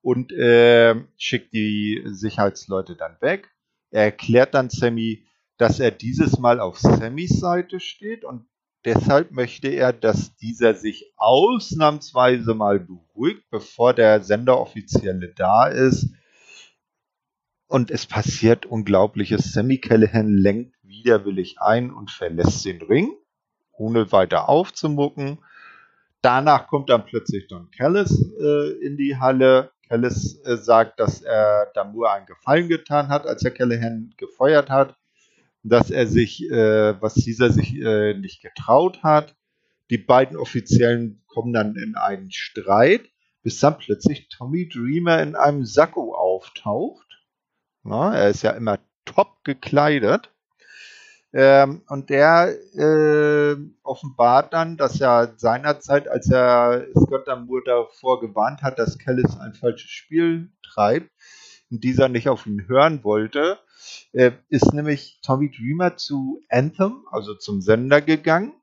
und 0.01 0.33
äh, 0.33 0.95
schickt 1.17 1.53
die 1.53 2.03
Sicherheitsleute 2.05 2.95
dann 2.95 3.15
weg. 3.21 3.49
Er 3.91 4.03
erklärt 4.03 4.53
dann 4.53 4.69
Sammy, 4.69 5.25
dass 5.57 5.79
er 5.79 5.91
dieses 5.91 6.37
Mal 6.39 6.59
auf 6.59 6.77
Sammys 6.79 7.39
Seite 7.39 7.79
steht 7.79 8.25
und 8.25 8.45
deshalb 8.83 9.31
möchte 9.31 9.69
er, 9.69 9.93
dass 9.93 10.35
dieser 10.35 10.73
sich 10.73 11.13
ausnahmsweise 11.15 12.53
mal 12.53 12.79
beruhigt, 12.79 13.43
bevor 13.49 13.93
der 13.93 14.21
Senderoffizielle 14.21 15.33
da 15.33 15.67
ist. 15.67 16.09
Und 17.67 17.91
es 17.91 18.05
passiert 18.05 18.65
Unglaubliches. 18.65 19.51
Sammy 19.53 19.79
Callahan 19.79 20.29
lenkt 20.29 20.75
widerwillig 20.83 21.59
ein 21.59 21.91
und 21.91 22.11
verlässt 22.11 22.65
den 22.65 22.81
Ring, 22.81 23.11
ohne 23.71 24.11
weiter 24.11 24.49
aufzumucken. 24.49 25.39
Danach 26.21 26.67
kommt 26.67 26.89
dann 26.89 27.05
plötzlich 27.05 27.47
Don 27.47 27.69
Callis 27.71 28.31
äh, 28.39 28.85
in 28.85 28.95
die 28.95 29.17
Halle. 29.17 29.71
Callis 29.89 30.39
äh, 30.45 30.55
sagt, 30.55 30.99
dass 30.99 31.21
er 31.21 31.71
Damour 31.73 32.13
einen 32.13 32.25
Gefallen 32.25 32.69
getan 32.69 33.09
hat, 33.09 33.27
als 33.27 33.43
er 33.43 33.51
Callahan 33.51 34.13
gefeuert 34.17 34.69
hat, 34.69 34.95
dass 35.63 35.91
er 35.91 36.07
sich, 36.07 36.49
äh, 36.49 37.01
was 37.01 37.15
dieser 37.15 37.51
sich 37.51 37.75
äh, 37.75 38.13
nicht 38.13 38.41
getraut 38.41 39.03
hat. 39.03 39.35
Die 39.89 39.97
beiden 39.97 40.37
Offiziellen 40.37 41.21
kommen 41.27 41.51
dann 41.51 41.75
in 41.75 41.95
einen 41.95 42.31
Streit, 42.31 43.09
bis 43.41 43.59
dann 43.59 43.77
plötzlich 43.77 44.29
Tommy 44.29 44.69
Dreamer 44.69 45.21
in 45.21 45.35
einem 45.35 45.65
Sakko 45.65 46.15
auftaucht. 46.15 47.12
Na, 47.83 48.15
er 48.15 48.29
ist 48.29 48.43
ja 48.43 48.51
immer 48.51 48.79
top 49.05 49.43
gekleidet. 49.43 50.31
Ähm, 51.33 51.81
und 51.87 52.09
der 52.09 52.55
äh, 52.75 53.57
offenbart 53.81 54.53
dann, 54.53 54.77
dass 54.77 55.01
er 55.01 55.33
seinerzeit, 55.37 56.07
als 56.07 56.29
er 56.29 56.85
Scott 56.95 57.27
Damour 57.27 57.63
davor 57.65 58.21
gewarnt 58.21 58.61
hat, 58.61 58.77
dass 58.77 58.99
Callis 58.99 59.37
ein 59.39 59.53
falsches 59.53 59.89
Spiel 59.89 60.51
treibt 60.61 61.09
und 61.71 61.83
dieser 61.83 62.07
nicht 62.07 62.29
auf 62.29 62.45
ihn 62.45 62.67
hören 62.67 63.03
wollte, 63.03 63.57
äh, 64.11 64.31
ist 64.49 64.73
nämlich 64.73 65.19
Tommy 65.23 65.49
Dreamer 65.51 65.97
zu 65.97 66.39
Anthem, 66.49 67.05
also 67.11 67.33
zum 67.33 67.61
Sender 67.61 68.01
gegangen 68.01 68.53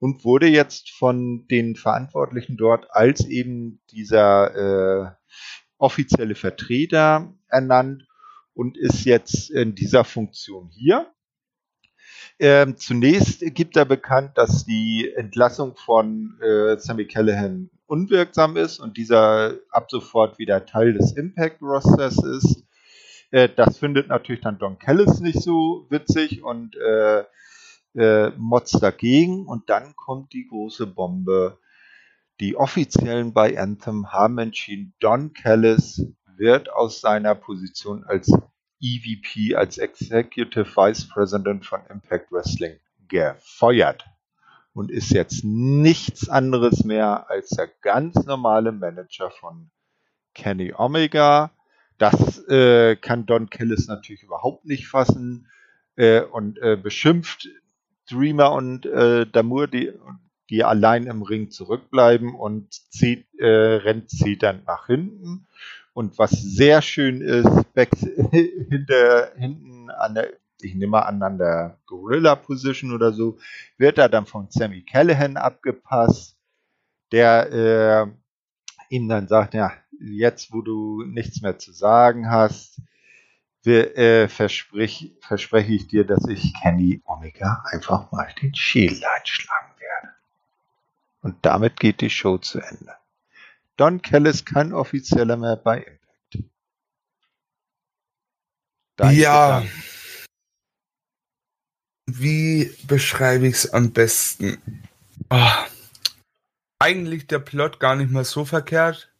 und 0.00 0.24
wurde 0.24 0.48
jetzt 0.48 0.90
von 0.90 1.46
den 1.48 1.76
Verantwortlichen 1.76 2.56
dort 2.56 2.90
als 2.90 3.24
eben 3.24 3.80
dieser 3.92 5.06
äh, 5.06 5.10
offizielle 5.78 6.34
Vertreter 6.34 7.32
ernannt 7.48 8.06
und 8.56 8.76
ist 8.76 9.04
jetzt 9.04 9.50
in 9.50 9.74
dieser 9.74 10.04
Funktion 10.04 10.70
hier. 10.72 11.12
Ähm, 12.38 12.76
zunächst 12.76 13.40
gibt 13.54 13.76
er 13.76 13.84
bekannt, 13.84 14.32
dass 14.36 14.64
die 14.64 15.12
Entlassung 15.14 15.76
von 15.76 16.38
äh, 16.40 16.78
Sammy 16.78 17.06
Callahan 17.06 17.70
unwirksam 17.86 18.56
ist 18.56 18.80
und 18.80 18.96
dieser 18.96 19.54
ab 19.70 19.90
sofort 19.90 20.38
wieder 20.38 20.66
Teil 20.66 20.94
des 20.94 21.12
Impact 21.12 21.62
Rosters 21.62 22.22
ist. 22.24 22.64
Äh, 23.30 23.48
das 23.54 23.78
findet 23.78 24.08
natürlich 24.08 24.40
dann 24.40 24.58
Don 24.58 24.78
Callis 24.78 25.20
nicht 25.20 25.40
so 25.40 25.86
witzig 25.90 26.42
und 26.42 26.76
äh, 26.76 27.24
äh, 27.94 28.30
motzt 28.36 28.82
dagegen. 28.82 29.46
Und 29.46 29.68
dann 29.68 29.94
kommt 29.96 30.32
die 30.32 30.46
große 30.46 30.86
Bombe. 30.86 31.58
Die 32.40 32.56
Offiziellen 32.56 33.32
bei 33.32 33.58
Anthem 33.58 34.12
haben 34.12 34.38
entschieden, 34.38 34.94
Don 35.00 35.32
Callis 35.32 36.06
wird 36.38 36.72
aus 36.72 37.00
seiner 37.00 37.34
Position 37.34 38.04
als 38.04 38.30
EVP, 38.80 39.54
als 39.54 39.78
Executive 39.78 40.66
Vice 40.76 41.08
President 41.08 41.64
von 41.64 41.80
Impact 41.88 42.30
Wrestling 42.30 42.78
gefeuert 43.08 44.04
und 44.74 44.90
ist 44.90 45.10
jetzt 45.10 45.42
nichts 45.44 46.28
anderes 46.28 46.84
mehr 46.84 47.30
als 47.30 47.48
der 47.48 47.68
ganz 47.80 48.26
normale 48.26 48.72
Manager 48.72 49.30
von 49.30 49.70
Kenny 50.34 50.74
Omega. 50.76 51.50
Das 51.98 52.46
äh, 52.48 52.96
kann 52.96 53.24
Don 53.24 53.48
Callis 53.48 53.88
natürlich 53.88 54.22
überhaupt 54.22 54.66
nicht 54.66 54.86
fassen 54.86 55.48
äh, 55.96 56.20
und 56.20 56.58
äh, 56.58 56.76
beschimpft 56.76 57.48
Dreamer 58.10 58.52
und 58.52 58.84
äh, 58.84 59.26
Damour, 59.26 59.66
die, 59.66 59.92
die 60.50 60.62
allein 60.62 61.06
im 61.06 61.22
Ring 61.22 61.50
zurückbleiben 61.50 62.34
und 62.34 62.72
zieht, 62.92 63.26
äh, 63.38 63.46
rennt 63.46 64.10
zitternd 64.10 64.66
nach 64.66 64.86
hinten. 64.86 65.46
Und 65.96 66.18
was 66.18 66.32
sehr 66.32 66.82
schön 66.82 67.22
ist, 67.22 67.72
back, 67.72 67.88
hinter, 68.30 69.32
hinten 69.34 69.88
an 69.88 70.14
der, 70.14 70.28
ich 70.60 70.74
nehme 70.74 70.88
mal 70.90 71.00
an, 71.04 71.22
an 71.22 71.38
der 71.38 71.78
Gorilla 71.86 72.36
Position 72.36 72.92
oder 72.92 73.14
so, 73.14 73.38
wird 73.78 73.96
er 73.96 74.10
dann 74.10 74.26
von 74.26 74.50
Sammy 74.50 74.82
Callahan 74.82 75.38
abgepasst, 75.38 76.36
der 77.12 77.50
äh, 77.50 78.94
ihm 78.94 79.08
dann 79.08 79.26
sagt, 79.26 79.54
ja, 79.54 79.72
jetzt 79.98 80.52
wo 80.52 80.60
du 80.60 81.02
nichts 81.06 81.40
mehr 81.40 81.58
zu 81.58 81.72
sagen 81.72 82.30
hast, 82.30 82.82
wir, 83.62 83.96
äh, 83.96 84.28
versprich, 84.28 85.16
verspreche 85.22 85.72
ich 85.72 85.88
dir, 85.88 86.04
dass 86.04 86.28
ich 86.28 86.52
Kenny 86.60 87.00
Omega 87.06 87.64
einfach 87.72 88.12
mal 88.12 88.28
den 88.42 88.54
Schädel 88.54 89.02
einschlagen 89.18 89.72
werde. 89.78 90.14
Und 91.22 91.36
damit 91.46 91.80
geht 91.80 92.02
die 92.02 92.10
Show 92.10 92.36
zu 92.36 92.60
Ende. 92.60 92.92
Don 93.76 94.00
Kellis 94.02 94.44
kein 94.44 94.72
offizieller 94.72 95.36
mehr 95.36 95.56
bei 95.56 95.78
Impact. 95.78 96.50
Dein 98.96 99.16
ja. 99.16 99.60
Gedanken. 99.60 99.82
Wie 102.08 102.72
beschreibe 102.86 103.48
ich 103.48 103.54
es 103.54 103.72
am 103.72 103.92
besten? 103.92 104.58
Oh, 105.28 105.50
eigentlich 106.78 107.26
der 107.26 107.40
Plot 107.40 107.80
gar 107.80 107.96
nicht 107.96 108.10
mal 108.10 108.24
so 108.24 108.44
verkehrt. 108.44 109.12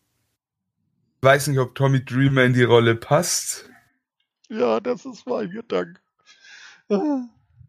Ich 1.17 1.23
weiß 1.27 1.49
nicht, 1.49 1.59
ob 1.59 1.75
Tommy 1.75 2.05
Dreamer 2.05 2.45
in 2.45 2.53
die 2.53 2.63
Rolle 2.63 2.95
passt. 2.95 3.69
Ja, 4.49 4.79
das 4.79 5.05
ist 5.05 5.27
mein 5.27 5.51
Gedanke. 5.51 6.01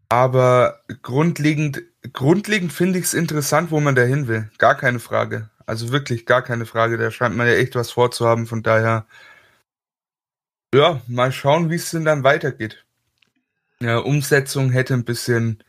Aber 0.08 0.84
grundlegend, 1.02 1.82
grundlegend 2.12 2.72
finde 2.72 3.00
ich 3.00 3.06
es 3.06 3.14
interessant, 3.14 3.70
wo 3.72 3.80
man 3.80 3.96
dahin 3.96 4.28
will. 4.28 4.50
Gar 4.58 4.76
keine 4.76 5.00
Frage. 5.00 5.50
Also 5.68 5.92
wirklich 5.92 6.24
gar 6.24 6.42
keine 6.42 6.64
Frage. 6.64 6.96
Da 6.96 7.10
scheint 7.10 7.36
man 7.36 7.46
ja 7.46 7.52
echt 7.52 7.74
was 7.74 7.90
vorzuhaben. 7.90 8.46
Von 8.46 8.62
daher, 8.62 9.06
ja, 10.74 11.02
mal 11.06 11.30
schauen, 11.30 11.68
wie 11.70 11.74
es 11.74 11.90
denn 11.90 12.06
dann 12.06 12.24
weitergeht. 12.24 12.86
Ja, 13.80 13.98
Umsetzung 13.98 14.70
hätte 14.70 14.94
ein 14.94 15.04
bisschen 15.04 15.62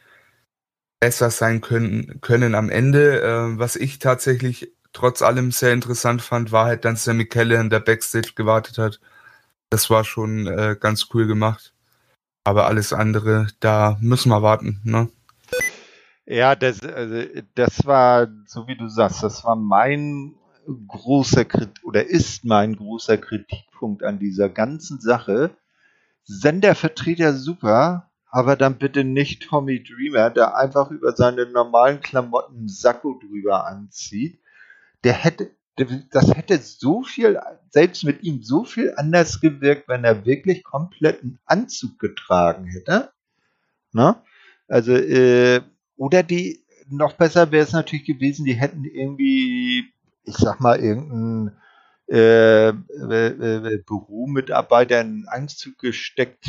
besser 1.01 1.29
sein 1.31 1.59
können, 1.61 2.21
können 2.21 2.55
am 2.55 2.69
Ende. 2.69 3.21
Äh, 3.21 3.59
was 3.59 3.75
ich 3.75 3.99
tatsächlich 3.99 4.71
trotz 4.93 5.21
allem 5.21 5.51
sehr 5.51 5.73
interessant 5.73 6.21
fand, 6.21 6.53
war 6.53 6.65
halt 6.65 6.85
dann 6.85 6.95
Sammy 6.95 7.25
Callahan, 7.25 7.69
der 7.69 7.81
Backstage 7.81 8.33
gewartet 8.35 8.77
hat. 8.77 9.01
Das 9.69 9.89
war 9.89 10.05
schon 10.05 10.47
äh, 10.47 10.77
ganz 10.79 11.07
cool 11.13 11.27
gemacht. 11.27 11.73
Aber 12.45 12.67
alles 12.67 12.93
andere, 12.93 13.47
da 13.59 13.97
müssen 14.01 14.29
wir 14.29 14.41
warten, 14.43 14.81
ne? 14.85 15.09
Ja, 16.29 16.55
das, 16.55 16.83
also, 16.83 17.23
das 17.55 17.87
war, 17.87 18.27
so 18.45 18.67
wie 18.67 18.77
du 18.77 18.87
sagst, 18.87 19.23
das 19.23 19.43
war 19.43 19.55
mein 19.55 20.35
großer 20.87 21.43
Kritik 21.43 21.83
oder 21.83 22.05
ist 22.05 22.45
mein 22.45 22.75
großer 22.75 23.17
Kritikpunkt 23.17 24.03
an 24.03 24.19
dieser 24.19 24.47
ganzen 24.47 25.01
Sache. 25.01 25.49
Sendervertreter 26.25 27.33
super, 27.33 28.11
aber 28.29 28.55
dann 28.55 28.77
bitte 28.77 29.03
nicht 29.03 29.41
Tommy 29.49 29.83
Dreamer, 29.83 30.29
der 30.29 30.55
einfach 30.55 30.91
über 30.91 31.15
seine 31.15 31.47
normalen 31.47 31.99
Klamotten 31.99 32.69
Sakko 32.69 33.19
drüber 33.19 33.65
anzieht. 33.65 34.39
Der 35.03 35.13
hätte, 35.13 35.49
das 36.11 36.35
hätte 36.35 36.59
so 36.59 37.01
viel, 37.01 37.39
selbst 37.71 38.03
mit 38.03 38.21
ihm 38.21 38.43
so 38.43 38.65
viel 38.65 38.93
anders 38.97 39.41
gewirkt, 39.41 39.87
wenn 39.87 40.03
er 40.03 40.25
wirklich 40.27 40.63
kompletten 40.63 41.39
Anzug 41.47 41.97
getragen 41.97 42.65
hätte. 42.67 43.11
Ne? 43.93 44.15
Also, 44.67 44.93
äh, 44.93 45.61
oder 45.99 46.23
die, 46.23 46.63
noch 46.89 47.13
besser 47.13 47.51
wäre 47.51 47.65
es 47.65 47.73
natürlich 47.73 48.05
gewesen, 48.05 48.45
die 48.45 48.53
hätten 48.53 48.85
irgendwie, 48.85 49.91
ich 50.23 50.35
sag 50.37 50.61
mal, 50.61 50.79
irgendeinen 50.79 51.57
äh, 52.07 52.69
äh, 52.69 53.73
äh, 53.73 53.83
Büromitarbeiter 53.85 55.01
in 55.01 55.25
Anzug 55.27 55.77
gesteckt, 55.77 56.45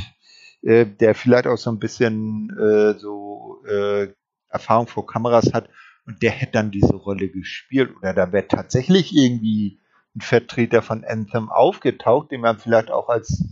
äh, 0.62 0.86
der 0.86 1.16
vielleicht 1.16 1.48
auch 1.48 1.58
so 1.58 1.68
ein 1.70 1.80
bisschen 1.80 2.56
äh, 2.56 2.96
so 2.96 3.64
äh, 3.68 4.12
Erfahrung 4.48 4.86
vor 4.86 5.04
Kameras 5.08 5.52
hat 5.52 5.68
und 6.06 6.22
der 6.22 6.30
hätte 6.30 6.52
dann 6.52 6.70
diese 6.70 6.94
Rolle 6.94 7.28
gespielt. 7.28 7.90
Oder 7.96 8.14
da 8.14 8.32
wäre 8.32 8.46
tatsächlich 8.46 9.12
irgendwie 9.16 9.80
ein 10.14 10.20
Vertreter 10.20 10.80
von 10.80 11.04
Anthem 11.04 11.50
aufgetaucht, 11.50 12.30
den 12.30 12.40
man 12.40 12.58
vielleicht 12.58 12.90
auch 12.90 13.08
als 13.08 13.44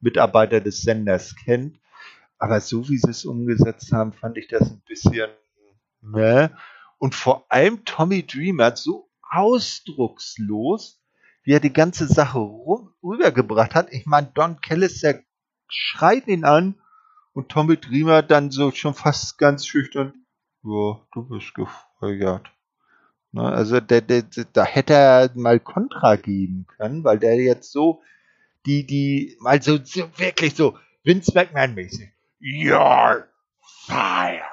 Mitarbeiter 0.00 0.60
des 0.60 0.82
Senders 0.82 1.36
kennt 1.44 1.78
aber 2.38 2.60
so 2.60 2.88
wie 2.88 2.98
sie 2.98 3.10
es 3.10 3.24
umgesetzt 3.24 3.92
haben, 3.92 4.12
fand 4.12 4.38
ich 4.38 4.48
das 4.48 4.70
ein 4.70 4.82
bisschen 4.86 5.28
meh. 6.00 6.48
Und 6.98 7.14
vor 7.14 7.46
allem 7.48 7.84
Tommy 7.84 8.26
Dreamer 8.26 8.76
so 8.76 9.10
ausdruckslos, 9.30 11.00
wie 11.42 11.52
er 11.52 11.60
die 11.60 11.72
ganze 11.72 12.06
Sache 12.06 12.38
rum, 12.38 12.94
rübergebracht 13.02 13.74
hat. 13.74 13.92
Ich 13.92 14.06
meine, 14.06 14.30
Don 14.34 14.60
Kellis, 14.60 15.00
der 15.00 15.22
schreit 15.68 16.26
ihn 16.28 16.44
an 16.44 16.80
und 17.32 17.48
Tommy 17.48 17.76
Dreamer 17.76 18.22
dann 18.22 18.50
so 18.50 18.70
schon 18.70 18.94
fast 18.94 19.38
ganz 19.38 19.66
schüchtern, 19.66 20.14
ja, 20.62 21.00
du 21.12 21.28
bist 21.28 21.54
gefeuert. 21.54 22.50
Ne, 23.30 23.42
also 23.42 23.80
der, 23.80 24.00
der, 24.00 24.24
da 24.52 24.64
hätte 24.64 24.94
er 24.94 25.30
mal 25.34 25.60
Kontra 25.60 26.16
geben 26.16 26.66
können, 26.66 27.04
weil 27.04 27.18
der 27.18 27.36
jetzt 27.36 27.72
so 27.72 28.02
die, 28.64 28.86
die, 28.86 29.36
mal 29.40 29.60
so, 29.62 29.78
wirklich 30.16 30.54
so 30.54 30.78
Vince 31.04 31.32
McMahon 31.34 31.74
mäßig 31.74 32.10
You're 32.40 33.26
fired. 33.86 34.44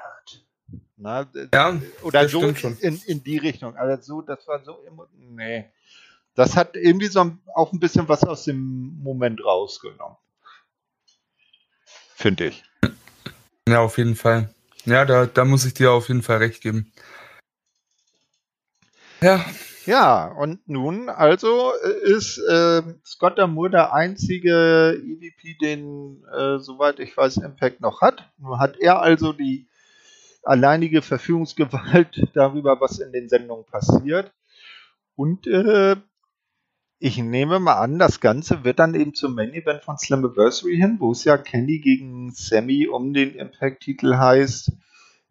Na, 0.96 1.26
ja, 1.52 1.78
oder 2.02 2.28
so 2.28 2.42
in, 2.42 3.00
in 3.06 3.22
die 3.22 3.36
Richtung. 3.36 3.76
Also 3.76 4.02
so, 4.02 4.22
das 4.22 4.46
war 4.48 4.64
so 4.64 4.82
immer. 4.86 5.08
Nee. 5.12 5.70
Das 6.34 6.56
hat 6.56 6.76
irgendwie 6.76 7.06
so 7.06 7.36
auch 7.54 7.72
ein 7.72 7.80
bisschen 7.80 8.08
was 8.08 8.24
aus 8.24 8.44
dem 8.44 8.98
Moment 9.02 9.44
rausgenommen. 9.44 10.16
Finde 12.14 12.46
ich. 12.46 12.64
Ja, 13.68 13.80
auf 13.80 13.98
jeden 13.98 14.16
Fall. 14.16 14.54
Ja, 14.84 15.04
da, 15.04 15.26
da 15.26 15.44
muss 15.44 15.64
ich 15.64 15.74
dir 15.74 15.92
auf 15.92 16.08
jeden 16.08 16.22
Fall 16.22 16.38
recht 16.38 16.62
geben. 16.62 16.92
Ja, 19.20 19.44
ja, 19.86 20.26
und 20.26 20.68
nun 20.68 21.08
also 21.08 21.72
äh, 21.82 22.10
ist 22.10 22.38
äh, 22.38 22.82
Scott 23.04 23.38
Damour 23.38 23.70
der 23.70 23.94
einzige 23.94 25.00
EVP, 25.00 25.56
den, 25.60 26.24
äh, 26.36 26.58
soweit 26.58 26.98
ich 27.00 27.16
weiß, 27.16 27.38
Impact 27.38 27.80
noch 27.80 28.00
hat. 28.00 28.28
Nun 28.38 28.58
hat 28.58 28.76
er 28.78 29.00
also 29.00 29.32
die 29.32 29.66
alleinige 30.42 31.02
Verfügungsgewalt 31.02 32.28
darüber, 32.34 32.80
was 32.80 32.98
in 32.98 33.12
den 33.12 33.28
Sendungen 33.28 33.64
passiert. 33.64 34.32
Und 35.14 35.46
äh, 35.46 35.96
ich 36.98 37.18
nehme 37.18 37.60
mal 37.60 37.80
an, 37.80 37.98
das 37.98 38.20
Ganze 38.20 38.64
wird 38.64 38.78
dann 38.78 38.94
eben 38.94 39.14
zum 39.14 39.34
Main 39.34 39.52
Event 39.52 39.82
von 39.82 39.98
Slammiversary 39.98 40.76
hin, 40.76 40.96
wo 40.98 41.12
es 41.12 41.24
ja 41.24 41.36
Kenny 41.36 41.78
gegen 41.78 42.32
Sammy 42.32 42.86
um 42.86 43.12
den 43.12 43.34
Impact-Titel 43.34 44.16
heißt 44.16 44.72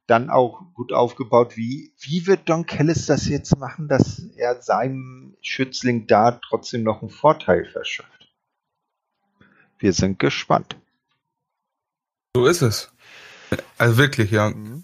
dann 0.07 0.29
auch 0.29 0.61
gut 0.73 0.93
aufgebaut. 0.93 1.57
Wie, 1.57 1.93
wie 1.99 2.27
wird 2.27 2.47
Don 2.49 2.65
Kellis 2.65 3.05
das 3.05 3.27
jetzt 3.27 3.57
machen, 3.57 3.87
dass 3.87 4.19
er 4.35 4.61
seinem 4.61 5.35
Schützling 5.41 6.07
da 6.07 6.31
trotzdem 6.31 6.83
noch 6.83 7.01
einen 7.01 7.09
Vorteil 7.09 7.65
verschafft? 7.65 8.33
Wir 9.79 9.93
sind 9.93 10.19
gespannt. 10.19 10.77
So 12.35 12.45
ist 12.45 12.61
es. 12.61 12.91
Also 13.77 13.97
wirklich, 13.97 14.31
ja. 14.31 14.49
Mhm. 14.49 14.83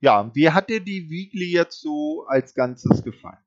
Ja, 0.00 0.30
wie 0.34 0.50
hat 0.50 0.68
dir 0.68 0.80
die 0.80 1.10
Weekly 1.10 1.50
jetzt 1.50 1.80
so 1.80 2.26
als 2.28 2.54
Ganzes 2.54 3.02
gefallen? 3.02 3.38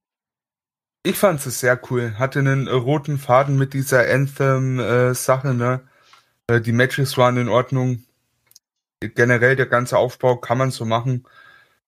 Ich 1.03 1.15
fand 1.15 1.45
es 1.45 1.60
sehr 1.60 1.79
cool. 1.89 2.15
Hatte 2.17 2.39
einen 2.39 2.67
roten 2.67 3.17
Faden 3.17 3.58
mit 3.58 3.73
dieser 3.73 4.10
Anthem-Sache, 4.12 5.49
äh, 5.49 5.53
ne? 5.53 5.88
Äh, 6.47 6.62
die 6.62 6.71
Matches 6.71 7.17
waren 7.17 7.38
in 7.38 7.47
Ordnung 7.47 8.03
generell 9.00 9.56
der 9.56 9.66
ganze 9.66 9.98
Aufbau 9.98 10.36
kann 10.36 10.58
man 10.58 10.72
so 10.72 10.86
machen. 10.86 11.26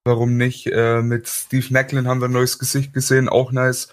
Warum 0.04 0.38
nicht? 0.38 0.68
Äh, 0.68 1.02
mit 1.02 1.28
Steve 1.28 1.68
Macklin 1.70 2.08
haben 2.08 2.22
wir 2.22 2.28
ein 2.28 2.34
neues 2.34 2.58
Gesicht 2.58 2.94
gesehen, 2.94 3.30
auch 3.30 3.52
nice. 3.52 3.90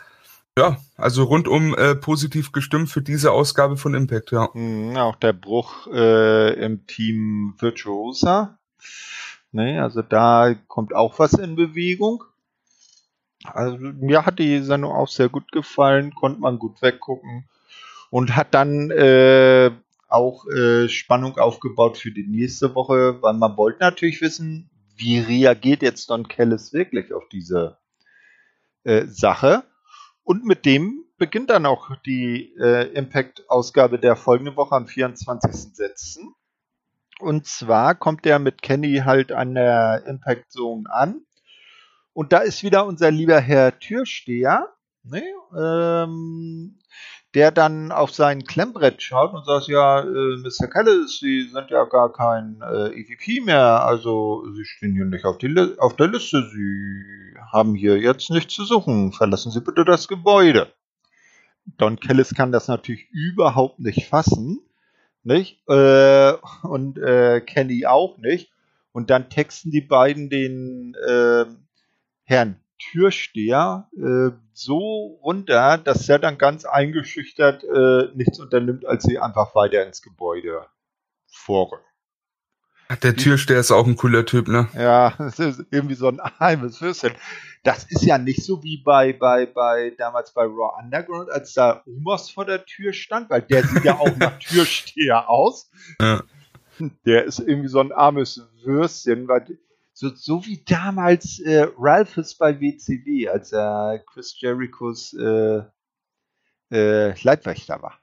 Ja, 0.56 0.78
also 0.96 1.24
rundum 1.24 1.74
äh, 1.76 1.94
positiv 1.94 2.50
gestimmt 2.52 2.88
für 2.88 3.02
diese 3.02 3.32
Ausgabe 3.32 3.76
von 3.76 3.94
Impact, 3.94 4.32
ja. 4.32 4.48
Mhm, 4.54 4.96
auch 4.96 5.16
der 5.16 5.32
Bruch 5.32 5.86
äh, 5.92 6.54
im 6.54 6.86
Team 6.86 7.54
Virtuosa. 7.58 8.58
Ne, 9.52 9.82
also 9.82 10.02
da 10.02 10.54
kommt 10.66 10.94
auch 10.94 11.18
was 11.18 11.34
in 11.34 11.56
Bewegung. 11.56 12.24
Also 13.44 13.76
mir 13.78 14.26
hat 14.26 14.38
die 14.38 14.60
Sendung 14.60 14.92
auch 14.92 15.08
sehr 15.08 15.28
gut 15.28 15.52
gefallen, 15.52 16.14
konnte 16.14 16.40
man 16.40 16.58
gut 16.58 16.82
weggucken 16.82 17.48
und 18.10 18.34
hat 18.36 18.52
dann 18.52 18.90
äh, 18.90 19.70
auch 20.08 20.46
äh, 20.46 20.88
Spannung 20.88 21.36
aufgebaut 21.38 21.98
für 21.98 22.10
die 22.10 22.26
nächste 22.26 22.74
Woche, 22.74 23.20
weil 23.22 23.34
man 23.34 23.56
wollte 23.56 23.80
natürlich 23.80 24.20
wissen, 24.20 24.70
wie 24.96 25.20
reagiert 25.20 25.82
jetzt 25.82 26.10
Don 26.10 26.26
Kellis 26.26 26.72
wirklich 26.72 27.12
auf 27.12 27.28
diese 27.28 27.78
äh, 28.84 29.06
Sache. 29.06 29.64
Und 30.24 30.44
mit 30.44 30.66
dem 30.66 31.04
beginnt 31.18 31.50
dann 31.50 31.66
auch 31.66 31.94
die 32.06 32.54
äh, 32.58 32.92
Impact-Ausgabe 32.92 33.98
der 33.98 34.16
folgenden 34.16 34.56
Woche 34.56 34.74
am 34.74 34.86
24. 34.86 35.74
Setzen. 35.74 36.34
Und 37.18 37.46
zwar 37.46 37.94
kommt 37.94 38.26
er 38.26 38.38
mit 38.38 38.62
Kenny 38.62 39.02
halt 39.04 39.32
an 39.32 39.54
der 39.54 40.04
Impact 40.06 40.52
Zone 40.52 40.84
an. 40.90 41.22
Und 42.12 42.32
da 42.32 42.38
ist 42.38 42.62
wieder 42.62 42.86
unser 42.86 43.10
lieber 43.10 43.40
Herr 43.40 43.78
Türsteher, 43.78 44.74
ne, 45.02 45.22
ähm, 45.56 46.78
der 47.38 47.52
dann 47.52 47.92
auf 47.92 48.10
sein 48.10 48.42
Klemmbrett 48.42 49.00
schaut 49.00 49.32
und 49.32 49.46
sagt, 49.46 49.68
ja, 49.68 50.00
äh, 50.00 50.36
Mr. 50.38 50.66
Callis, 50.66 51.20
Sie 51.20 51.44
sind 51.44 51.70
ja 51.70 51.84
gar 51.84 52.12
kein 52.12 52.60
äh, 52.62 52.88
EVP 53.00 53.42
mehr, 53.44 53.84
also 53.84 54.44
Sie 54.56 54.64
stehen 54.64 54.94
hier 54.94 55.04
nicht 55.04 55.24
auf, 55.24 55.36
auf 55.78 55.94
der 55.94 56.08
Liste, 56.08 56.50
Sie 56.50 57.38
haben 57.52 57.76
hier 57.76 57.96
jetzt 57.96 58.30
nichts 58.30 58.54
zu 58.54 58.64
suchen, 58.64 59.12
verlassen 59.12 59.52
Sie 59.52 59.60
bitte 59.60 59.84
das 59.84 60.08
Gebäude. 60.08 60.72
Don 61.76 62.00
Callis 62.00 62.34
kann 62.34 62.50
das 62.50 62.66
natürlich 62.66 63.08
überhaupt 63.12 63.78
nicht 63.78 64.08
fassen, 64.08 64.58
nicht? 65.22 65.60
Äh, 65.68 66.32
und 66.64 66.98
äh, 66.98 67.40
Kenny 67.40 67.86
auch 67.86 68.18
nicht. 68.18 68.50
Und 68.90 69.10
dann 69.10 69.30
texten 69.30 69.70
die 69.70 69.82
beiden 69.82 70.28
den 70.28 70.96
äh, 71.06 71.44
Herrn 72.24 72.56
Türsteher 72.78 73.88
äh, 73.96 74.30
so 74.52 75.18
runter, 75.22 75.78
dass 75.78 76.08
er 76.08 76.18
dann 76.18 76.38
ganz 76.38 76.64
eingeschüchtert 76.64 77.64
äh, 77.64 78.08
nichts 78.14 78.38
unternimmt, 78.38 78.86
als 78.86 79.04
sie 79.04 79.18
einfach 79.18 79.54
weiter 79.54 79.86
ins 79.86 80.02
Gebäude 80.02 80.66
vorrücken. 81.26 81.84
Der 83.02 83.14
Türsteher 83.14 83.60
ist 83.60 83.70
auch 83.70 83.86
ein 83.86 83.96
cooler 83.96 84.24
Typ, 84.24 84.48
ne? 84.48 84.68
Ja, 84.74 85.12
das 85.18 85.38
ist 85.38 85.66
irgendwie 85.70 85.94
so 85.94 86.08
ein 86.08 86.20
halbes 86.40 86.80
Würstchen. 86.80 87.12
Das 87.62 87.84
ist 87.84 88.02
ja 88.04 88.16
nicht 88.16 88.42
so 88.42 88.62
wie 88.62 88.78
bei, 88.78 89.12
bei, 89.12 89.44
bei 89.44 89.92
damals 89.98 90.32
bei 90.32 90.44
Raw 90.44 90.82
Underground, 90.82 91.30
als 91.30 91.52
da 91.52 91.82
Umos 91.84 92.30
vor 92.30 92.46
der 92.46 92.64
Tür 92.64 92.92
stand, 92.94 93.28
weil 93.28 93.42
der 93.42 93.64
sieht 93.64 93.84
ja 93.84 93.98
auch 93.98 94.16
nach 94.16 94.38
Türsteher 94.38 95.28
aus. 95.28 95.70
Ja. 96.00 96.22
Der 97.04 97.24
ist 97.24 97.40
irgendwie 97.40 97.68
so 97.68 97.80
ein 97.80 97.92
armes 97.92 98.48
Würstchen, 98.62 99.28
weil 99.28 99.58
so, 99.98 100.14
so 100.14 100.46
wie 100.46 100.62
damals 100.64 101.40
äh, 101.40 101.66
Ralphus 101.76 102.36
bei 102.36 102.60
WCW, 102.60 103.28
als 103.28 103.50
er 103.50 104.00
Chris 104.06 104.40
Jerichos 104.40 105.12
äh, 105.14 105.62
äh, 106.70 107.20
Leibwächter 107.20 107.82
war. 107.82 107.98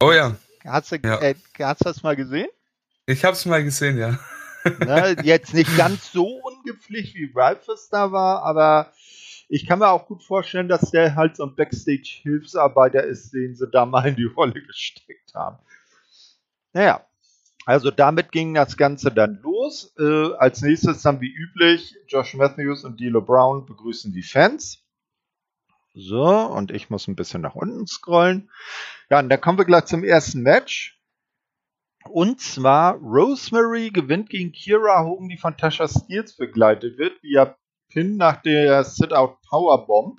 Oh 0.00 0.12
ja. 0.12 0.36
Hast 0.64 0.92
du, 0.92 0.96
ja. 1.02 1.20
Äh, 1.20 1.34
hast 1.58 1.80
du 1.80 1.84
das 1.86 2.04
mal 2.04 2.14
gesehen? 2.14 2.46
Ich 3.06 3.24
hab's 3.24 3.44
mal 3.44 3.64
gesehen, 3.64 3.98
ja. 3.98 4.20
Ne, 4.78 5.16
jetzt 5.24 5.52
nicht 5.52 5.76
ganz 5.76 6.12
so 6.12 6.24
ungepflicht 6.28 7.16
wie 7.16 7.32
Ralphus 7.34 7.88
da 7.88 8.12
war, 8.12 8.44
aber 8.44 8.92
ich 9.48 9.66
kann 9.66 9.80
mir 9.80 9.88
auch 9.88 10.06
gut 10.06 10.22
vorstellen, 10.22 10.68
dass 10.68 10.92
der 10.92 11.16
halt 11.16 11.34
so 11.34 11.44
ein 11.44 11.56
Backstage-Hilfsarbeiter 11.56 13.02
ist, 13.02 13.32
den 13.32 13.56
sie 13.56 13.68
da 13.68 13.84
mal 13.84 14.06
in 14.06 14.14
die 14.14 14.26
Rolle 14.26 14.62
gesteckt 14.62 15.34
haben. 15.34 15.58
Naja, 16.72 17.04
also 17.68 17.90
damit 17.90 18.32
ging 18.32 18.54
das 18.54 18.78
Ganze 18.78 19.12
dann 19.12 19.40
los. 19.42 19.92
Äh, 19.98 20.32
als 20.38 20.62
nächstes 20.62 21.02
dann 21.02 21.20
wie 21.20 21.30
üblich 21.30 21.96
Josh 22.06 22.32
Matthews 22.32 22.82
und 22.82 22.98
D'Lo 22.98 23.20
Brown 23.20 23.66
begrüßen 23.66 24.10
die 24.10 24.22
Fans. 24.22 24.82
So, 25.92 26.24
und 26.24 26.70
ich 26.70 26.88
muss 26.88 27.06
ein 27.08 27.14
bisschen 27.14 27.42
nach 27.42 27.56
unten 27.56 27.86
scrollen. 27.86 28.50
Ja, 29.10 29.18
und 29.18 29.28
dann 29.28 29.42
kommen 29.42 29.58
wir 29.58 29.66
gleich 29.66 29.84
zum 29.84 30.02
ersten 30.02 30.40
Match. 30.40 30.98
Und 32.08 32.40
zwar 32.40 32.94
Rosemary 32.94 33.90
gewinnt 33.90 34.30
gegen 34.30 34.52
Kira 34.52 35.04
Hogan, 35.04 35.28
die 35.28 35.36
von 35.36 35.58
Tasha 35.58 35.88
Steels 35.88 36.38
begleitet 36.38 36.96
wird, 36.96 37.22
via 37.22 37.54
Pin 37.90 38.16
nach 38.16 38.40
der 38.40 38.82
Sit-Out 38.82 39.42
Powerbomb. 39.42 40.18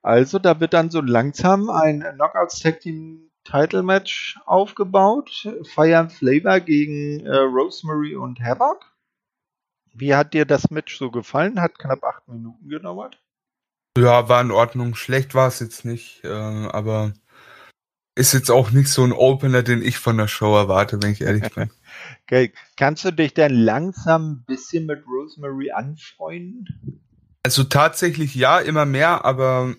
Also 0.00 0.38
da 0.38 0.58
wird 0.58 0.72
dann 0.72 0.88
so 0.88 1.02
langsam 1.02 1.68
ein 1.68 2.00
Knockouts 2.00 2.60
Tag 2.60 2.80
Team 2.80 3.29
Title 3.44 3.82
Match 3.82 4.38
aufgebaut. 4.46 5.30
Fire 5.64 6.08
Flavor 6.10 6.60
gegen 6.60 7.24
äh, 7.26 7.36
Rosemary 7.36 8.16
und 8.16 8.40
Havoc. 8.40 8.92
Wie 9.92 10.14
hat 10.14 10.34
dir 10.34 10.44
das 10.44 10.70
Match 10.70 10.96
so 10.96 11.10
gefallen? 11.10 11.60
Hat 11.60 11.78
knapp 11.78 12.04
acht 12.04 12.28
Minuten 12.28 12.68
gedauert. 12.68 13.20
Ja, 13.98 14.28
war 14.28 14.40
in 14.40 14.52
Ordnung. 14.52 14.94
Schlecht 14.94 15.34
war 15.34 15.48
es 15.48 15.58
jetzt 15.58 15.84
nicht, 15.84 16.22
äh, 16.24 16.28
aber 16.28 17.12
ist 18.14 18.32
jetzt 18.32 18.50
auch 18.50 18.70
nicht 18.70 18.88
so 18.88 19.02
ein 19.04 19.12
Opener, 19.12 19.62
den 19.62 19.82
ich 19.82 19.98
von 19.98 20.16
der 20.16 20.28
Show 20.28 20.56
erwarte, 20.56 21.02
wenn 21.02 21.12
ich 21.12 21.22
ehrlich 21.22 21.52
bin. 21.54 21.70
okay. 22.22 22.52
Kannst 22.76 23.04
du 23.04 23.12
dich 23.12 23.34
denn 23.34 23.52
langsam 23.52 24.32
ein 24.32 24.44
bisschen 24.46 24.86
mit 24.86 25.04
Rosemary 25.06 25.70
anfreunden? 25.72 27.00
Also 27.42 27.64
tatsächlich 27.64 28.34
ja, 28.34 28.58
immer 28.58 28.84
mehr, 28.84 29.24
aber 29.24 29.74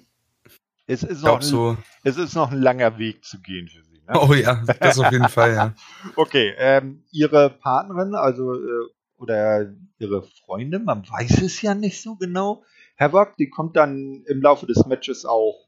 es 0.87 1.03
ist, 1.03 1.23
noch 1.23 1.37
ein, 1.37 1.41
so. 1.41 1.77
es 2.03 2.17
ist 2.17 2.35
noch 2.35 2.51
ein 2.51 2.61
langer 2.61 2.97
Weg 2.97 3.23
zu 3.23 3.41
gehen 3.41 3.67
für 3.67 3.83
Sie. 3.83 4.01
Ne? 4.07 4.19
Oh 4.19 4.33
ja, 4.33 4.63
das 4.79 4.99
auf 4.99 5.11
jeden 5.11 5.29
Fall, 5.29 5.53
ja. 5.53 5.73
Okay, 6.15 6.53
ähm, 6.57 7.03
Ihre 7.11 7.49
Partnerin, 7.49 8.15
also 8.15 8.53
äh, 8.53 8.89
oder 9.17 9.71
Ihre 9.99 10.23
Freundin, 10.23 10.83
man 10.83 11.07
weiß 11.07 11.41
es 11.41 11.61
ja 11.61 11.75
nicht 11.75 12.01
so 12.01 12.15
genau. 12.15 12.63
Havoc, 12.99 13.37
die 13.37 13.49
kommt 13.49 13.75
dann 13.75 14.23
im 14.27 14.41
Laufe 14.41 14.65
des 14.65 14.85
Matches 14.85 15.25
auch 15.25 15.67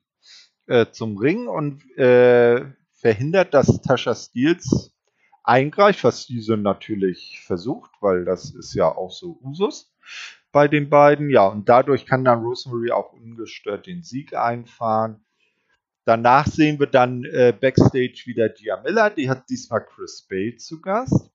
äh, 0.68 0.88
zum 0.92 1.18
Ring 1.18 1.48
und 1.48 1.84
äh, 1.98 2.66
verhindert, 2.94 3.54
dass 3.54 3.82
Tasha 3.82 4.16
Steels 4.16 4.92
eingreift, 5.44 6.04
was 6.04 6.26
diese 6.26 6.58
natürlich 6.58 7.42
versucht, 7.46 7.92
weil 8.02 8.26
das 8.26 8.54
ist 8.56 8.74
ja 8.74 8.88
auch 8.88 9.12
so 9.12 9.40
Usus 9.42 9.94
bei 10.54 10.70
den 10.70 10.90
beiden. 10.90 11.30
Ja, 11.30 11.48
und 11.48 11.68
dadurch 11.68 12.06
kann 12.06 12.24
dann 12.24 12.44
Rosemary 12.44 12.92
auch 12.92 13.12
ungestört 13.12 13.88
den 13.88 14.04
Sieg 14.04 14.34
einfahren. 14.34 15.26
Danach 16.06 16.48
sehen 16.48 16.80
wir 16.80 16.88
dann 16.88 17.26
äh, 17.26 17.54
backstage 17.60 18.24
wieder 18.26 18.50
Gia 18.50 18.82
Miller, 18.82 19.10
die 19.10 19.30
hat 19.30 19.50
diesmal 19.50 19.86
Chris 19.86 20.26
Bay 20.30 20.56
zu 20.56 20.80
Gast. 20.80 21.32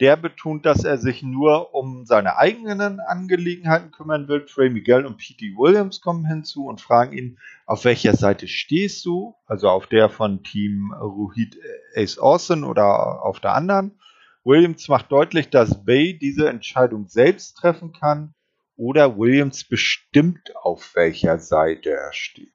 Der 0.00 0.16
betont, 0.16 0.66
dass 0.66 0.82
er 0.82 0.98
sich 0.98 1.22
nur 1.22 1.72
um 1.72 2.04
seine 2.04 2.36
eigenen 2.36 2.98
Angelegenheiten 2.98 3.92
kümmern 3.92 4.26
will. 4.26 4.44
Trey 4.44 4.68
Miguel 4.68 5.06
und 5.06 5.18
P.T. 5.18 5.54
Williams 5.56 6.00
kommen 6.00 6.26
hinzu 6.26 6.66
und 6.66 6.80
fragen 6.80 7.16
ihn, 7.16 7.38
auf 7.64 7.84
welcher 7.84 8.16
Seite 8.16 8.48
stehst 8.48 9.04
du? 9.04 9.36
Also 9.46 9.68
auf 9.68 9.86
der 9.86 10.08
von 10.08 10.42
Team 10.42 10.92
Ruhid 10.92 11.60
Ace 11.94 12.18
Austin 12.18 12.64
oder 12.64 13.22
auf 13.24 13.38
der 13.38 13.54
anderen. 13.54 14.00
Williams 14.42 14.88
macht 14.88 15.12
deutlich, 15.12 15.50
dass 15.50 15.84
Bay 15.84 16.18
diese 16.18 16.48
Entscheidung 16.48 17.06
selbst 17.06 17.56
treffen 17.56 17.92
kann 17.92 18.33
oder 18.76 19.18
Williams 19.18 19.64
bestimmt, 19.64 20.54
auf 20.56 20.94
welcher 20.94 21.38
Seite 21.38 21.90
er 21.90 22.12
steht. 22.12 22.52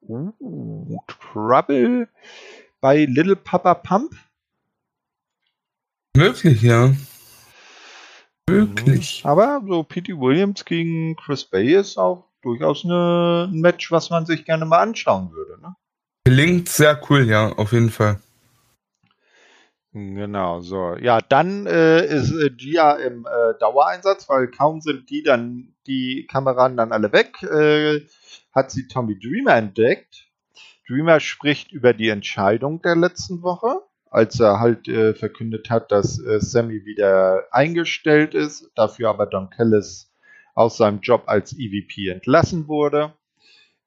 Uh, 0.00 0.98
Trouble 1.06 2.08
bei 2.80 3.04
Little 3.04 3.36
Papa 3.36 3.74
Pump? 3.74 4.14
Möglich, 6.16 6.62
ja. 6.62 6.92
Möglich. 8.48 9.22
Mhm. 9.24 9.30
Aber 9.30 9.62
so 9.66 9.82
P.T. 9.82 10.18
Williams 10.18 10.64
gegen 10.64 11.16
Chris 11.16 11.44
Bay 11.44 11.74
ist 11.74 11.98
auch 11.98 12.24
durchaus 12.42 12.84
eine, 12.84 13.48
ein 13.50 13.60
Match, 13.60 13.90
was 13.90 14.10
man 14.10 14.26
sich 14.26 14.44
gerne 14.44 14.64
mal 14.64 14.80
anschauen 14.80 15.32
würde. 15.32 15.60
Ne? 15.60 15.76
Klingt 16.24 16.68
sehr 16.68 17.00
cool, 17.08 17.28
ja, 17.28 17.52
auf 17.52 17.72
jeden 17.72 17.90
Fall. 17.90 18.20
Genau, 19.92 20.60
so. 20.60 20.96
Ja, 20.96 21.20
dann 21.20 21.66
äh, 21.66 22.04
ist 22.04 22.30
äh, 22.32 22.50
Gia 22.50 22.92
im 22.96 23.26
äh, 23.26 23.58
Dauereinsatz, 23.58 24.28
weil 24.28 24.48
kaum 24.48 24.80
sind 24.82 25.08
die 25.08 25.22
dann, 25.22 25.74
die 25.86 26.26
Kameraden 26.30 26.76
dann 26.76 26.92
alle 26.92 27.10
weg, 27.12 27.42
äh, 27.42 28.06
hat 28.52 28.70
sie 28.70 28.86
Tommy 28.86 29.18
Dreamer 29.18 29.56
entdeckt. 29.56 30.26
Dreamer 30.86 31.20
spricht 31.20 31.72
über 31.72 31.94
die 31.94 32.10
Entscheidung 32.10 32.82
der 32.82 32.96
letzten 32.96 33.42
Woche, 33.42 33.80
als 34.10 34.38
er 34.40 34.60
halt 34.60 34.88
äh, 34.88 35.14
verkündet 35.14 35.70
hat, 35.70 35.90
dass 35.90 36.18
äh, 36.22 36.38
Sammy 36.40 36.84
wieder 36.84 37.44
eingestellt 37.50 38.34
ist, 38.34 38.70
dafür 38.74 39.08
aber 39.08 39.26
Don 39.26 39.48
Kellis 39.48 40.12
aus 40.54 40.76
seinem 40.76 41.00
Job 41.00 41.24
als 41.26 41.54
EVP 41.58 42.08
entlassen 42.10 42.68
wurde. 42.68 43.14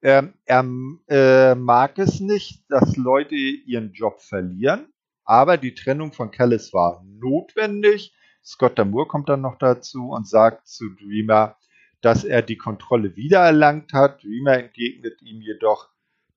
Ähm, 0.01 0.33
er 0.45 0.65
äh, 1.09 1.53
mag 1.55 1.99
es 1.99 2.19
nicht, 2.19 2.63
dass 2.69 2.97
Leute 2.97 3.35
ihren 3.35 3.93
Job 3.93 4.21
verlieren 4.21 4.90
aber 5.31 5.55
die 5.55 5.73
Trennung 5.73 6.11
von 6.11 6.29
Callis 6.29 6.73
war 6.73 7.05
notwendig. 7.07 8.13
Scott 8.43 8.77
Damour 8.77 9.07
kommt 9.07 9.29
dann 9.29 9.39
noch 9.39 9.57
dazu 9.57 10.09
und 10.09 10.27
sagt 10.27 10.67
zu 10.67 10.89
Dreamer, 10.95 11.55
dass 12.01 12.25
er 12.25 12.41
die 12.41 12.57
Kontrolle 12.57 13.15
wiedererlangt 13.15 13.93
hat. 13.93 14.21
Dreamer 14.25 14.59
entgegnet 14.59 15.21
ihm 15.21 15.39
jedoch, 15.39 15.87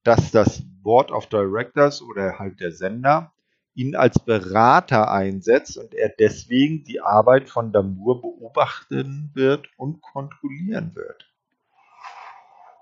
dass 0.05 0.30
das 0.30 0.62
Board 0.84 1.11
of 1.11 1.26
Directors 1.26 2.03
oder 2.03 2.38
halt 2.38 2.61
der 2.61 2.70
Sender 2.70 3.32
ihn 3.74 3.97
als 3.97 4.20
Berater 4.20 5.11
einsetzt 5.11 5.76
und 5.76 5.92
er 5.92 6.11
deswegen 6.11 6.84
die 6.84 7.01
Arbeit 7.01 7.51
von 7.51 7.72
Damour 7.72 8.22
beobachten 8.22 9.32
wird 9.34 9.66
und 9.76 10.03
kontrollieren 10.03 10.95
wird. 10.95 11.34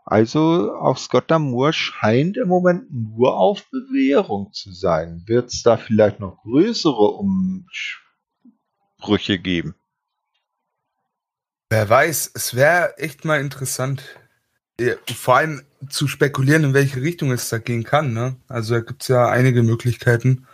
Also 0.04 0.74
auch 0.74 0.98
Scott 0.98 1.30
Moore 1.30 1.72
scheint 1.72 2.36
im 2.36 2.48
Moment 2.48 2.90
nur 2.90 3.38
auf 3.38 3.70
Bewährung 3.70 4.52
zu 4.52 4.72
sein. 4.72 5.22
Wird 5.26 5.52
es 5.52 5.62
da 5.62 5.76
vielleicht 5.76 6.18
noch 6.18 6.42
größere 6.42 7.22
Umbrüche 8.98 9.38
geben? 9.38 9.76
Wer 11.70 11.88
weiß, 11.88 12.32
es 12.34 12.54
wäre 12.54 12.98
echt 12.98 13.24
mal 13.24 13.40
interessant, 13.40 14.02
vor 15.14 15.36
allem 15.36 15.62
zu 15.88 16.08
spekulieren, 16.08 16.64
in 16.64 16.74
welche 16.74 17.00
Richtung 17.00 17.30
es 17.30 17.48
da 17.48 17.58
gehen 17.58 17.84
kann. 17.84 18.12
Ne? 18.12 18.36
Also 18.48 18.74
da 18.74 18.80
gibt 18.80 19.02
es 19.02 19.08
ja 19.08 19.28
einige 19.28 19.62
Möglichkeiten. 19.62 20.46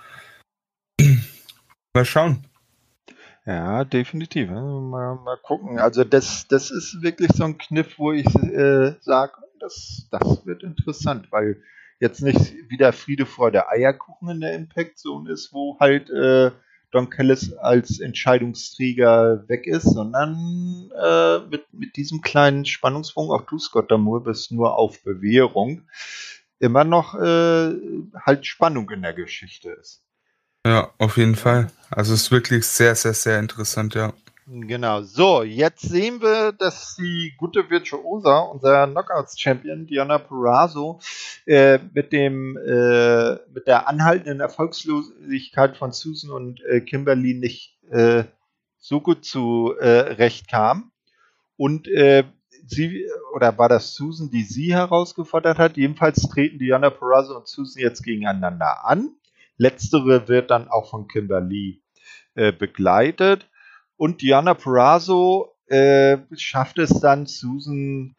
mal 1.94 2.04
schauen. 2.04 2.47
Ja, 3.48 3.82
definitiv. 3.84 4.50
Mal, 4.50 5.14
mal 5.16 5.38
gucken. 5.42 5.78
Also 5.78 6.04
das, 6.04 6.46
das 6.48 6.70
ist 6.70 7.00
wirklich 7.00 7.30
so 7.32 7.44
ein 7.44 7.56
Kniff, 7.56 7.98
wo 7.98 8.12
ich 8.12 8.26
äh, 8.26 8.94
sage, 9.00 9.32
Das, 9.58 10.06
das 10.10 10.44
wird 10.44 10.62
interessant, 10.62 11.32
weil 11.32 11.62
jetzt 11.98 12.20
nicht 12.20 12.54
wieder 12.68 12.92
Friede, 12.92 13.24
Freude, 13.24 13.70
Eierkuchen 13.70 14.28
in 14.28 14.40
der 14.40 14.54
Impact 14.54 14.98
Zone 14.98 15.32
ist, 15.32 15.54
wo 15.54 15.78
halt 15.80 16.10
äh, 16.10 16.50
Don 16.90 17.08
Callis 17.08 17.54
als 17.54 18.00
Entscheidungsträger 18.00 19.48
weg 19.48 19.66
ist, 19.66 19.84
sondern 19.84 20.90
äh, 21.02 21.38
mit, 21.50 21.72
mit 21.72 21.96
diesem 21.96 22.20
kleinen 22.20 22.66
Spannungsbogen, 22.66 23.34
auch 23.34 23.46
du, 23.46 23.58
Scott 23.58 23.90
Damour, 23.90 24.24
bist 24.24 24.52
nur 24.52 24.76
auf 24.76 25.02
Bewährung, 25.02 25.88
immer 26.58 26.84
noch 26.84 27.14
äh, 27.14 27.74
halt 28.26 28.44
Spannung 28.44 28.90
in 28.90 29.00
der 29.00 29.14
Geschichte 29.14 29.70
ist. 29.70 30.04
Ja, 30.66 30.92
auf 30.98 31.16
jeden 31.16 31.36
Fall. 31.36 31.70
Also 31.90 32.14
es 32.14 32.22
ist 32.22 32.30
wirklich 32.30 32.66
sehr, 32.66 32.94
sehr, 32.94 33.14
sehr 33.14 33.38
interessant, 33.38 33.94
ja. 33.94 34.12
Genau. 34.50 35.02
So, 35.02 35.42
jetzt 35.42 35.82
sehen 35.82 36.22
wir, 36.22 36.52
dass 36.52 36.96
die 36.96 37.34
gute 37.36 37.68
Virtuosa, 37.68 38.38
unser 38.38 38.86
Knockouts-Champion 38.86 39.86
Diana 39.86 40.16
Purrazzo, 40.16 41.00
äh, 41.44 41.78
mit 41.92 42.12
dem 42.12 42.56
äh, 42.56 43.34
mit 43.52 43.66
der 43.66 43.88
anhaltenden 43.88 44.40
Erfolgslosigkeit 44.40 45.76
von 45.76 45.92
Susan 45.92 46.30
und 46.30 46.62
äh, 46.64 46.80
Kimberly 46.80 47.34
nicht 47.34 47.76
äh, 47.90 48.24
so 48.78 49.02
gut 49.02 49.26
zu 49.26 49.74
äh. 49.78 50.32
Und 51.58 51.88
äh, 51.88 52.24
sie, 52.66 53.06
oder 53.34 53.58
war 53.58 53.68
das 53.68 53.94
Susan, 53.94 54.30
die 54.30 54.44
sie 54.44 54.72
herausgefordert 54.72 55.58
hat? 55.58 55.76
Jedenfalls 55.76 56.22
treten 56.22 56.58
Diana 56.58 56.88
Purrazzo 56.88 57.36
und 57.36 57.48
Susan 57.48 57.82
jetzt 57.82 58.02
gegeneinander 58.02 58.86
an. 58.86 59.10
Letztere 59.58 60.28
wird 60.28 60.50
dann 60.50 60.68
auch 60.68 60.90
von 60.90 61.06
Kimberly 61.08 61.82
begleitet. 62.34 63.48
Und 63.96 64.22
Diana 64.22 64.54
Perazzo 64.54 65.56
äh, 65.66 66.18
schafft 66.36 66.78
es 66.78 67.00
dann, 67.00 67.26
Susan 67.26 68.16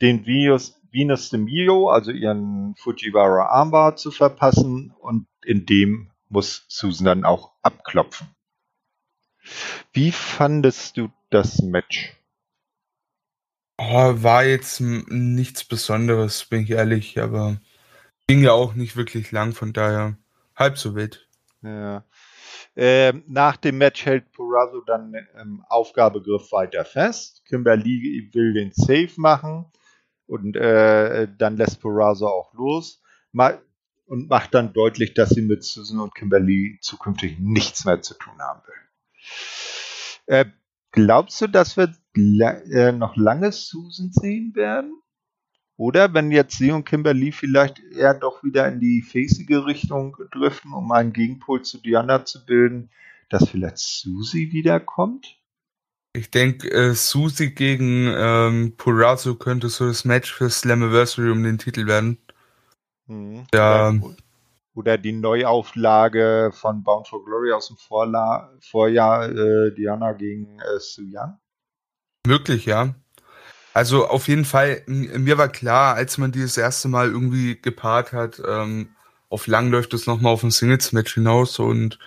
den 0.00 0.26
Venus, 0.26 0.80
Venus 0.92 1.30
de 1.30 1.40
Mio, 1.40 1.88
also 1.88 2.10
ihren 2.10 2.74
Fujiwara 2.76 3.46
Armbar 3.46 3.96
zu 3.96 4.10
verpassen 4.10 4.92
und 4.98 5.26
in 5.42 5.66
dem 5.66 6.10
muss 6.28 6.66
Susan 6.68 7.06
dann 7.06 7.24
auch 7.24 7.52
abklopfen. 7.62 8.28
Wie 9.92 10.12
fandest 10.12 10.96
du 10.96 11.10
das 11.30 11.62
Match? 11.62 12.14
Oh, 13.78 14.22
war 14.22 14.44
jetzt 14.44 14.80
nichts 14.80 15.64
Besonderes, 15.64 16.44
bin 16.44 16.62
ich 16.62 16.70
ehrlich, 16.70 17.20
aber 17.20 17.60
ging 18.28 18.42
ja 18.42 18.52
auch 18.52 18.74
nicht 18.74 18.96
wirklich 18.96 19.32
lang, 19.32 19.52
von 19.52 19.72
daher 19.72 20.16
halb 20.56 20.78
so 20.78 20.94
wild. 20.94 21.28
Ja. 21.62 22.04
Ähm, 22.76 23.24
nach 23.26 23.56
dem 23.56 23.78
Match 23.78 24.04
hält 24.04 24.32
Purrazzo 24.32 24.82
dann 24.82 25.14
im 25.14 25.26
ähm, 25.40 25.64
Aufgabegriff 25.68 26.52
weiter 26.52 26.84
fest. 26.84 27.42
Kimberly 27.46 28.30
will 28.32 28.52
den 28.52 28.72
Safe 28.72 29.12
machen 29.16 29.66
und 30.26 30.56
äh, 30.56 31.28
dann 31.38 31.56
lässt 31.56 31.80
Purrazzo 31.80 32.26
auch 32.26 32.52
los 32.54 33.00
Ma 33.32 33.58
und 34.06 34.28
macht 34.28 34.54
dann 34.54 34.72
deutlich, 34.72 35.14
dass 35.14 35.30
sie 35.30 35.42
mit 35.42 35.64
Susan 35.64 36.00
und 36.00 36.14
Kimberly 36.14 36.78
zukünftig 36.80 37.38
nichts 37.38 37.84
mehr 37.84 38.02
zu 38.02 38.14
tun 38.14 38.38
haben 38.38 38.60
will. 38.66 38.74
Äh, 40.26 40.44
glaubst 40.92 41.40
du, 41.40 41.46
dass 41.46 41.76
wir 41.76 41.94
äh, 42.14 42.92
noch 42.92 43.16
lange 43.16 43.50
Susan 43.50 44.12
sehen 44.12 44.54
werden? 44.54 45.00
Oder 45.76 46.14
wenn 46.14 46.30
jetzt 46.30 46.56
sie 46.56 46.70
und 46.70 46.84
Kimberly 46.84 47.32
vielleicht 47.32 47.80
eher 47.80 48.14
doch 48.14 48.44
wieder 48.44 48.68
in 48.68 48.78
die 48.78 49.02
facige 49.02 49.66
Richtung 49.66 50.16
driften, 50.30 50.72
um 50.72 50.92
einen 50.92 51.12
Gegenpol 51.12 51.62
zu 51.62 51.78
Diana 51.78 52.24
zu 52.24 52.44
bilden, 52.44 52.90
dass 53.28 53.48
vielleicht 53.48 53.78
Susie 53.78 54.52
wiederkommt? 54.52 55.36
Ich 56.12 56.30
denke, 56.30 56.70
äh, 56.70 56.94
Susie 56.94 57.52
gegen 57.52 58.06
ähm, 58.16 58.74
Purazo 58.76 59.34
könnte 59.34 59.68
so 59.68 59.88
das 59.88 60.04
Match 60.04 60.32
für 60.32 60.48
Slammiversary 60.48 61.30
um 61.30 61.42
den 61.42 61.58
Titel 61.58 61.88
werden. 61.88 62.18
Hm. 63.08 63.46
Ja. 63.52 63.88
Oder, 63.90 64.16
oder, 64.74 64.98
die 64.98 65.12
Neuauflage 65.12 66.52
von 66.54 66.84
Bound 66.84 67.08
for 67.08 67.24
Glory 67.24 67.50
aus 67.52 67.66
dem 67.66 67.76
Vorla 67.76 68.52
Vorjahr, 68.60 69.28
äh, 69.28 69.74
Diana 69.74 70.12
gegen 70.12 70.60
äh, 70.60 70.78
Su 70.78 71.02
Yang. 71.02 71.36
Möglich, 72.26 72.66
ja. 72.66 72.94
Also 73.74 74.06
auf 74.06 74.28
jeden 74.28 74.44
Fall, 74.44 74.82
mir 74.86 75.36
war 75.36 75.48
klar, 75.48 75.96
als 75.96 76.16
man 76.16 76.30
dieses 76.30 76.56
erste 76.56 76.86
Mal 76.88 77.10
irgendwie 77.10 77.60
gepaart 77.60 78.12
hat, 78.12 78.40
ähm, 78.46 78.90
auf 79.28 79.48
lang 79.48 79.70
läuft 79.70 79.94
es 79.94 80.06
nochmal 80.06 80.32
auf 80.32 80.44
ein 80.44 80.52
Singles-Match 80.52 81.14
hinaus 81.14 81.58
und 81.58 81.98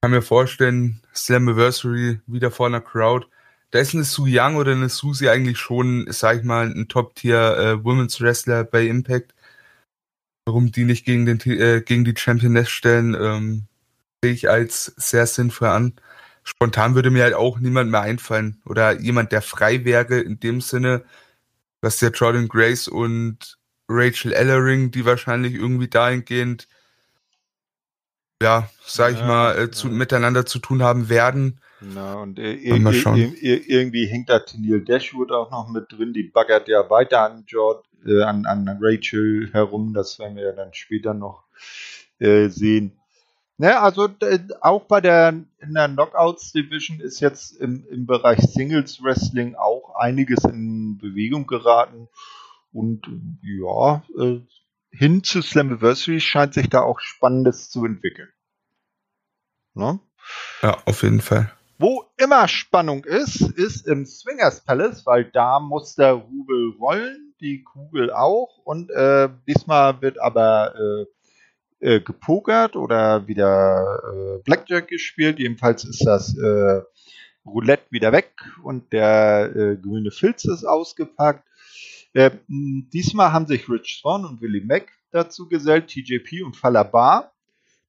kann 0.00 0.12
mir 0.12 0.22
vorstellen, 0.22 1.02
Slammiversary 1.12 2.20
wieder 2.26 2.52
vor 2.52 2.66
einer 2.68 2.80
Crowd. 2.80 3.26
Da 3.72 3.80
ist 3.80 3.94
eine 3.94 4.04
Su 4.04 4.26
Young 4.28 4.56
oder 4.56 4.72
eine 4.72 4.88
Susie 4.88 5.28
eigentlich 5.28 5.58
schon, 5.58 6.06
sag 6.10 6.38
ich 6.38 6.44
mal, 6.44 6.68
ein 6.68 6.88
Top-Tier 6.88 7.56
äh, 7.58 7.84
Women's 7.84 8.20
Wrestler 8.20 8.62
bei 8.62 8.86
Impact. 8.86 9.34
Warum 10.46 10.70
die 10.70 10.84
nicht 10.84 11.04
gegen, 11.04 11.26
den, 11.26 11.40
äh, 11.40 11.82
gegen 11.82 12.04
die 12.04 12.14
Championess 12.16 12.70
stellen, 12.70 13.14
ähm, 13.14 13.66
sehe 14.22 14.34
ich 14.34 14.48
als 14.48 14.86
sehr 14.96 15.26
sinnvoll 15.26 15.68
an 15.68 15.94
spontan 16.42 16.94
würde 16.94 17.10
mir 17.10 17.24
halt 17.24 17.34
auch 17.34 17.58
niemand 17.58 17.90
mehr 17.90 18.02
einfallen. 18.02 18.60
Oder 18.66 19.00
jemand, 19.00 19.32
der 19.32 19.42
frei 19.42 19.84
wäre 19.84 20.20
in 20.20 20.40
dem 20.40 20.60
Sinne, 20.60 21.04
dass 21.80 21.98
der 21.98 22.10
Jordan 22.10 22.48
Grace 22.48 22.88
und 22.88 23.58
Rachel 23.88 24.32
Ellering, 24.32 24.90
die 24.90 25.04
wahrscheinlich 25.04 25.54
irgendwie 25.54 25.88
dahingehend, 25.88 26.68
ja, 28.42 28.68
sag 28.84 29.12
ich 29.12 29.20
ja, 29.20 29.26
mal, 29.26 29.58
äh, 29.58 29.70
zu, 29.70 29.88
ja. 29.88 29.94
miteinander 29.94 30.46
zu 30.46 30.58
tun 30.58 30.82
haben 30.82 31.08
werden. 31.08 31.60
Na, 31.80 32.14
und 32.14 32.38
äh, 32.38 32.52
irgendwie 32.54 34.06
hängt 34.06 34.28
da 34.28 34.38
Tennille 34.38 34.82
Dashwood 34.82 35.32
auch 35.32 35.50
noch 35.50 35.68
mit 35.68 35.90
drin, 35.90 36.12
die 36.12 36.22
baggert 36.22 36.68
ja 36.68 36.88
weiter 36.90 37.22
an, 37.22 37.44
George, 37.46 37.82
äh, 38.06 38.22
an, 38.22 38.46
an 38.46 38.78
Rachel 38.80 39.50
herum, 39.52 39.92
das 39.92 40.18
werden 40.18 40.36
wir 40.36 40.44
ja 40.44 40.52
dann 40.52 40.72
später 40.72 41.12
noch 41.14 41.44
äh, 42.18 42.48
sehen. 42.48 42.92
Ne, 43.62 43.78
also 43.78 44.08
auch 44.60 44.86
bei 44.86 45.00
der 45.00 45.28
in 45.60 45.74
der 45.74 45.88
Knockouts 45.88 46.50
Division 46.50 46.98
ist 46.98 47.20
jetzt 47.20 47.52
im, 47.60 47.86
im 47.92 48.06
Bereich 48.06 48.40
Singles 48.40 49.00
Wrestling 49.04 49.54
auch 49.54 49.94
einiges 49.94 50.42
in 50.42 50.98
Bewegung 50.98 51.46
geraten 51.46 52.08
und 52.72 53.06
ja, 53.40 54.02
äh, 54.18 54.40
hin 54.90 55.22
zu 55.22 55.42
Slammiversary 55.42 56.18
scheint 56.18 56.54
sich 56.54 56.70
da 56.70 56.80
auch 56.80 56.98
Spannendes 56.98 57.70
zu 57.70 57.84
entwickeln. 57.84 58.30
Ne? 59.74 60.00
Ja, 60.60 60.78
auf 60.84 61.04
jeden 61.04 61.20
Fall. 61.20 61.52
Wo 61.78 62.06
immer 62.16 62.48
Spannung 62.48 63.04
ist, 63.04 63.42
ist 63.42 63.86
im 63.86 64.06
Swingers 64.06 64.64
Palace, 64.64 65.06
weil 65.06 65.26
da 65.26 65.60
muss 65.60 65.94
der 65.94 66.14
Rubel 66.14 66.74
rollen, 66.80 67.32
die 67.40 67.62
Kugel 67.62 68.12
auch 68.12 68.58
und 68.64 68.90
äh, 68.90 69.28
diesmal 69.46 70.02
wird 70.02 70.20
aber 70.20 70.74
äh, 70.74 71.06
äh, 71.82 72.00
gepokert 72.00 72.76
oder 72.76 73.26
wieder 73.26 74.00
äh, 74.14 74.42
Blackjack 74.44 74.86
gespielt. 74.86 75.40
Jedenfalls 75.40 75.84
ist 75.84 76.04
das 76.06 76.36
äh, 76.38 76.82
Roulette 77.44 77.86
wieder 77.90 78.12
weg 78.12 78.32
und 78.62 78.92
der 78.92 79.50
äh, 79.54 79.76
grüne 79.76 80.12
Filz 80.12 80.44
ist 80.44 80.64
ausgepackt. 80.64 81.44
Äh, 82.14 82.30
diesmal 82.46 83.32
haben 83.32 83.48
sich 83.48 83.68
Rich 83.68 83.98
Swan 84.00 84.24
und 84.24 84.40
Willie 84.40 84.64
Mack 84.64 84.92
dazu 85.10 85.48
gesellt, 85.48 85.88
TJP 85.88 86.44
und 86.44 86.56
Falabar. 86.56 87.32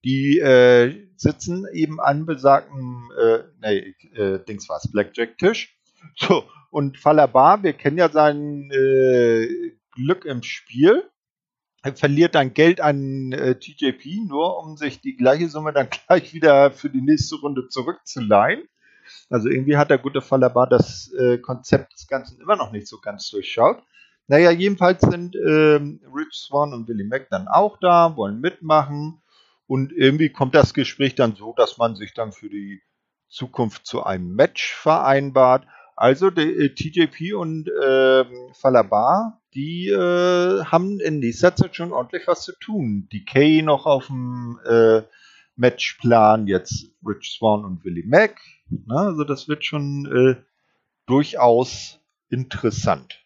Die 0.03 0.39
äh, 0.39 1.07
sitzen 1.15 1.67
eben 1.71 2.01
an 2.01 2.25
besagten, 2.25 3.09
nee, 3.61 3.95
Dings 4.47 4.67
war's, 4.67 4.91
Blackjack-Tisch. 4.91 5.77
So, 6.17 6.43
und 6.69 6.97
Falabar, 6.97 7.63
wir 7.63 7.71
kennen 7.71 7.97
ja 7.97 8.09
sein 8.09 8.69
Glück 9.91 10.25
im 10.25 10.43
Spiel 10.43 11.09
verliert 11.95 12.35
dann 12.35 12.53
Geld 12.53 12.79
an 12.79 13.31
äh, 13.33 13.55
TJP, 13.55 14.27
nur 14.27 14.59
um 14.59 14.77
sich 14.77 15.01
die 15.01 15.15
gleiche 15.15 15.49
Summe 15.49 15.73
dann 15.73 15.89
gleich 16.07 16.33
wieder 16.33 16.71
für 16.71 16.89
die 16.89 17.01
nächste 17.01 17.35
Runde 17.35 17.67
zurückzuleihen. 17.67 18.63
Also 19.29 19.49
irgendwie 19.49 19.77
hat 19.77 19.89
der 19.89 19.97
gute 19.97 20.21
Fallerbar 20.21 20.67
das 20.67 21.11
äh, 21.13 21.37
Konzept 21.37 21.93
des 21.93 22.07
Ganzen 22.07 22.39
immer 22.39 22.55
noch 22.55 22.71
nicht 22.71 22.87
so 22.87 22.99
ganz 22.99 23.29
durchschaut. 23.29 23.83
Naja, 24.27 24.51
jedenfalls 24.51 25.01
sind 25.01 25.35
ähm, 25.35 25.99
Rich 26.15 26.33
Swan 26.33 26.73
und 26.73 26.87
Willie 26.87 27.05
Mack 27.05 27.27
dann 27.29 27.47
auch 27.47 27.77
da, 27.79 28.15
wollen 28.15 28.39
mitmachen. 28.39 29.21
Und 29.67 29.91
irgendwie 29.91 30.29
kommt 30.29 30.55
das 30.55 30.73
Gespräch 30.73 31.15
dann 31.15 31.35
so, 31.35 31.53
dass 31.53 31.77
man 31.77 31.95
sich 31.95 32.13
dann 32.13 32.31
für 32.31 32.49
die 32.49 32.81
Zukunft 33.27 33.85
zu 33.85 34.03
einem 34.03 34.33
Match 34.33 34.73
vereinbart. 34.75 35.65
Also 35.95 36.29
der, 36.29 36.45
äh, 36.45 36.69
TJP 36.73 37.33
und 37.33 37.67
äh, 37.67 38.25
Falabar, 38.53 39.41
die 39.55 39.89
äh, 39.89 40.63
haben 40.65 40.99
in 40.99 41.19
nächster 41.19 41.55
Zeit 41.55 41.75
schon 41.75 41.91
ordentlich 41.91 42.27
was 42.27 42.43
zu 42.43 42.53
tun. 42.53 43.07
Decay 43.11 43.61
noch 43.61 43.85
auf 43.85 44.07
dem 44.07 44.59
äh, 44.65 45.01
Matchplan, 45.55 46.47
jetzt 46.47 46.87
Rich 47.05 47.37
Swan 47.37 47.63
und 47.65 47.83
Willie 47.85 48.05
Mack. 48.05 48.39
Ne? 48.69 48.95
Also 48.95 49.23
das 49.23 49.47
wird 49.47 49.65
schon 49.65 50.05
äh, 50.05 50.41
durchaus 51.05 51.99
interessant. 52.29 53.19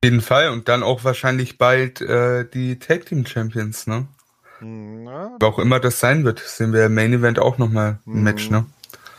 Auf 0.00 0.06
jeden 0.06 0.20
Fall 0.20 0.50
und 0.50 0.68
dann 0.68 0.82
auch 0.82 1.04
wahrscheinlich 1.04 1.58
bald 1.58 2.00
äh, 2.00 2.48
die 2.48 2.78
Tag 2.78 3.06
Team 3.06 3.26
Champions, 3.26 3.86
ne? 3.86 4.06
Na, 4.60 5.30
hm, 5.30 5.42
auch 5.42 5.58
immer 5.58 5.80
das 5.80 6.00
sein 6.00 6.24
wird, 6.24 6.40
sehen 6.40 6.72
wir 6.72 6.86
im 6.86 6.94
Main 6.94 7.12
Event 7.12 7.38
auch 7.38 7.58
nochmal 7.58 8.00
ein 8.06 8.22
Match, 8.22 8.50
ne? 8.50 8.66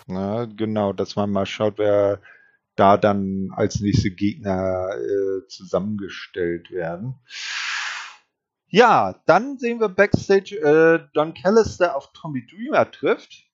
Na, 0.07 0.45
genau, 0.45 0.91
dass 0.91 1.15
man 1.15 1.31
mal 1.31 1.45
schaut, 1.45 1.77
wer 1.77 2.19
da 2.79 2.97
dann 2.97 3.51
als 3.55 3.79
nächste 3.81 4.11
Gegner 4.11 4.89
äh, 4.95 5.47
zusammengestellt 5.47 6.71
werden. 6.71 7.15
Ja, 8.67 9.21
dann 9.25 9.57
sehen 9.57 9.79
wir 9.79 9.89
Backstage 9.89 10.55
äh, 10.55 11.07
Don 11.13 11.33
Callister 11.33 11.95
auf 11.95 12.11
Tommy 12.13 12.45
Dreamer 12.45 12.89
trifft. 12.89 13.45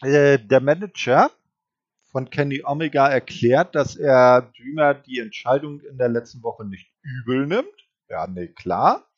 Äh, 0.00 0.38
der 0.38 0.60
Manager 0.60 1.30
von 2.10 2.30
Kenny 2.30 2.62
Omega 2.64 3.08
erklärt, 3.08 3.74
dass 3.74 3.96
er 3.96 4.52
Dreamer 4.56 4.94
die 4.94 5.18
Entscheidung 5.18 5.80
in 5.80 5.98
der 5.98 6.08
letzten 6.08 6.42
Woche 6.42 6.64
nicht 6.64 6.92
übel 7.02 7.46
nimmt. 7.46 7.66
Ja, 8.08 8.26
nee, 8.26 8.48
klar. 8.48 9.08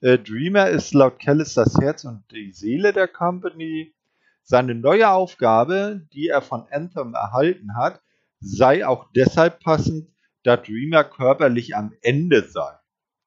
Äh, 0.00 0.18
Dreamer 0.18 0.68
ist 0.70 0.92
laut 0.94 1.20
Callis 1.20 1.54
das 1.54 1.78
Herz 1.80 2.04
und 2.04 2.24
die 2.32 2.52
Seele 2.52 2.92
der 2.92 3.08
Company. 3.08 3.94
Seine 4.42 4.74
neue 4.74 5.08
Aufgabe, 5.08 6.06
die 6.12 6.28
er 6.28 6.42
von 6.42 6.66
Anthem 6.70 7.14
erhalten 7.14 7.76
hat, 7.76 8.02
sei 8.42 8.86
auch 8.86 9.10
deshalb 9.14 9.60
passend, 9.60 10.08
da 10.42 10.56
Dreamer 10.56 11.04
körperlich 11.04 11.76
am 11.76 11.92
Ende 12.02 12.48
sei. 12.48 12.72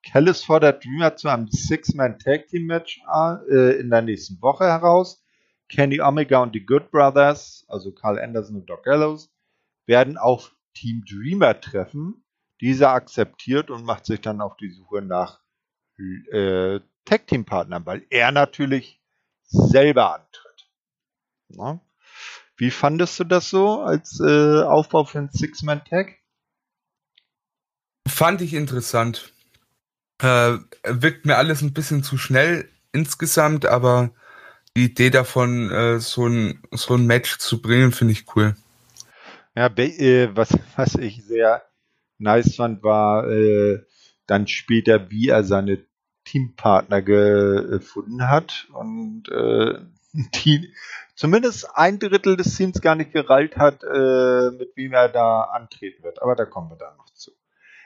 Callis 0.03 0.43
fordert 0.43 0.83
Dreamer 0.85 1.15
zu 1.15 1.29
einem 1.29 1.47
Six-Man 1.49 2.19
Tag 2.19 2.47
Team 2.47 2.65
Match 2.67 3.01
äh, 3.49 3.79
in 3.79 3.89
der 3.89 4.01
nächsten 4.01 4.41
Woche 4.41 4.65
heraus. 4.65 5.23
Kenny 5.67 5.99
Omega 5.99 6.43
und 6.43 6.53
die 6.53 6.65
Good 6.65 6.91
Brothers, 6.91 7.65
also 7.67 7.91
Carl 7.91 8.19
Anderson 8.19 8.57
und 8.57 8.69
Doc 8.69 8.83
Gallows, 8.83 9.33
werden 9.87 10.17
auf 10.17 10.55
Team 10.75 11.03
Dreamer 11.09 11.59
treffen. 11.59 12.23
Dieser 12.61 12.91
akzeptiert 12.91 13.71
und 13.71 13.83
macht 13.83 14.05
sich 14.05 14.21
dann 14.21 14.41
auf 14.41 14.57
die 14.57 14.69
Suche 14.69 15.01
nach 15.01 15.41
äh, 16.31 16.79
Tag 17.05 17.27
Team 17.27 17.45
Partnern, 17.45 17.85
weil 17.85 18.05
er 18.09 18.31
natürlich 18.31 19.01
selber 19.43 20.13
antritt. 20.13 20.69
Na? 21.49 21.81
Wie 22.57 22.71
fandest 22.71 23.19
du 23.19 23.23
das 23.25 23.49
so 23.49 23.81
als 23.81 24.19
äh, 24.19 24.63
Aufbau 24.63 25.03
für 25.03 25.19
ein 25.19 25.29
Six-Man-Tag? 25.29 26.15
Fand 28.07 28.41
ich 28.41 28.53
interessant. 28.53 29.33
Äh, 30.21 30.57
wirkt 30.83 31.25
mir 31.25 31.37
alles 31.37 31.61
ein 31.61 31.73
bisschen 31.73 32.03
zu 32.03 32.17
schnell 32.17 32.69
insgesamt, 32.93 33.65
aber 33.65 34.11
die 34.77 34.85
Idee 34.85 35.09
davon, 35.09 35.69
äh, 35.69 35.99
so, 35.99 36.27
ein, 36.27 36.61
so 36.71 36.95
ein 36.95 37.05
Match 37.05 37.37
zu 37.39 37.61
bringen, 37.61 37.91
finde 37.91 38.13
ich 38.13 38.35
cool. 38.35 38.55
Ja, 39.55 39.67
äh, 39.67 40.35
was, 40.35 40.57
was 40.75 40.95
ich 40.95 41.23
sehr 41.25 41.63
nice 42.17 42.55
fand, 42.55 42.83
war 42.83 43.29
äh, 43.29 43.83
dann 44.27 44.47
später, 44.47 45.09
wie 45.09 45.29
er 45.29 45.43
seine 45.43 45.85
Teampartner 46.25 47.01
gefunden 47.01 48.27
hat 48.27 48.67
und 48.73 49.29
äh, 49.29 49.79
die 50.45 50.73
zumindest 51.15 51.67
ein 51.75 51.97
Drittel 51.99 52.37
des 52.37 52.55
Teams 52.55 52.81
gar 52.81 52.95
nicht 52.95 53.11
gereilt 53.11 53.57
hat, 53.57 53.83
äh, 53.83 54.51
mit 54.51 54.75
wem 54.75 54.93
er 54.93 55.09
da 55.09 55.41
antreten 55.41 56.03
wird. 56.03 56.21
Aber 56.21 56.35
da 56.35 56.45
kommen 56.45 56.69
wir 56.69 56.77
dann 56.77 56.97
noch 56.97 57.09
zu. 57.13 57.31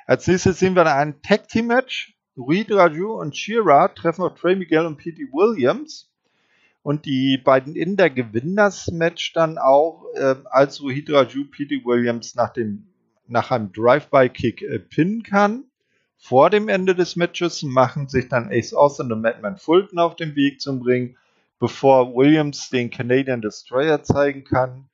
Als 0.06 0.28
nächstes 0.28 0.60
sehen 0.60 0.76
wir 0.76 0.84
dann 0.84 0.98
ein 0.98 1.22
Tag 1.22 1.48
Team 1.48 1.68
Match. 1.68 2.16
Reed 2.36 2.72
Raju 2.72 3.20
und 3.20 3.36
Shira 3.36 3.90
treffen 3.90 4.24
auf 4.24 4.40
Trey 4.40 4.56
Miguel 4.56 4.86
und 4.86 4.98
P.T. 4.98 5.28
Williams. 5.32 6.10
Und 6.82 7.06
die 7.06 7.38
beiden 7.38 7.76
Inder 7.76 8.10
gewinnen 8.10 8.56
das 8.56 8.88
Match 8.88 9.34
dann 9.34 9.58
auch, 9.58 10.06
äh, 10.16 10.36
als 10.46 10.82
Rohit 10.82 11.12
Raju 11.12 11.46
P.T. 11.52 11.84
Williams 11.86 12.36
nach, 12.36 12.54
dem, 12.54 12.88
nach 13.28 13.52
einem 13.52 13.72
Drive-By-Kick 13.74 14.62
äh, 14.62 14.80
pinnen 14.80 15.24
kann. 15.24 15.66
Vor 16.18 16.50
dem 16.50 16.70
Ende 16.70 16.96
des 16.96 17.16
Matches 17.16 17.64
machen 17.64 18.08
sich 18.08 18.30
dann 18.30 18.50
Ace 18.52 18.74
Austin 18.74 19.12
und 19.12 19.22
Madman 19.22 19.58
Fulton 19.58 20.00
auf 20.00 20.16
den 20.16 20.36
Weg 20.36 20.62
zum 20.62 20.82
Ring 20.82 21.18
Bevor 21.60 22.16
Williams 22.16 22.70
den 22.70 22.90
Canadian 22.90 23.42
Destroyer 23.42 24.02
zeigen 24.02 24.46
kann, 24.46 24.90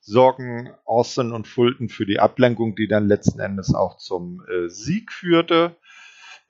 sorgen 0.00 0.70
Austin 0.84 1.32
und 1.32 1.48
Fulton 1.48 1.88
für 1.88 2.04
die 2.04 2.20
Ablenkung, 2.20 2.76
die 2.76 2.88
dann 2.88 3.08
letzten 3.08 3.40
Endes 3.40 3.74
auch 3.74 3.96
zum 3.96 4.44
äh, 4.46 4.68
Sieg 4.68 5.12
führte. 5.12 5.76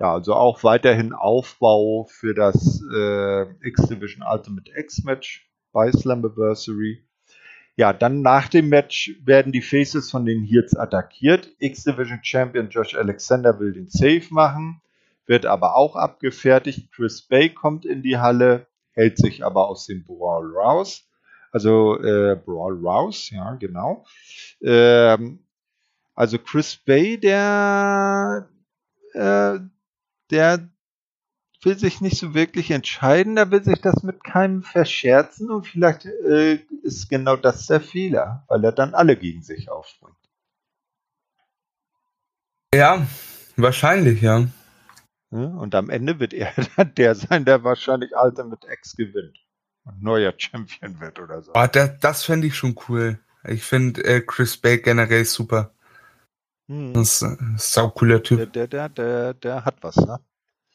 Ja, 0.00 0.14
also 0.14 0.34
auch 0.34 0.64
weiterhin 0.64 1.12
Aufbau 1.12 2.08
für 2.10 2.34
das 2.34 2.82
äh, 2.92 3.42
X-Division 3.68 4.26
Ultimate 4.28 4.72
X-Match 4.74 5.48
bei 5.72 5.92
Slammiversary. 5.92 7.06
Ja, 7.76 7.92
dann 7.92 8.22
nach 8.22 8.48
dem 8.48 8.70
Match 8.70 9.14
werden 9.22 9.52
die 9.52 9.62
Faces 9.62 10.10
von 10.10 10.26
den 10.26 10.42
Heels 10.42 10.74
attackiert. 10.74 11.48
X-Division 11.60 12.20
Champion 12.22 12.70
Josh 12.70 12.96
Alexander 12.96 13.60
will 13.60 13.72
den 13.72 13.88
Save 13.88 14.24
machen, 14.30 14.82
wird 15.26 15.46
aber 15.46 15.76
auch 15.76 15.94
abgefertigt. 15.94 16.90
Chris 16.92 17.22
Bay 17.22 17.50
kommt 17.50 17.84
in 17.84 18.02
die 18.02 18.18
Halle 18.18 18.66
hält 18.92 19.18
sich 19.18 19.44
aber 19.44 19.68
aus 19.68 19.86
dem 19.86 20.04
Brawl 20.04 20.56
raus. 20.56 21.06
Also 21.52 22.00
äh, 22.00 22.36
Brawl 22.36 22.84
raus, 22.84 23.30
ja, 23.30 23.54
genau. 23.54 24.04
Ähm, 24.62 25.44
also 26.14 26.38
Chris 26.38 26.76
Bay, 26.76 27.18
der, 27.18 28.48
äh, 29.14 29.58
der 30.30 30.68
will 31.62 31.78
sich 31.78 32.00
nicht 32.00 32.18
so 32.18 32.34
wirklich 32.34 32.70
entscheiden, 32.70 33.36
da 33.36 33.50
will 33.50 33.62
sich 33.62 33.80
das 33.80 34.02
mit 34.02 34.24
keinem 34.24 34.62
verscherzen 34.62 35.50
und 35.50 35.66
vielleicht 35.66 36.06
äh, 36.06 36.58
ist 36.82 37.08
genau 37.08 37.36
das 37.36 37.66
der 37.66 37.80
Fehler, 37.80 38.44
weil 38.48 38.64
er 38.64 38.72
dann 38.72 38.94
alle 38.94 39.16
gegen 39.16 39.42
sich 39.42 39.70
aufspringt. 39.70 40.16
Ja, 42.74 43.06
wahrscheinlich, 43.56 44.22
ja. 44.22 44.46
Und 45.30 45.74
am 45.74 45.90
Ende 45.90 46.18
wird 46.18 46.32
er 46.32 46.52
dann 46.76 46.94
der 46.94 47.14
sein, 47.14 47.44
der 47.44 47.62
wahrscheinlich 47.62 48.12
Ultimate 48.20 48.66
X 48.70 48.96
gewinnt 48.96 49.38
und 49.84 50.02
neuer 50.02 50.34
Champion 50.36 51.00
wird 51.00 51.18
oder 51.20 51.42
so. 51.42 51.52
Oh, 51.54 51.66
das, 51.70 51.98
das 52.00 52.24
fände 52.24 52.46
ich 52.46 52.56
schon 52.56 52.76
cool. 52.88 53.18
Ich 53.44 53.62
finde 53.62 54.04
äh, 54.04 54.20
Chris 54.20 54.56
Bay 54.56 54.78
generell 54.78 55.24
super. 55.24 55.72
Hm. 56.68 56.92
Das 56.92 57.14
ist 57.14 57.22
ein 57.22 57.56
saucooler 57.58 58.22
Typ. 58.22 58.52
Der, 58.52 58.66
der, 58.66 58.88
der, 58.88 59.34
der, 59.34 59.64
hat 59.64 59.76
was, 59.82 59.96
ne? 59.96 60.20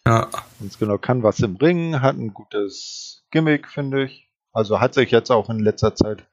Ja. 0.07 0.29
Ganz 0.59 0.77
genau, 0.77 0.97
kann 0.97 1.23
was 1.23 1.39
im 1.39 1.55
Ring, 1.55 2.01
hat 2.01 2.15
ein 2.15 2.33
gutes 2.33 3.23
Gimmick, 3.31 3.67
finde 3.67 4.05
ich. 4.05 4.29
Also 4.51 4.79
hat 4.79 4.93
sich 4.93 5.11
jetzt 5.11 5.31
auch 5.31 5.49
in 5.49 5.59
letzter 5.59 5.95
Zeit 5.95 6.25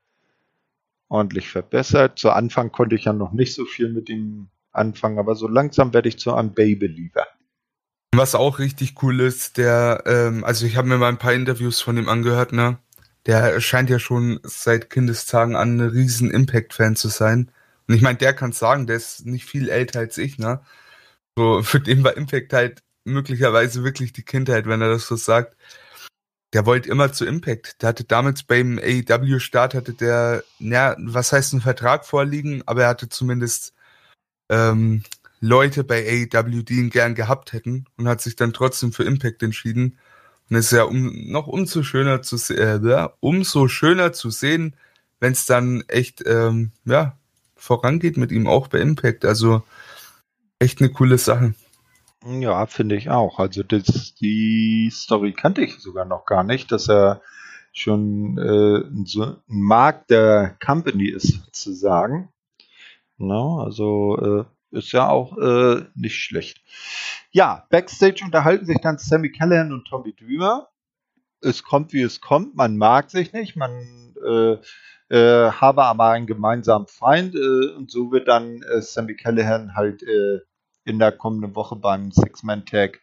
ordentlich 1.09 1.49
verbessert. 1.49 2.19
Zu 2.19 2.31
Anfang 2.31 2.73
konnte 2.73 2.95
ich 2.95 3.05
ja 3.05 3.13
noch 3.13 3.33
nicht 3.33 3.55
so 3.55 3.65
viel 3.65 3.89
mit 3.89 4.09
ihm 4.09 4.49
anfangen, 4.71 5.19
aber 5.19 5.35
so 5.35 5.49
langsam 5.49 5.93
werde 5.93 6.09
ich 6.09 6.19
zu 6.19 6.35
einem 6.35 6.55
Baby-Believer. 6.55 7.27
Was 8.15 8.35
auch 8.35 8.59
richtig 8.59 9.03
cool 9.03 9.21
ist, 9.21 9.57
der, 9.57 10.03
ähm, 10.07 10.45
also 10.45 10.67
ich 10.67 10.77
habe 10.77 10.87
mir 10.87 10.99
mal 10.99 11.09
ein 11.09 11.19
paar 11.19 11.33
Interviews 11.33 11.81
von 11.81 11.97
ihm 11.97 12.11
angehört, 12.11 12.53
ne? 12.53 12.79
Der 13.27 13.59
scheint 13.61 13.89
ja 13.89 13.99
schon 13.99 14.39
seit 14.43 14.91
Kindestagen 14.91 15.57
an 15.57 15.79
ein 15.79 15.81
riesen 15.81 16.31
Impact-Fan 16.31 16.95
zu 16.97 17.09
sein. 17.09 17.51
Und 17.89 17.95
ich 17.95 18.03
meine, 18.03 18.19
der 18.19 18.35
kann 18.35 18.53
sagen, 18.53 18.87
der 18.87 18.97
ist 18.97 19.25
nicht 19.25 19.47
viel 19.47 19.71
älter 19.71 20.01
als 20.01 20.19
ich, 20.19 20.39
ne? 20.39 20.61
So, 21.37 21.63
für 21.63 21.81
den 21.81 22.05
war 22.05 22.17
Impact 22.17 22.53
halt 22.53 22.83
möglicherweise 23.05 23.85
wirklich 23.85 24.13
die 24.13 24.25
Kindheit, 24.25 24.67
wenn 24.67 24.83
er 24.83 24.91
das 24.91 25.07
so 25.07 25.17
sagt. 25.17 25.57
Der 26.53 26.67
wollte 26.67 26.91
immer 26.91 27.13
zu 27.13 27.25
Impact. 27.25 27.81
Der 27.83 27.91
hatte 27.91 28.05
damals 28.05 28.43
beim 28.43 28.79
AEW-Start, 28.79 29.75
hatte 29.75 29.95
der, 29.95 30.45
ja, 30.59 30.97
was 30.99 31.33
heißt 31.33 31.55
ein 31.55 31.63
Vertrag 31.63 32.05
vorliegen, 32.07 32.63
aber 32.67 32.83
er 32.83 32.89
hatte 32.91 33.09
zumindest 33.09 33.73
ähm, 34.51 35.05
Leute 35.45 35.83
bei 35.83 36.29
AEW, 36.33 36.63
die 36.63 36.79
ihn 36.79 36.91
gern 36.91 37.17
gehabt 37.17 37.53
hätten 37.53 37.87
und 37.97 38.07
hat 38.07 38.21
sich 38.21 38.37
dann 38.37 38.53
trotzdem 38.53 38.93
für 38.93 39.03
Impact 39.03 39.43
entschieden. 39.43 39.99
Und 40.49 40.57
es 40.57 40.67
ist 40.67 40.73
ja 40.73 40.85
um, 40.85 41.31
noch 41.33 41.49
umso 41.49 41.83
schöner 41.83 42.23
zu 42.23 42.37
äh, 42.55 43.09
umso 43.19 43.67
schöner 43.67 44.13
zu 44.13 44.31
sehen, 44.31 44.77
wenn 45.19 45.33
es 45.33 45.45
dann 45.45 45.83
echt 45.89 46.23
ähm, 46.27 46.71
ja 46.85 47.19
vorangeht 47.57 48.17
mit 48.17 48.31
ihm 48.31 48.47
auch 48.47 48.69
bei 48.69 48.79
Impact. 48.79 49.25
Also 49.25 49.63
echt 50.61 50.81
eine 50.81 50.91
coole 50.91 51.19
Sache. 51.19 51.55
Ja, 52.25 52.67
finde 52.67 52.95
ich 52.95 53.11
auch. 53.11 53.41
Also 53.41 53.65
das, 53.65 54.15
die 54.15 54.91
Story 54.93 55.33
kannte 55.33 55.63
ich 55.63 55.81
sogar 55.81 56.05
noch 56.05 56.25
gar 56.25 56.45
nicht, 56.45 56.71
dass 56.71 56.89
er 56.89 57.21
schon 57.73 58.39
äh, 58.39 58.85
so 59.07 59.25
ein 59.25 59.37
Markt 59.49 60.11
der 60.11 60.57
Company 60.65 61.09
ist, 61.09 61.33
sozusagen. 61.45 62.29
No, 63.19 63.61
also 63.61 64.19
äh, 64.19 64.45
ist 64.73 64.93
ja 64.93 65.09
auch 65.09 65.37
äh, 65.39 65.85
nicht 65.95 66.17
schlecht. 66.17 66.63
Ja, 67.31 67.67
Backstage 67.71 68.25
unterhalten 68.25 68.67
sich 68.67 68.79
dann 68.83 68.99
Sammy 68.99 69.31
Callahan 69.31 69.73
und 69.73 69.87
Tommy 69.87 70.15
Dreamer. 70.15 70.69
Es 71.41 71.63
kommt, 71.63 71.93
wie 71.93 72.03
es 72.03 72.21
kommt. 72.21 72.57
Man 72.57 72.77
mag 72.77 73.11
sich 73.11 73.33
nicht. 73.33 73.57
Man 73.57 73.73
äh, 74.25 74.57
äh, 75.13 75.53
habe 75.53 75.85
aber 75.85 76.09
einen 76.09 76.27
gemeinsamen 76.27 76.87
Feind. 76.87 77.35
Äh, 77.35 77.75
und 77.77 77.91
so 77.91 78.11
wird 78.13 78.29
dann 78.29 78.63
äh, 78.63 78.81
Sammy 78.81 79.15
Callahan 79.15 79.75
halt 79.75 80.03
äh, 80.03 80.41
in 80.85 80.99
der 80.99 81.13
kommenden 81.13 81.55
Woche 81.55 81.77
beim 81.77 82.11
Six-Man-Tag 82.11 83.01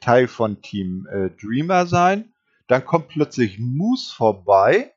Teil 0.00 0.28
von 0.28 0.62
Team 0.62 1.08
Dreamer 1.40 1.86
sein. 1.86 2.32
Dann 2.68 2.84
kommt 2.84 3.08
plötzlich 3.08 3.58
Moose 3.58 4.14
vorbei 4.14 4.94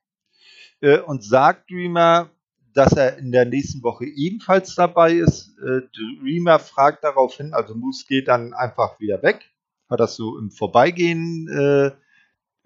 und 1.07 1.24
sagt 1.24 1.72
Dreamer, 1.72 2.30
dass 2.78 2.93
er 2.93 3.17
in 3.17 3.32
der 3.32 3.45
nächsten 3.45 3.82
Woche 3.82 4.05
ebenfalls 4.05 4.75
dabei 4.75 5.13
ist. 5.13 5.57
Äh, 5.57 5.82
Dreamer 6.21 6.59
fragt 6.59 7.03
daraufhin, 7.03 7.55
also 7.55 7.73
Moose 7.73 8.05
geht 8.07 8.28
dann 8.28 8.53
einfach 8.53 8.99
wieder 8.99 9.23
weg, 9.23 9.49
hat 9.89 9.99
das 9.99 10.15
so 10.15 10.38
im 10.38 10.51
Vorbeigehen 10.51 11.47
äh, 11.47 11.91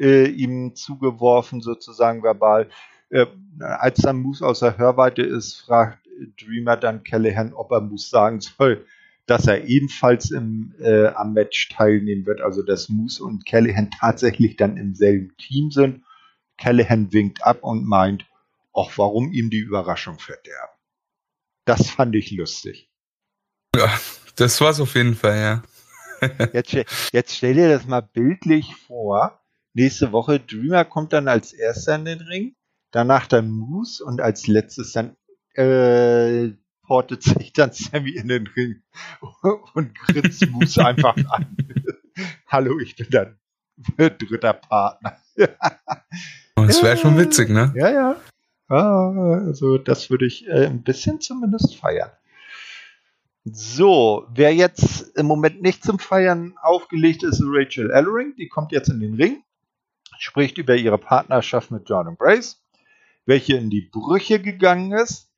äh, 0.04 0.28
ihm 0.28 0.76
zugeworfen, 0.76 1.62
sozusagen 1.62 2.24
verbal. 2.24 2.70
Äh, 3.10 3.28
als 3.62 4.02
dann 4.02 4.22
Moose 4.22 4.46
außer 4.46 4.78
Hörweite 4.78 5.22
ist, 5.22 5.62
fragt 5.62 6.06
Dreamer 6.42 6.76
dann 6.76 7.04
Callahan, 7.04 7.54
ob 7.54 7.72
er 7.72 7.80
Moose 7.80 8.10
sagen 8.10 8.42
soll, 8.42 8.86
dass 9.28 9.48
er 9.48 9.64
ebenfalls 9.64 10.30
im, 10.32 10.76
äh, 10.82 11.08
am 11.08 11.32
Match 11.32 11.70
teilnehmen 11.70 12.26
wird, 12.26 12.42
also 12.42 12.64
dass 12.64 12.90
Moose 12.90 13.24
und 13.24 13.46
Callahan 13.46 13.90
tatsächlich 13.92 14.58
dann 14.58 14.76
im 14.76 14.94
selben 14.94 15.38
Team 15.38 15.72
sind. 15.72 16.04
Callahan 16.58 17.14
winkt 17.14 17.46
ab 17.46 17.60
und 17.62 17.88
meint, 17.88 18.26
auch 18.74 18.98
warum 18.98 19.32
ihm 19.32 19.50
die 19.50 19.60
Überraschung 19.60 20.20
verderben. 20.20 20.74
Das 21.66 21.90
fand 21.90 22.16
ich 22.16 22.32
lustig. 22.32 22.90
Ja, 23.76 24.00
das 24.36 24.60
war's 24.62 24.80
auf 24.80 24.96
jeden 24.96 25.16
Fall, 25.16 25.38
ja. 25.38 25.64
jetzt, 26.54 26.76
jetzt 27.12 27.36
stell 27.36 27.56
dir 27.56 27.70
das 27.70 27.86
mal 27.86 28.02
bildlich 28.02 28.76
vor. 28.76 29.40
Nächste 29.74 30.12
Woche 30.12 30.40
Dreamer 30.40 30.86
kommt 30.86 31.14
dann 31.14 31.28
als 31.28 31.54
erster 31.54 31.96
in 31.96 32.06
den 32.06 32.22
Ring, 32.22 32.56
danach 32.92 33.28
dann 33.28 33.50
Moose 33.50 34.04
und 34.04 34.20
als 34.22 34.48
letztes 34.48 34.92
dann 34.92 35.16
äh, 35.54 36.50
portet 36.84 37.24
sich 37.24 37.54
dann 37.54 37.72
Sammy 37.72 38.12
in 38.12 38.28
den 38.28 38.48
Ring 38.48 38.84
und 39.74 39.96
grinst 39.96 40.46
Moose 40.50 40.86
einfach 40.86 41.16
an. 41.16 41.56
Hallo, 42.48 42.80
ich 42.80 42.96
bin 42.96 43.08
dann 43.10 43.40
dritter 43.98 44.54
Partner. 44.54 45.18
das 46.56 46.84
wäre 46.84 46.98
schon 46.98 47.18
witzig, 47.18 47.50
ne? 47.50 47.74
Ja, 47.76 47.90
ja. 47.90 48.22
Ah, 48.72 49.42
also 49.48 49.78
das 49.78 50.10
würde 50.10 50.26
ich 50.26 50.48
äh, 50.48 50.66
ein 50.66 50.82
bisschen 50.82 51.20
zumindest 51.20 51.76
feiern. 51.76 52.12
So, 53.44 54.28
wer 54.34 54.54
jetzt 54.54 55.18
im 55.18 55.26
Moment 55.26 55.62
nicht 55.62 55.84
zum 55.84 56.00
Feiern 56.00 56.54
aufgelegt 56.62 57.24
ist, 57.24 57.42
ist 57.42 57.46
Rachel 57.46 57.92
Ellering. 57.92 58.34
Die 58.38 58.48
kommt 58.48 58.72
jetzt 58.72 58.88
in 58.88 59.02
den 59.02 59.16
Ring, 59.16 59.44
spricht 60.20 60.58
über 60.58 60.76
ihre 60.78 60.98
Partnerschaft 60.98 61.70
mit 61.72 61.90
Jordan 61.90 62.16
Grace, 62.18 62.64
welche 63.26 63.58
in 63.58 63.70
die 63.70 63.90
Brüche 63.92 64.40
gegangen 64.40 64.94
ist. 64.94 65.30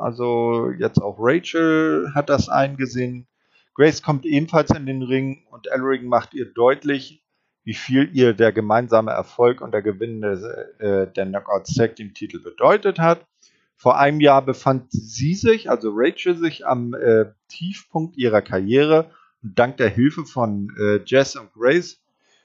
Also 0.00 0.70
jetzt 0.70 1.00
auch 1.00 1.18
Rachel 1.20 2.10
hat 2.16 2.28
das 2.28 2.48
eingesehen. 2.48 3.28
Grace 3.74 4.02
kommt 4.02 4.26
ebenfalls 4.26 4.70
in 4.70 4.86
den 4.86 5.02
Ring 5.02 5.46
und 5.52 5.68
Ellering 5.68 6.06
macht 6.06 6.34
ihr 6.34 6.52
deutlich, 6.52 7.22
wie 7.66 7.74
viel 7.74 8.08
ihr 8.12 8.32
der 8.32 8.52
gemeinsame 8.52 9.10
Erfolg 9.10 9.60
und 9.60 9.72
der 9.72 9.82
Gewinn 9.82 10.20
des, 10.20 10.40
äh, 10.78 11.10
der 11.10 11.26
Knockouts 11.26 11.74
Tag 11.74 11.96
Team 11.96 12.14
Titel 12.14 12.38
bedeutet 12.38 13.00
hat. 13.00 13.26
Vor 13.74 13.98
einem 13.98 14.20
Jahr 14.20 14.40
befand 14.42 14.92
sie 14.92 15.34
sich, 15.34 15.68
also 15.68 15.90
Rachel, 15.92 16.36
sich 16.36 16.64
am 16.64 16.94
äh, 16.94 17.26
Tiefpunkt 17.48 18.16
ihrer 18.16 18.40
Karriere 18.40 19.10
und 19.42 19.58
dank 19.58 19.78
der 19.78 19.88
Hilfe 19.88 20.24
von 20.24 20.72
äh, 20.78 21.00
Jess 21.04 21.34
und 21.34 21.52
Grace 21.52 22.00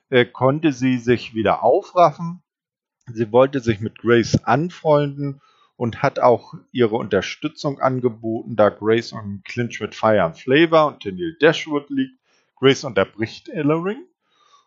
äh, 0.09 0.25
konnte 0.25 0.73
sie 0.73 0.97
sich 0.97 1.35
wieder 1.35 1.63
aufraffen. 1.63 2.41
Sie 3.13 3.31
wollte 3.31 3.59
sich 3.59 3.79
mit 3.79 3.99
Grace 3.99 4.43
anfreunden 4.43 5.39
und 5.75 6.01
hat 6.01 6.17
auch 6.17 6.55
ihre 6.71 6.95
Unterstützung 6.95 7.79
angeboten, 7.79 8.55
da 8.55 8.69
Grace 8.69 9.11
und 9.13 9.45
Clinch 9.45 9.79
mit 9.81 9.93
Fire 9.93 10.23
and 10.23 10.37
Flavor 10.37 10.87
und 10.87 11.05
Daniel 11.05 11.37
Dashwood 11.39 11.91
liegt. 11.91 12.17
Grace 12.55 12.83
unterbricht 12.83 13.47
Ellering 13.49 14.05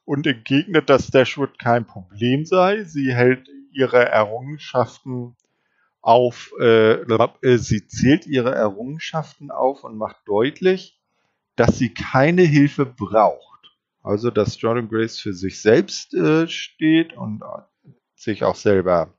und 0.04 0.26
entgegnet, 0.26 0.90
dass 0.90 1.08
Dashwood 1.08 1.58
kein 1.58 1.86
Problem 1.86 2.44
sei. 2.44 2.84
Sie 2.84 3.14
hält 3.14 3.48
ihre 3.72 4.04
Errungenschaften 4.04 5.36
auf, 6.00 6.52
äh, 6.60 7.00
äh, 7.00 7.56
sie 7.56 7.86
zählt 7.86 8.26
ihre 8.26 8.54
Errungenschaften 8.54 9.50
auf 9.50 9.84
und 9.84 9.96
macht 9.96 10.16
deutlich, 10.26 11.00
dass 11.56 11.78
sie 11.78 11.94
keine 11.94 12.42
Hilfe 12.42 12.84
braucht. 12.84 13.72
Also, 14.02 14.30
dass 14.30 14.60
Jordan 14.60 14.88
Grace 14.88 15.18
für 15.18 15.32
sich 15.32 15.62
selbst 15.62 16.12
äh, 16.12 16.46
steht 16.46 17.14
und 17.16 17.42
sich 18.14 18.44
auch 18.44 18.56
selber 18.56 19.14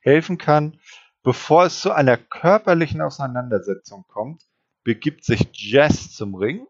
helfen 0.00 0.36
kann. 0.36 0.78
Bevor 1.22 1.64
es 1.64 1.80
zu 1.80 1.92
einer 1.92 2.16
körperlichen 2.16 3.00
Auseinandersetzung 3.00 4.04
kommt, 4.06 4.42
begibt 4.84 5.24
sich 5.24 5.48
Jess 5.52 6.12
zum 6.14 6.34
Ring. 6.34 6.66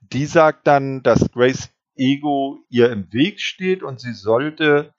Die 0.00 0.26
sagt 0.26 0.66
dann, 0.66 1.02
dass 1.02 1.32
Grace 1.32 1.70
Ego 1.96 2.64
ihr 2.68 2.90
im 2.90 3.12
Weg 3.12 3.40
steht 3.40 3.82
und 3.82 4.00
sie 4.00 4.12
sollte 4.12 4.94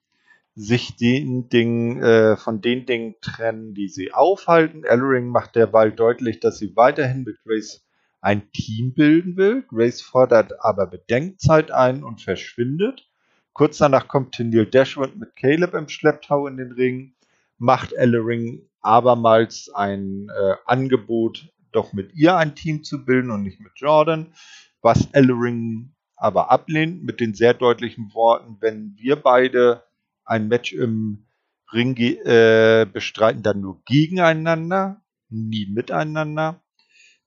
sich 0.56 0.96
den 0.96 1.50
Dingen, 1.50 2.02
äh, 2.02 2.38
von 2.38 2.62
den 2.62 2.86
Dingen 2.86 3.16
trennen, 3.22 3.74
die 3.74 3.90
sie 3.90 4.14
aufhalten. 4.14 4.86
Ellering 4.86 5.28
macht 5.28 5.56
derweil 5.56 5.92
deutlich, 5.92 6.40
dass 6.40 6.58
sie 6.58 6.76
weiterhin 6.76 7.24
mit 7.24 7.38
Grace 7.44 7.86
ein 8.22 8.52
Team 8.54 8.94
bilden 8.94 9.36
will. 9.38 9.64
Grace 9.68 10.02
fordert 10.02 10.54
aber 10.64 10.88
Bedenkzeit 10.88 11.72
ein 11.72 12.04
und 12.04 12.22
verschwindet. 12.22 13.08
Kurz 13.54 13.78
danach 13.78 14.08
kommt 14.08 14.34
Tindall 14.34 14.66
Dashwood 14.66 15.16
mit 15.16 15.36
Caleb 15.36 15.74
im 15.74 15.90
Schlepptau 15.90 16.48
in 16.48 16.58
den 16.58 16.72
Ring, 16.72 17.14
macht 17.58 17.94
Ellering 17.94 18.68
abermals 18.82 19.70
ein 19.74 20.30
äh, 20.30 20.56
Angebot, 20.66 21.50
doch 21.72 21.94
mit 21.94 22.14
ihr 22.16 22.36
ein 22.36 22.56
Team 22.56 22.84
zu 22.84 23.06
bilden 23.06 23.32
und 23.32 23.44
nicht 23.44 23.60
mit 23.60 23.74
Jordan, 23.76 24.34
was 24.82 25.08
Ellering 25.12 25.95
aber 26.16 26.52
ablehnt 26.52 27.04
mit 27.04 27.20
den 27.20 27.34
sehr 27.34 27.54
deutlichen 27.54 28.14
Worten, 28.14 28.58
wenn 28.60 28.96
wir 28.98 29.16
beide 29.16 29.84
ein 30.24 30.48
Match 30.48 30.74
im 30.74 31.28
Ring 31.74 31.98
äh, 31.98 32.86
bestreiten, 32.92 33.44
dann 33.44 33.62
nur 33.62 33.82
gegeneinander, 33.86 35.02
nie 35.30 35.66
miteinander. 35.68 36.62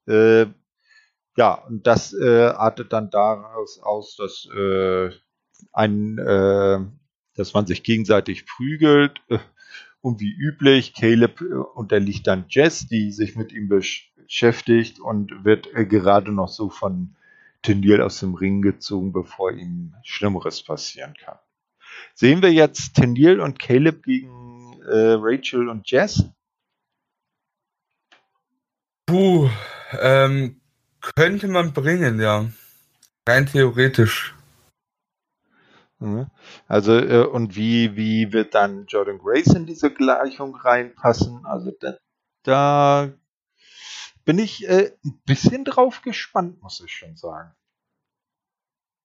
Äh, 0.07 0.47
ja, 1.37 1.55
und 1.55 1.87
das 1.87 2.13
äh, 2.15 2.47
artet 2.47 2.93
dann 2.93 3.11
daraus 3.11 3.79
aus, 3.81 4.17
dass 4.17 4.49
äh, 4.57 5.11
ein, 5.73 6.19
äh, 6.19 6.79
dass 7.37 7.55
man 7.55 7.67
sich 7.67 7.83
gegenseitig 7.83 8.47
prügelt. 8.47 9.21
Und 10.01 10.21
wie 10.21 10.33
üblich, 10.33 10.95
Caleb 10.95 11.41
äh, 11.41 11.55
unterliegt 11.75 12.29
dann 12.29 12.45
Jess, 12.49 12.87
die 12.87 13.11
sich 13.11 13.35
mit 13.35 13.53
ihm 13.53 13.69
beschäftigt 13.69 15.01
und 15.01 15.45
wird 15.45 15.73
gerade 15.73 16.31
noch 16.31 16.49
so 16.49 16.71
von 16.71 17.17
Tindil 17.63 18.01
aus 18.03 18.21
dem 18.21 18.35
Ring 18.35 18.63
gezogen, 18.63 19.13
bevor 19.13 19.53
ihm 19.53 19.95
Schlimmeres 20.05 20.63
passieren 20.63 21.15
kann. 21.15 21.39
Sehen 22.15 22.43
wir 22.43 22.53
jetzt 22.53 22.95
Tendil 22.95 23.41
und 23.41 23.59
Caleb 23.59 24.05
gegen 24.05 24.81
äh, 24.83 25.17
Rachel 25.19 25.69
und 25.69 25.91
Jess? 25.91 26.25
Puh, 29.07 29.49
ähm, 30.01 30.61
könnte 31.01 31.49
man 31.49 31.73
bringen, 31.73 32.21
ja. 32.21 32.47
Rein 33.29 33.47
theoretisch. 33.47 34.35
Mhm. 35.99 36.27
Also, 36.67 36.97
äh, 36.97 37.27
und 37.27 37.57
wie, 37.57 37.97
wie 37.97 38.33
wird 38.33 38.55
dann 38.55 38.87
Jordan 38.87 39.19
Grace 39.19 39.55
in 39.55 39.67
diese 39.67 39.91
Gleichung 39.91 40.55
reinpassen? 40.55 41.45
Also, 41.45 41.73
da, 41.81 41.97
da 42.45 43.13
bin 44.29 44.39
ich 44.39 44.69
äh, 44.69 44.93
ein 45.07 45.23
bisschen 45.25 45.65
drauf 45.65 46.03
gespannt, 46.03 46.61
muss 46.61 46.83
ich 46.85 46.93
schon 46.93 47.17
sagen. 47.17 47.51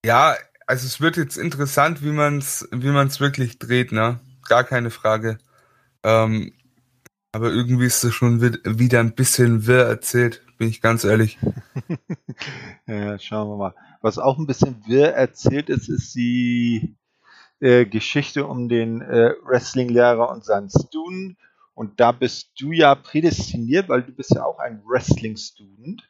Ja, 0.06 0.36
also 0.68 0.86
es 0.86 1.00
wird 1.00 1.16
jetzt 1.16 1.38
interessant, 1.38 2.04
wie 2.04 2.12
man 2.12 2.40
es 2.40 2.68
wie 2.74 2.90
man's 2.90 3.22
wirklich 3.22 3.58
dreht, 3.58 3.94
ne? 3.94 4.20
Gar 4.50 4.66
keine 4.66 4.90
Frage. 4.90 5.38
Ähm, 6.04 6.52
aber 7.32 7.52
irgendwie 7.52 7.86
ist 7.86 8.04
es 8.04 8.14
schon 8.14 8.42
wieder 8.42 9.00
ein 9.00 9.16
bisschen 9.16 9.66
wirr 9.66 9.86
erzählt, 9.86 10.46
bin 10.58 10.68
ich 10.68 10.82
ganz 10.82 11.06
ehrlich. 11.06 11.40
ja, 12.86 13.18
schauen 13.18 13.48
wir 13.48 13.56
mal. 13.56 13.76
Was 14.02 14.18
auch 14.18 14.38
ein 14.38 14.46
bisschen 14.46 14.84
wirr 14.88 15.14
erzählt 15.14 15.70
ist, 15.70 15.88
ist 15.88 16.14
die 16.16 16.98
äh, 17.62 17.86
Geschichte 17.86 18.46
um 18.46 18.68
den 18.68 19.00
äh, 19.00 19.36
Wrestling-Lehrer 19.46 20.30
und 20.30 20.44
seinen 20.44 20.70
Student. 20.70 21.38
Und 21.74 22.00
da 22.00 22.12
bist 22.12 22.52
du 22.60 22.72
ja 22.72 22.96
prädestiniert, 22.96 23.90
weil 23.90 24.04
du 24.04 24.12
bist 24.12 24.36
ja 24.36 24.46
auch 24.46 24.60
ein 24.60 24.84
Wrestling-Student. 24.86 26.04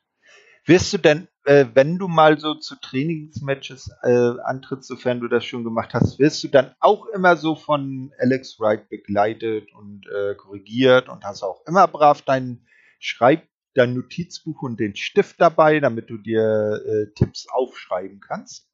Wirst 0.66 0.94
du 0.94 0.98
denn, 0.98 1.28
äh, 1.46 1.66
wenn 1.74 1.98
du 1.98 2.08
mal 2.08 2.40
so 2.40 2.56
zu 2.56 2.76
Trainingsmatches 2.80 3.92
äh, 4.04 4.32
antrittst, 4.44 4.88
sofern 4.88 5.20
du 5.20 5.28
das 5.28 5.44
schon 5.44 5.64
gemacht 5.64 5.94
hast, 5.94 6.20
wirst 6.20 6.44
du 6.44 6.48
dann 6.48 6.74
auch 6.80 7.06
immer 7.08 7.36
so 7.36 7.56
von 7.56 8.12
Alex 8.20 8.60
Wright 8.60 8.88
begleitet 8.88 9.74
und 9.74 10.08
äh, 10.08 10.36
korrigiert 10.36 11.10
und 11.10 11.26
hast 11.26 11.44
auch 11.44 11.66
immer 11.68 11.88
brav 11.88 12.22
dein 12.22 12.66
Schreib, 13.00 13.44
dein 13.74 13.94
Notizbuch 13.94 14.62
und 14.62 14.80
den 14.80 14.96
Stift 14.96 15.42
dabei, 15.42 15.82
damit 15.82 16.10
du 16.10 16.18
dir 16.18 16.82
äh, 16.86 17.14
Tipps 17.14 17.48
aufschreiben 17.50 18.22
kannst? 18.22 18.73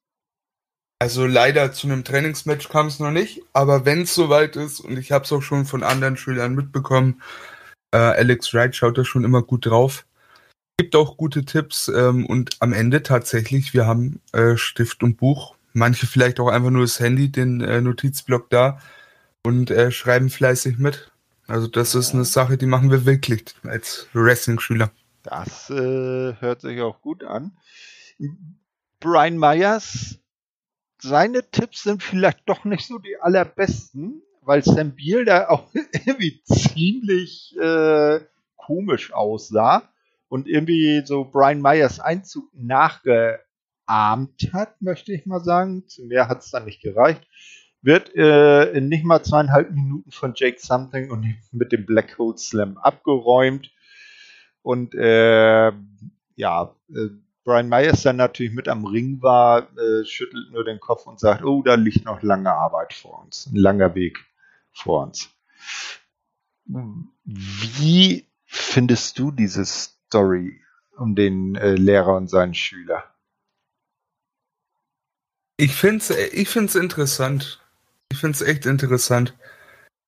Also 1.00 1.26
leider 1.26 1.72
zu 1.72 1.86
einem 1.86 2.04
Trainingsmatch 2.04 2.68
kam 2.68 2.86
es 2.86 3.00
noch 3.00 3.10
nicht, 3.10 3.42
aber 3.52 3.84
wenn 3.84 4.02
es 4.02 4.14
soweit 4.14 4.54
ist 4.54 4.80
und 4.80 4.98
ich 4.98 5.12
habe 5.12 5.24
es 5.24 5.32
auch 5.32 5.42
schon 5.42 5.64
von 5.64 5.82
anderen 5.82 6.16
Schülern 6.16 6.54
mitbekommen, 6.54 7.22
äh, 7.92 7.96
Alex 7.96 8.54
Wright 8.54 8.76
schaut 8.76 8.98
da 8.98 9.04
schon 9.04 9.24
immer 9.24 9.42
gut 9.42 9.66
drauf 9.66 10.04
gibt 10.80 10.96
auch 10.96 11.18
gute 11.18 11.44
Tipps 11.44 11.88
ähm, 11.88 12.24
und 12.24 12.56
am 12.60 12.72
Ende 12.72 13.02
tatsächlich, 13.02 13.74
wir 13.74 13.86
haben 13.86 14.22
äh, 14.32 14.56
Stift 14.56 15.02
und 15.02 15.18
Buch, 15.18 15.54
manche 15.74 16.06
vielleicht 16.06 16.40
auch 16.40 16.48
einfach 16.48 16.70
nur 16.70 16.80
das 16.80 16.98
Handy, 16.98 17.30
den 17.30 17.60
äh, 17.60 17.82
Notizblock 17.82 18.48
da 18.48 18.80
und 19.44 19.70
äh, 19.70 19.90
schreiben 19.90 20.30
fleißig 20.30 20.78
mit. 20.78 21.12
Also 21.46 21.66
das 21.66 21.94
ist 21.94 22.14
eine 22.14 22.24
Sache, 22.24 22.56
die 22.56 22.64
machen 22.64 22.90
wir 22.90 23.04
wirklich 23.04 23.44
als 23.64 24.08
Wrestling-Schüler. 24.14 24.90
Das 25.22 25.68
äh, 25.68 26.32
hört 26.40 26.62
sich 26.62 26.80
auch 26.80 27.02
gut 27.02 27.24
an. 27.24 27.52
Brian 29.00 29.36
Myers, 29.36 30.18
seine 31.02 31.50
Tipps 31.50 31.82
sind 31.82 32.02
vielleicht 32.02 32.48
doch 32.48 32.64
nicht 32.64 32.86
so 32.86 32.98
die 32.98 33.16
allerbesten, 33.20 34.22
weil 34.42 34.64
Sam 34.64 34.94
Beal 34.94 35.24
da 35.24 35.48
auch 35.48 35.68
irgendwie 35.74 36.42
ziemlich 36.44 37.56
äh, 37.58 38.20
komisch 38.56 39.12
aussah 39.12 39.88
und 40.28 40.46
irgendwie 40.46 41.02
so 41.04 41.24
Brian 41.24 41.60
Myers 41.60 42.00
Einzug 42.00 42.44
nachgeahmt 42.54 44.52
hat, 44.52 44.80
möchte 44.80 45.12
ich 45.12 45.26
mal 45.26 45.40
sagen. 45.40 45.86
Zu 45.88 46.04
mehr 46.04 46.28
hat 46.28 46.40
es 46.40 46.50
dann 46.50 46.64
nicht 46.64 46.82
gereicht. 46.82 47.26
Wird 47.82 48.14
äh, 48.14 48.70
in 48.72 48.88
nicht 48.88 49.04
mal 49.04 49.22
zweieinhalb 49.22 49.70
Minuten 49.70 50.10
von 50.10 50.34
Jake 50.36 50.58
Something 50.60 51.10
und 51.10 51.26
mit 51.52 51.72
dem 51.72 51.86
Black 51.86 52.18
Hole 52.18 52.38
Slam 52.38 52.78
abgeräumt. 52.78 53.72
Und 54.62 54.94
äh, 54.94 55.72
ja, 56.36 56.74
äh, 56.90 57.08
Brian 57.44 57.68
Myers 57.68 58.02
dann 58.02 58.16
natürlich 58.16 58.52
mit 58.52 58.68
am 58.68 58.84
Ring 58.84 59.22
war, 59.22 59.68
äh, 59.78 60.04
schüttelt 60.04 60.50
nur 60.52 60.64
den 60.64 60.78
Kopf 60.78 61.06
und 61.06 61.18
sagt, 61.18 61.44
oh, 61.44 61.62
da 61.62 61.74
liegt 61.74 62.04
noch 62.04 62.22
lange 62.22 62.52
Arbeit 62.52 62.92
vor 62.92 63.22
uns, 63.22 63.46
ein 63.46 63.56
langer 63.56 63.94
Weg 63.94 64.18
vor 64.72 65.04
uns. 65.04 65.30
Wie 67.24 68.26
findest 68.44 69.18
du 69.18 69.30
diese 69.30 69.64
Story 69.64 70.60
um 70.96 71.14
den 71.14 71.56
äh, 71.56 71.74
Lehrer 71.74 72.16
und 72.16 72.28
seinen 72.28 72.54
Schüler? 72.54 73.04
Ich 75.56 75.74
finde 75.74 75.98
es 75.98 76.10
ich 76.10 76.48
find's 76.48 76.74
interessant. 76.74 77.60
Ich 78.10 78.18
finde 78.18 78.34
es 78.34 78.42
echt 78.42 78.66
interessant. 78.66 79.36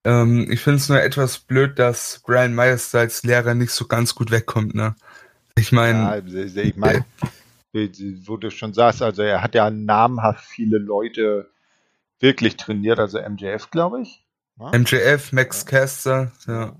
Ähm, 0.05 0.51
ich 0.51 0.61
finde 0.61 0.79
es 0.79 0.89
nur 0.89 1.01
etwas 1.01 1.39
blöd, 1.39 1.79
dass 1.79 2.21
Brian 2.25 2.55
Myers 2.55 2.95
als 2.95 3.23
Lehrer 3.23 3.55
nicht 3.55 3.73
so 3.73 3.87
ganz 3.87 4.15
gut 4.15 4.31
wegkommt. 4.31 4.75
Ne? 4.75 4.97
Ich 5.57 5.73
meine, 5.73 6.23
ja, 6.27 6.63
ich 6.63 6.77
meine, 6.77 7.05
wo 7.73 8.37
du 8.37 8.51
schon 8.51 8.75
sagst, 8.75 9.03
also 9.03 9.23
er 9.23 9.43
hat 9.43 9.55
ja 9.55 9.71
namhaft 9.71 10.45
viele 10.45 10.79
Leute 10.79 11.51
wirklich 12.21 12.57
trainiert, 12.57 12.99
also 12.99 13.19
MJF, 13.21 13.71
glaube 13.71 14.03
ich. 14.03 14.25
Ne? 14.57 14.79
MJF, 14.79 15.33
Max 15.33 15.63
ja. 15.63 15.69
Caster, 15.69 16.33
ja. 16.47 16.77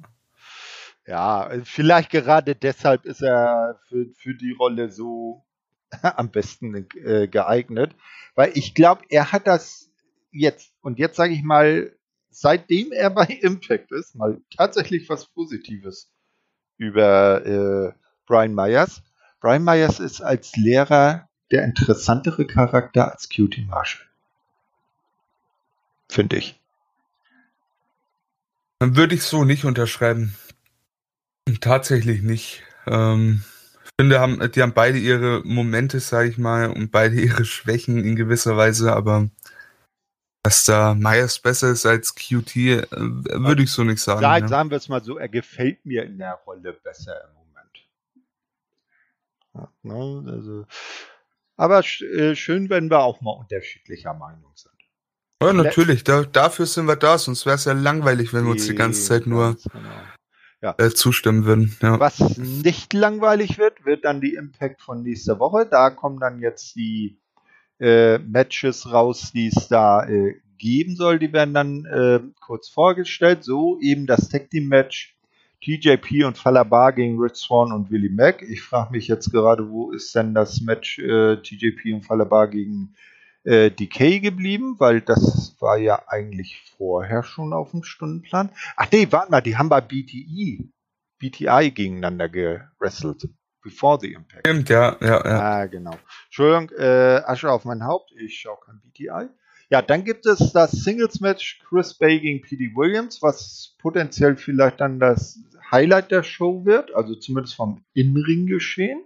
Ja, 1.07 1.51
vielleicht 1.65 2.11
gerade 2.11 2.55
deshalb 2.55 3.05
ist 3.05 3.23
er 3.23 3.81
für, 3.89 4.07
für 4.17 4.35
die 4.35 4.53
Rolle 4.53 4.89
so 4.89 5.45
am 6.03 6.31
besten 6.31 6.87
äh, 7.05 7.27
geeignet, 7.27 7.95
weil 8.35 8.53
ich 8.55 8.75
glaube, 8.75 9.03
er 9.09 9.33
hat 9.33 9.47
das 9.47 9.91
jetzt, 10.31 10.73
und 10.81 10.99
jetzt 10.99 11.17
sage 11.17 11.35
ich 11.35 11.43
mal, 11.43 11.93
seitdem 12.31 12.93
er 12.93 13.11
bei 13.11 13.25
Impact 13.43 13.93
ist, 13.93 14.15
mal 14.15 14.41
tatsächlich 14.57 15.09
was 15.09 15.27
Positives 15.27 16.11
über 16.79 17.45
äh, 17.45 17.93
Brian 18.27 18.55
Myers. 18.55 19.03
Brian 19.41 19.65
Myers 19.65 20.01
ist 20.01 20.21
als 20.21 20.57
Lehrer 20.57 21.29
der 21.51 21.65
interessantere 21.65 22.47
Charakter 22.47 23.13
als 23.13 23.29
Cutie 23.29 23.67
Marshall. 23.69 24.07
Finde 26.09 26.37
ich. 26.37 26.59
Dann 28.79 28.97
würde 28.97 29.15
ich 29.15 29.23
so 29.23 29.45
nicht 29.45 29.65
unterschreiben. 29.65 30.37
Tatsächlich 31.61 32.23
nicht. 32.23 32.63
Ähm, 32.87 33.45
ich 33.85 33.91
finde, 34.01 34.21
haben, 34.21 34.51
die 34.53 34.63
haben 34.63 34.73
beide 34.73 34.99
ihre 34.99 35.43
Momente, 35.45 36.01
sage 36.01 36.29
ich 36.29 36.39
mal, 36.39 36.71
und 36.71 36.91
beide 36.91 37.21
ihre 37.21 37.45
Schwächen 37.45 37.99
in 37.99 38.17
gewisser 38.17 38.57
Weise, 38.57 38.93
aber 38.93 39.29
dass 40.43 40.65
da 40.65 40.95
Myers 40.95 41.39
besser 41.39 41.71
ist 41.71 41.87
als 41.87 42.15
QT, 42.15 42.57
äh, 42.57 42.87
würde 42.91 43.63
ich 43.63 43.71
so 43.71 43.85
nicht 43.85 44.01
sagen. 44.01 44.21
Sagen, 44.21 44.45
ne? 44.45 44.49
sagen 44.49 44.71
wir 44.71 44.77
es 44.77 44.89
mal 44.89 45.03
so, 45.03 45.17
er 45.17 45.29
gefällt 45.29 45.85
mir 45.87 46.05
in 46.05 46.19
der 46.19 46.35
Rolle 46.47 46.73
besser 46.73 47.15
im 47.25 47.42
ja, 49.55 49.69
ne, 49.83 50.33
also, 50.33 50.67
aber 51.57 51.81
äh, 51.81 52.35
schön, 52.35 52.71
wenn 52.71 52.91
wir 52.91 53.01
auch 53.01 53.21
mal 53.21 53.33
unterschiedlicher 53.33 54.15
Meinung 54.15 54.53
sind. 54.55 54.73
Ja, 55.43 55.53
natürlich. 55.53 56.05
Da, 56.05 56.23
dafür 56.23 56.67
sind 56.67 56.87
wir 56.87 56.97
da, 56.97 57.19
sonst 57.19 57.47
wäre 57.47 57.57
es 57.57 57.65
ja 57.65 57.73
langweilig, 57.73 58.33
wenn 58.33 58.45
wir 58.45 58.53
uns 58.53 58.67
die 58.67 58.75
ganze 58.75 59.03
Zeit 59.03 59.27
nur 59.27 59.57
genau. 59.73 59.89
ja. 60.61 60.75
äh, 60.79 60.91
zustimmen 60.91 61.45
würden. 61.45 61.77
Ja. 61.83 61.99
Was 61.99 62.39
nicht 62.39 62.93
langweilig 62.93 63.59
wird, 63.59 63.85
wird 63.85 64.05
dann 64.05 64.21
die 64.21 64.35
Impact 64.35 64.81
von 64.81 65.03
nächster 65.03 65.41
Woche. 65.41 65.67
Da 65.67 65.91
kommen 65.91 66.21
dann 66.21 66.41
jetzt 66.41 66.77
die 66.77 67.19
äh, 67.81 68.19
Matches 68.19 68.93
raus, 68.93 69.33
die 69.35 69.49
es 69.49 69.69
da 69.69 70.07
äh, 70.07 70.37
geben 70.59 70.95
soll. 70.95 71.19
Die 71.19 71.33
werden 71.33 71.55
dann 71.55 71.85
äh, 71.87 72.21
kurz 72.41 72.69
vorgestellt. 72.69 73.43
So 73.43 73.79
eben 73.81 74.07
das 74.07 74.29
Tag 74.29 74.51
Team 74.51 74.69
Match 74.69 75.17
TJP 75.63 76.25
und 76.25 76.37
Falabar 76.37 76.93
gegen 76.93 77.21
Rich 77.21 77.37
Swan 77.37 77.73
und 77.73 77.91
Willie 77.91 78.11
Mack. 78.11 78.43
Ich 78.43 78.63
frage 78.63 78.91
mich 78.91 79.07
jetzt 79.07 79.31
gerade, 79.31 79.71
wo 79.71 79.93
ist 79.93 80.15
denn 80.15 80.35
das 80.35 80.61
Match 80.61 80.99
äh, 80.99 81.37
TJP 81.37 81.95
und 81.95 82.03
Falabar 82.03 82.49
gegen 82.49 82.95
äh, 83.45 83.71
Decay 83.71 84.19
geblieben? 84.19 84.75
Weil 84.79 85.01
das 85.01 85.57
war 85.61 85.79
ja 85.79 86.03
eigentlich 86.09 86.61
vorher 86.77 87.23
schon 87.23 87.53
auf 87.53 87.71
dem 87.71 87.85
Stundenplan. 87.85 88.51
Ach 88.77 88.89
nee, 88.93 89.07
warte 89.11 89.31
mal, 89.31 89.41
die 89.41 89.57
haben 89.57 89.69
bei 89.69 89.81
BTI, 89.81 90.69
BTI 91.19 91.71
gegeneinander 91.73 92.29
gewrestelt. 92.29 93.29
Before 93.63 93.97
the 94.01 94.13
Impact. 94.13 94.45
Stimmt, 94.45 94.69
ja, 94.71 94.97
ja, 95.01 95.25
ja. 95.25 95.41
Ah, 95.41 95.67
genau. 95.67 95.97
Entschuldigung, 96.25 96.77
äh, 96.77 97.23
Asche 97.25 97.49
auf 97.49 97.65
mein 97.65 97.85
Haupt, 97.85 98.11
ich 98.19 98.41
schaue 98.41 98.59
kein 98.67 98.81
BTI. 98.81 99.29
Ja, 99.73 99.81
dann 99.81 100.05
gibt 100.05 100.27
es 100.27 100.53
das 100.53 100.73
Singles-Match 100.73 101.61
Chris 101.67 101.95
Bay 101.95 102.21
gegen 102.21 102.43
P.D. 102.43 102.73
Williams, 102.75 103.23
was 103.23 103.75
potenziell 103.79 104.37
vielleicht 104.37 104.81
dann 104.83 105.01
das 105.01 105.39
Highlight 105.73 106.11
der 106.11 106.23
Show 106.23 106.65
wird, 106.65 106.95
also 106.95 107.15
zumindest 107.15 107.57
vom 107.57 107.85
In-Ring-Geschehen. 107.95 109.05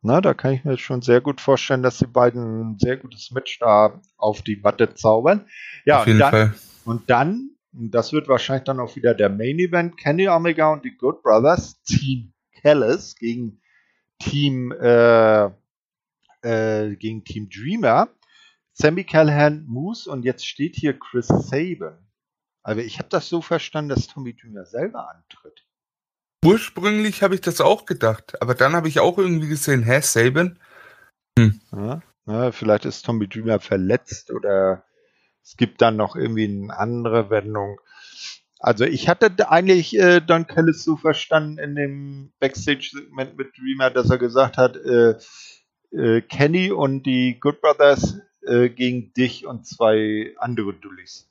Na, 0.00 0.20
da 0.20 0.34
kann 0.34 0.52
ich 0.52 0.64
mir 0.64 0.76
schon 0.76 1.02
sehr 1.02 1.20
gut 1.20 1.40
vorstellen, 1.40 1.82
dass 1.82 1.98
die 1.98 2.06
beiden 2.06 2.72
ein 2.72 2.78
sehr 2.78 2.96
gutes 2.96 3.30
Match 3.30 3.58
da 3.58 4.00
auf 4.16 4.42
die 4.42 4.56
Matte 4.56 4.94
zaubern. 4.94 5.46
Ja, 5.84 6.00
auf 6.00 6.06
jeden 6.06 6.18
dann, 6.18 6.30
Fall. 6.30 6.54
Und 6.84 7.08
dann, 7.08 7.50
das 7.72 8.12
wird 8.12 8.28
wahrscheinlich 8.28 8.64
dann 8.64 8.80
auch 8.80 8.96
wieder 8.96 9.14
der 9.14 9.30
Main 9.30 9.58
Event, 9.58 9.96
Kenny 9.96 10.28
Omega 10.28 10.72
und 10.72 10.84
die 10.84 10.96
Good 10.96 11.22
Brothers, 11.22 11.82
Team 11.84 12.32
Callis 12.60 13.16
gegen 13.16 13.60
Team, 14.18 14.72
äh, 14.72 15.44
äh, 16.42 16.96
gegen 16.96 17.24
Team 17.24 17.48
Dreamer. 17.48 18.08
Sammy 18.74 19.04
Callahan, 19.04 19.64
Moose 19.66 20.10
und 20.10 20.24
jetzt 20.24 20.46
steht 20.46 20.74
hier 20.74 20.98
Chris 20.98 21.28
Saban. 21.28 22.03
Aber 22.64 22.82
ich 22.82 22.98
habe 22.98 23.08
das 23.10 23.28
so 23.28 23.42
verstanden, 23.42 23.90
dass 23.90 24.08
Tommy 24.08 24.34
Dreamer 24.34 24.64
selber 24.64 25.08
antritt. 25.10 25.64
Ursprünglich 26.44 27.22
habe 27.22 27.34
ich 27.34 27.40
das 27.40 27.60
auch 27.60 27.86
gedacht, 27.86 28.40
aber 28.42 28.54
dann 28.54 28.74
habe 28.74 28.88
ich 28.88 29.00
auch 29.00 29.18
irgendwie 29.18 29.48
gesehen, 29.48 29.82
hä, 29.82 30.00
Saban? 30.00 30.58
Hm. 31.38 31.60
Ja, 31.72 32.02
ja, 32.26 32.52
vielleicht 32.52 32.84
ist 32.86 33.04
Tommy 33.04 33.28
Dreamer 33.28 33.60
verletzt 33.60 34.30
oder 34.30 34.84
es 35.42 35.56
gibt 35.56 35.82
dann 35.82 35.96
noch 35.96 36.16
irgendwie 36.16 36.44
eine 36.44 36.76
andere 36.76 37.30
Wendung. 37.30 37.80
Also 38.58 38.84
ich 38.84 39.08
hatte 39.08 39.50
eigentlich 39.50 39.98
äh, 39.98 40.20
Don 40.20 40.46
Kellis 40.46 40.84
so 40.84 40.96
verstanden 40.96 41.58
in 41.58 41.74
dem 41.74 42.32
Backstage-Segment 42.40 43.36
mit 43.36 43.58
Dreamer, 43.58 43.90
dass 43.90 44.08
er 44.08 44.16
gesagt 44.16 44.56
hat, 44.56 44.76
äh, 44.76 45.16
äh, 45.90 46.22
Kenny 46.22 46.70
und 46.72 47.04
die 47.04 47.38
Good 47.40 47.60
Brothers 47.60 48.20
äh, 48.46 48.70
gegen 48.70 49.12
dich 49.12 49.46
und 49.46 49.66
zwei 49.66 50.34
andere 50.38 50.72
Dullis. 50.72 51.30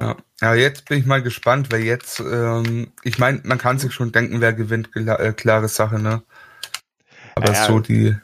Ja. 0.00 0.16
ja, 0.40 0.54
jetzt 0.54 0.88
bin 0.88 0.98
ich 0.98 1.06
mal 1.06 1.22
gespannt, 1.22 1.72
weil 1.72 1.82
jetzt, 1.82 2.20
ähm, 2.20 2.92
ich 3.02 3.18
meine, 3.18 3.40
man 3.44 3.58
kann 3.58 3.78
sich 3.78 3.92
schon 3.92 4.12
denken, 4.12 4.40
wer 4.40 4.52
gewinnt, 4.52 4.90
äh, 4.94 5.32
klare 5.32 5.68
Sache, 5.68 5.98
ne? 5.98 6.22
Aber 7.34 7.52
ja, 7.52 7.64
so 7.64 7.80
die. 7.80 8.16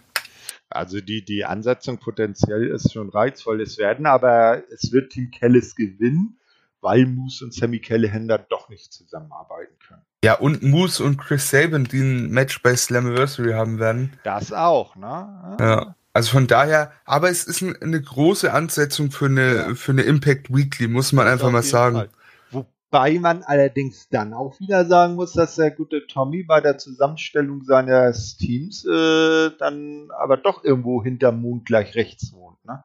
Also 0.70 1.01
die, 1.01 1.25
die 1.25 1.45
Ansetzung 1.45 1.99
potenziell 1.99 2.66
ist 2.66 2.93
schon 2.93 3.09
reizvoll. 3.09 3.61
Es 3.61 3.79
werden 3.79 4.07
aber, 4.07 4.62
es 4.72 4.91
wird 4.93 5.12
Team 5.12 5.31
Kellis 5.31 5.77
gewinnen, 5.77 6.41
weil 6.81 7.07
Moose 7.07 7.45
und 7.45 7.55
Sammy 7.55 7.81
Callahan 7.81 8.29
doch 8.49 8.68
nicht 8.68 8.93
zusammenarbeiten 8.93 9.79
können. 9.87 10.03
Ja, 10.25 10.35
und 10.35 10.62
Moose 10.62 11.05
und 11.05 11.18
Chris 11.18 11.51
Sabin, 11.51 11.85
die 11.85 12.01
ein 12.01 12.31
Match 12.31 12.62
bei 12.62 12.75
Slammiversary 12.75 13.53
haben 13.53 13.79
werden. 13.79 14.18
Das 14.25 14.53
auch, 14.53 14.97
ne? 14.97 15.57
Ja. 15.61 15.95
Also 16.15 16.31
von 16.31 16.47
daher, 16.47 16.93
aber 17.05 17.29
es 17.29 17.45
ist 17.45 17.61
eine 17.62 18.01
große 18.01 18.53
Ansetzung 18.53 19.11
für 19.11 19.27
eine, 19.27 19.57
ja. 19.57 19.75
für 19.75 19.91
eine 19.91 20.03
Impact 20.03 20.49
Weekly, 20.49 20.87
muss 20.87 21.12
man 21.12 21.27
einfach 21.27 21.51
mal 21.51 21.65
sagen. 21.65 21.97
Fall. 21.97 22.11
Wobei 22.53 23.19
man 23.19 23.43
allerdings 23.43 24.09
dann 24.11 24.33
auch 24.33 24.61
wieder 24.61 24.85
sagen 24.85 25.17
muss, 25.17 25.33
dass 25.33 25.57
der 25.57 25.73
gute 25.73 26.07
Tommy 26.07 26.45
bei 26.45 26.61
der 26.61 26.79
Zusammenstellung 26.79 27.65
seines 27.65 28.37
Teams 28.37 28.85
äh, 28.85 29.51
dann 29.59 30.09
aber 30.17 30.37
doch 30.37 30.62
irgendwo 30.62 31.03
hinterm 31.03 31.43
Mond 31.43 31.67
gleich 31.67 31.97
rechts 31.97 32.33
wohnt, 32.33 32.65
ne? 32.65 32.85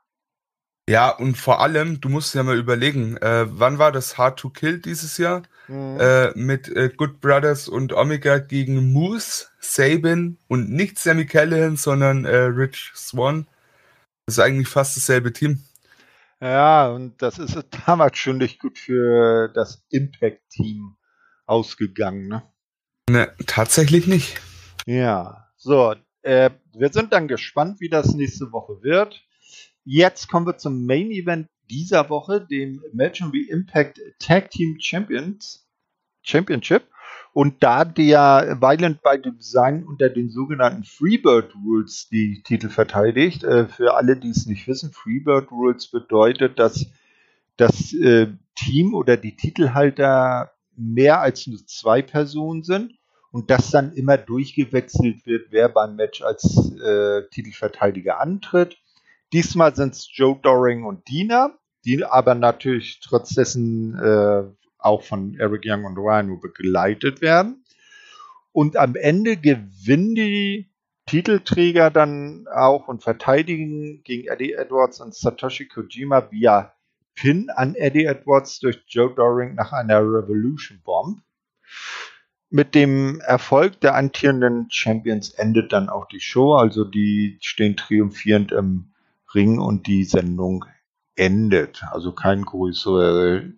Ja, 0.90 1.12
und 1.12 1.38
vor 1.38 1.62
allem, 1.62 2.02
du 2.02 2.10
musst 2.10 2.34
ja 2.34 2.42
mal 2.42 2.58
überlegen, 2.58 3.16
äh, 3.18 3.46
wann 3.48 3.78
war 3.78 3.92
das 3.92 4.18
Hard 4.18 4.40
to 4.40 4.50
Kill 4.50 4.80
dieses 4.80 5.20
Jahr? 5.20 5.44
Mhm. 5.68 6.00
Äh, 6.00 6.32
mit 6.34 6.68
äh, 6.68 6.90
Good 6.90 7.22
Brothers 7.22 7.68
und 7.68 7.94
Omega 7.94 8.40
gegen 8.40 8.92
Moose, 8.92 9.50
Sabin 9.60 10.40
und 10.48 10.72
nicht 10.72 10.98
Sammy 10.98 11.28
Callahan, 11.28 11.78
sondern 11.78 12.26
äh, 12.26 12.36
Rich 12.36 12.92
Swan. 12.96 13.46
Das 14.26 14.38
ist 14.38 14.40
eigentlich 14.40 14.68
fast 14.68 14.98
dasselbe 14.98 15.32
Team. 15.32 15.64
Ja, 16.42 16.90
und 16.90 17.22
das 17.22 17.38
ist 17.38 17.56
damals 17.86 18.18
schon 18.18 18.40
nicht 18.40 18.60
gut 18.60 18.80
für 18.80 19.48
das 19.50 19.86
Impact-Team 19.92 20.96
ausgegangen, 21.46 22.28
ne? 22.30 22.42
Ne, 23.12 23.32
tatsächlich 23.46 24.08
nicht. 24.08 24.42
Ja, 24.88 25.52
so, 25.56 25.94
äh, 26.24 26.50
wir 26.74 26.92
sind 26.92 27.14
dann 27.14 27.28
gespannt, 27.28 27.80
wie 27.80 27.90
das 27.90 28.16
nächste 28.16 28.52
Woche 28.52 28.82
wird. 28.82 29.29
Jetzt 29.92 30.28
kommen 30.28 30.46
wir 30.46 30.56
zum 30.56 30.86
Main 30.86 31.10
Event 31.10 31.48
dieser 31.68 32.12
Woche, 32.12 32.46
dem 32.46 32.84
Match 32.94 33.24
wie 33.32 33.50
Impact 33.50 34.00
Tag 34.20 34.52
Team 34.52 34.78
Champions 34.80 35.68
Championship. 36.22 36.84
Und 37.34 37.64
da 37.64 37.86
der 37.86 38.58
Violent 38.62 39.02
by 39.02 39.20
Design 39.20 39.84
unter 39.84 40.10
den 40.10 40.30
sogenannten 40.30 40.84
Freebird 40.84 41.56
Rules 41.66 42.08
die 42.12 42.44
Titel 42.44 42.70
verteidigt, 42.70 43.44
äh, 43.44 43.66
für 43.68 43.96
alle, 43.96 44.16
die 44.16 44.30
es 44.30 44.46
nicht 44.46 44.68
wissen, 44.68 44.92
Freebird 44.92 45.50
Rules 45.50 45.90
bedeutet, 45.90 46.60
dass 46.60 46.86
das 47.58 47.92
äh, 47.94 48.28
Team 48.54 48.94
oder 48.94 49.18
die 49.18 49.36
Titelhalter 49.36 50.52
mehr 50.76 51.20
als 51.20 51.48
nur 51.48 51.66
zwei 51.66 52.04
Personen 52.04 52.62
sind 52.62 52.94
und 53.32 53.50
das 53.50 53.72
dann 53.72 53.94
immer 53.94 54.20
durchgewechselt 54.20 55.26
wird, 55.26 55.48
wer 55.50 55.68
beim 55.68 55.96
Match 55.96 56.22
als 56.22 56.76
äh, 56.80 57.24
Titelverteidiger 57.32 58.20
antritt. 58.20 58.78
Diesmal 59.34 59.76
sind 59.76 59.94
es 59.94 60.10
Joe 60.12 60.40
Doring 60.42 60.86
und 60.86 61.08
Dina, 61.08 61.52
die 61.86 62.04
aber 62.04 62.36
natürlich 62.36 63.00
trotz 63.02 63.30
dessen 63.36 63.98
äh, 64.00 64.44
auch 64.78 65.04
von 65.04 65.36
Eric 65.38 65.64
Young 65.66 65.86
und 65.86 65.98
Rhino 65.98 66.38
begleitet 66.38 67.22
werden. 67.22 67.64
Und 68.52 68.78
am 68.78 68.96
Ende 68.96 69.38
gewinnen 69.38 70.16
die 70.16 70.70
Titelträger 71.06 71.90
dann 71.90 72.48
auch 72.48 72.88
und 72.88 73.04
verteidigen 73.04 74.04
gegen 74.04 74.28
Eddie 74.28 74.54
Edwards 74.54 75.00
und 75.02 75.16
Satoshi 75.16 75.68
Kojima 75.68 76.32
via 76.32 76.74
Pin 77.16 77.50
an 77.50 77.76
Eddie 77.76 78.06
Edwards 78.06 78.60
durch 78.60 78.84
Joe 78.88 79.14
Doring 79.14 79.56
nach 79.56 79.72
einer 79.72 80.02
Revolution 80.02 80.82
Bomb. 80.84 81.22
Mit 82.50 82.74
dem 82.74 83.20
Erfolg 83.22 83.80
der 83.82 83.96
antierenden 83.96 84.68
Champions 84.72 85.32
endet 85.32 85.72
dann 85.72 85.90
auch 85.90 86.08
die 86.08 86.20
Show, 86.20 86.54
also 86.54 86.84
die 86.84 87.38
stehen 87.42 87.76
triumphierend 87.76 88.52
im 88.52 88.94
Ring 89.34 89.60
und 89.60 89.88
die 89.88 90.04
Sendung 90.06 90.66
endet. 91.16 91.84
Also 91.92 92.14
kein 92.14 92.44
größere 92.44 93.54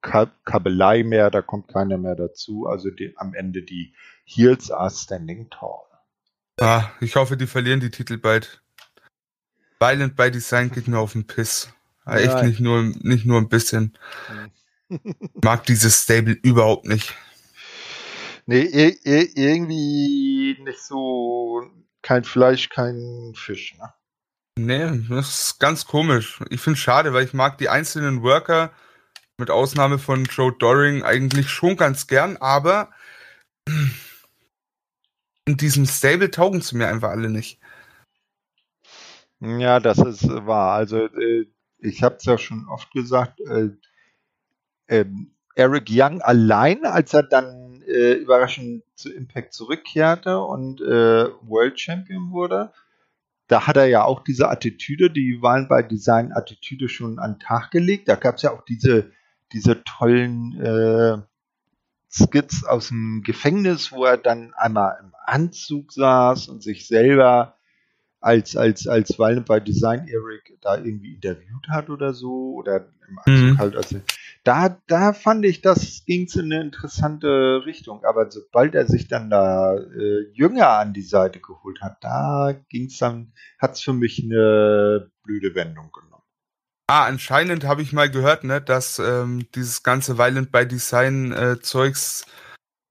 Kabelei 0.00 1.02
mehr, 1.02 1.30
da 1.30 1.42
kommt 1.42 1.68
keiner 1.68 1.98
mehr 1.98 2.14
dazu. 2.14 2.66
Also 2.66 2.90
die, 2.90 3.14
am 3.16 3.34
Ende 3.34 3.62
die 3.62 3.94
Heels 4.24 4.70
are 4.70 4.90
standing 4.90 5.50
tall. 5.50 5.82
Ah, 6.60 6.90
ich 7.00 7.16
hoffe, 7.16 7.36
die 7.36 7.46
verlieren 7.46 7.80
die 7.80 7.90
Titel 7.90 8.16
bald. 8.16 8.62
Violent 9.78 10.16
by 10.16 10.30
Design 10.30 10.70
geht 10.70 10.88
mir 10.88 10.98
auf 10.98 11.12
den 11.12 11.26
Piss. 11.26 11.68
Ja, 12.06 12.16
Echt 12.16 12.42
nicht 12.44 12.60
nur, 12.60 12.82
nicht 12.82 13.26
nur 13.26 13.38
ein 13.38 13.48
bisschen. 13.48 13.98
Mag 15.42 15.64
dieses 15.66 16.02
Stable 16.02 16.32
überhaupt 16.42 16.86
nicht. 16.86 17.14
Nee, 18.46 18.62
irgendwie 18.62 20.56
nicht 20.62 20.80
so 20.80 21.68
kein 22.00 22.22
Fleisch, 22.22 22.68
kein 22.68 23.32
Fisch, 23.34 23.76
ne? 23.76 23.92
Nee, 24.58 25.02
das 25.10 25.40
ist 25.40 25.60
ganz 25.60 25.86
komisch. 25.86 26.40
Ich 26.48 26.60
finde 26.60 26.78
es 26.78 26.82
schade, 26.82 27.12
weil 27.12 27.24
ich 27.24 27.34
mag 27.34 27.58
die 27.58 27.68
einzelnen 27.68 28.22
Worker, 28.22 28.72
mit 29.38 29.50
Ausnahme 29.50 29.98
von 29.98 30.24
Joe 30.24 30.52
Doring, 30.52 31.02
eigentlich 31.02 31.50
schon 31.50 31.76
ganz 31.76 32.06
gern, 32.06 32.38
aber 32.38 32.90
in 35.44 35.58
diesem 35.58 35.84
Stable 35.84 36.30
taugen 36.30 36.62
sie 36.62 36.76
mir 36.76 36.88
einfach 36.88 37.10
alle 37.10 37.28
nicht. 37.28 37.60
Ja, 39.40 39.78
das 39.80 39.98
ist 39.98 40.26
wahr. 40.26 40.74
Also 40.74 41.04
äh, 41.04 41.46
ich 41.78 42.02
habe 42.02 42.16
es 42.16 42.24
ja 42.24 42.38
schon 42.38 42.66
oft 42.68 42.90
gesagt, 42.92 43.40
äh, 43.40 43.68
äh, 44.86 45.04
Eric 45.54 45.88
Young 45.90 46.22
allein, 46.22 46.86
als 46.86 47.12
er 47.12 47.22
dann 47.24 47.82
äh, 47.82 48.14
überraschend 48.14 48.84
zu 48.94 49.12
Impact 49.12 49.52
zurückkehrte 49.52 50.40
und 50.40 50.80
äh, 50.80 51.28
World 51.42 51.78
Champion 51.78 52.30
wurde, 52.30 52.72
da 53.48 53.66
hat 53.66 53.76
er 53.76 53.86
ja 53.86 54.04
auch 54.04 54.24
diese 54.24 54.48
Attitüde, 54.48 55.10
die 55.10 55.40
waren 55.40 55.68
bei 55.68 55.82
Design 55.82 56.32
Attitüde 56.32 56.88
schon 56.88 57.18
an 57.18 57.34
den 57.34 57.40
Tag 57.40 57.70
gelegt. 57.70 58.08
Da 58.08 58.16
gab 58.16 58.36
es 58.36 58.42
ja 58.42 58.50
auch 58.52 58.64
diese, 58.64 59.12
diese 59.52 59.84
tollen 59.84 60.60
äh, 60.60 61.18
Skits 62.08 62.64
aus 62.64 62.88
dem 62.88 63.22
Gefängnis, 63.24 63.92
wo 63.92 64.04
er 64.04 64.16
dann 64.16 64.52
einmal 64.54 64.96
im 65.00 65.12
Anzug 65.24 65.92
saß 65.92 66.48
und 66.48 66.62
sich 66.62 66.86
selber 66.88 67.56
als, 68.20 68.56
als, 68.56 68.88
als 68.88 69.18
Violent 69.18 69.46
by 69.46 69.60
Design 69.60 70.08
Eric 70.08 70.58
da 70.60 70.76
irgendwie 70.76 71.14
interviewt 71.14 71.68
hat 71.68 71.90
oder 71.90 72.14
so, 72.14 72.54
oder 72.54 72.86
im 73.08 73.18
Anzug 73.18 73.44
mhm. 73.44 73.58
halt, 73.58 73.76
also 73.76 74.00
da, 74.46 74.80
da 74.86 75.12
fand 75.12 75.44
ich, 75.44 75.60
das 75.60 76.04
ging 76.06 76.28
in 76.32 76.52
eine 76.52 76.62
interessante 76.62 77.62
Richtung. 77.66 78.04
Aber 78.04 78.30
sobald 78.30 78.76
er 78.76 78.86
sich 78.86 79.08
dann 79.08 79.28
da 79.28 79.74
äh, 79.74 80.30
Jünger 80.32 80.68
an 80.68 80.92
die 80.92 81.02
Seite 81.02 81.40
geholt 81.40 81.80
hat, 81.80 81.96
da 82.00 82.54
ging's 82.68 82.98
dann, 82.98 83.32
hat's 83.58 83.82
für 83.82 83.92
mich 83.92 84.22
eine 84.22 85.10
blöde 85.24 85.54
Wendung 85.56 85.90
genommen. 85.90 86.22
Ah, 86.88 87.06
anscheinend 87.06 87.64
habe 87.64 87.82
ich 87.82 87.92
mal 87.92 88.08
gehört, 88.08 88.44
ne, 88.44 88.60
dass 88.60 89.00
ähm, 89.00 89.48
dieses 89.56 89.82
ganze 89.82 90.16
Violent 90.16 90.52
by 90.52 90.64
Design 90.64 91.32
äh, 91.32 91.58
Zeugs 91.60 92.24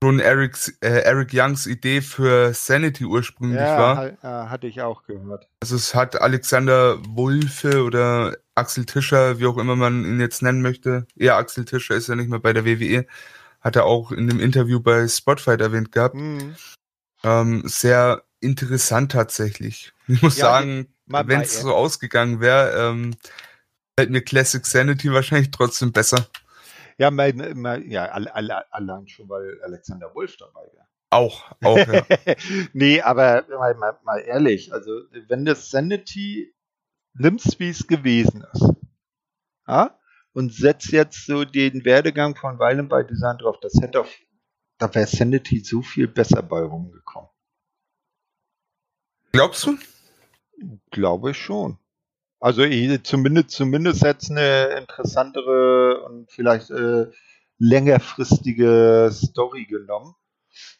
schon 0.05 0.19
Erics, 0.19 0.67
äh, 0.81 1.01
Eric 1.01 1.31
Youngs 1.33 1.65
Idee 1.65 1.99
für 2.01 2.53
Sanity 2.53 3.05
ursprünglich 3.05 3.59
ja, 3.59 3.77
war. 3.77 4.11
Ja, 4.21 4.49
hatte 4.51 4.67
ich 4.67 4.79
auch 4.81 5.03
gehört. 5.03 5.47
Also 5.61 5.75
es 5.75 5.95
hat 5.95 6.21
Alexander 6.21 6.99
Wulfe 7.07 7.83
oder 7.83 8.37
Axel 8.53 8.85
Tischer, 8.85 9.39
wie 9.39 9.47
auch 9.47 9.57
immer 9.57 9.75
man 9.75 10.05
ihn 10.05 10.19
jetzt 10.19 10.43
nennen 10.43 10.61
möchte. 10.61 11.07
Ja, 11.15 11.37
Axel 11.37 11.65
Tischer 11.65 11.95
ist 11.95 12.07
ja 12.07 12.15
nicht 12.15 12.29
mehr 12.29 12.37
bei 12.37 12.53
der 12.53 12.65
WWE. 12.65 13.07
Hat 13.61 13.75
er 13.75 13.85
auch 13.85 14.11
in 14.11 14.27
dem 14.27 14.39
Interview 14.39 14.79
bei 14.79 15.07
Spotfight 15.07 15.59
erwähnt 15.59 15.91
gehabt. 15.91 16.13
Mhm. 16.13 16.55
Ähm, 17.23 17.63
sehr 17.65 18.21
interessant 18.41 19.11
tatsächlich. 19.11 19.91
Ich 20.07 20.21
muss 20.21 20.37
ja, 20.37 20.45
sagen, 20.45 20.85
wenn 21.07 21.41
es 21.41 21.61
so 21.61 21.73
ausgegangen 21.73 22.39
wäre, 22.39 22.91
ähm, 22.91 23.15
fällt 23.97 24.11
mir 24.11 24.21
Classic 24.21 24.63
Sanity 24.63 25.11
wahrscheinlich 25.11 25.49
trotzdem 25.49 25.91
besser. 25.91 26.27
Ja, 26.97 27.11
mein, 27.11 27.53
mein, 27.55 27.89
ja 27.89 28.05
allein 28.05 29.07
schon, 29.07 29.27
weil 29.27 29.61
Alexander 29.63 30.13
Wolf 30.15 30.37
dabei 30.37 30.61
wäre. 30.73 30.87
Auch, 31.09 31.51
auch, 31.63 31.77
ja. 31.77 32.05
nee, 32.73 33.01
aber 33.01 33.45
mal, 33.49 33.75
mal, 33.75 33.99
mal 34.03 34.19
ehrlich, 34.19 34.73
also 34.73 34.91
wenn 35.27 35.45
das 35.45 35.69
Sanity 35.69 36.53
nimmst, 37.13 37.59
wie 37.59 37.69
es 37.69 37.87
gewesen 37.87 38.45
ist, 38.53 38.73
ja, 39.67 39.97
und 40.33 40.53
setzt 40.53 40.91
jetzt 40.91 41.25
so 41.25 41.45
den 41.45 41.85
Werdegang 41.85 42.35
von 42.35 42.59
Weilen 42.59 42.89
bei 42.89 43.03
Design 43.03 43.37
drauf, 43.37 43.57
das 43.61 43.73
hätte 43.81 44.01
auf, 44.01 44.13
da 44.77 44.93
wäre 44.93 45.07
Sanity 45.07 45.59
so 45.59 45.81
viel 45.81 46.07
besser 46.07 46.43
bei 46.43 46.61
rumgekommen. 46.61 47.29
Glaubst 49.31 49.65
du? 49.65 49.77
Glaube 50.91 51.31
ich 51.31 51.37
schon. 51.37 51.77
Also 52.39 52.63
zumindest, 53.03 53.51
zumindest 53.51 54.03
jetzt 54.03 54.29
eine 54.29 54.77
interessantere 54.77 56.01
und 56.05 56.31
vielleicht 56.31 56.69
äh, 56.69 57.07
längerfristige 57.57 59.09
Story 59.11 59.65
genommen. 59.65 60.15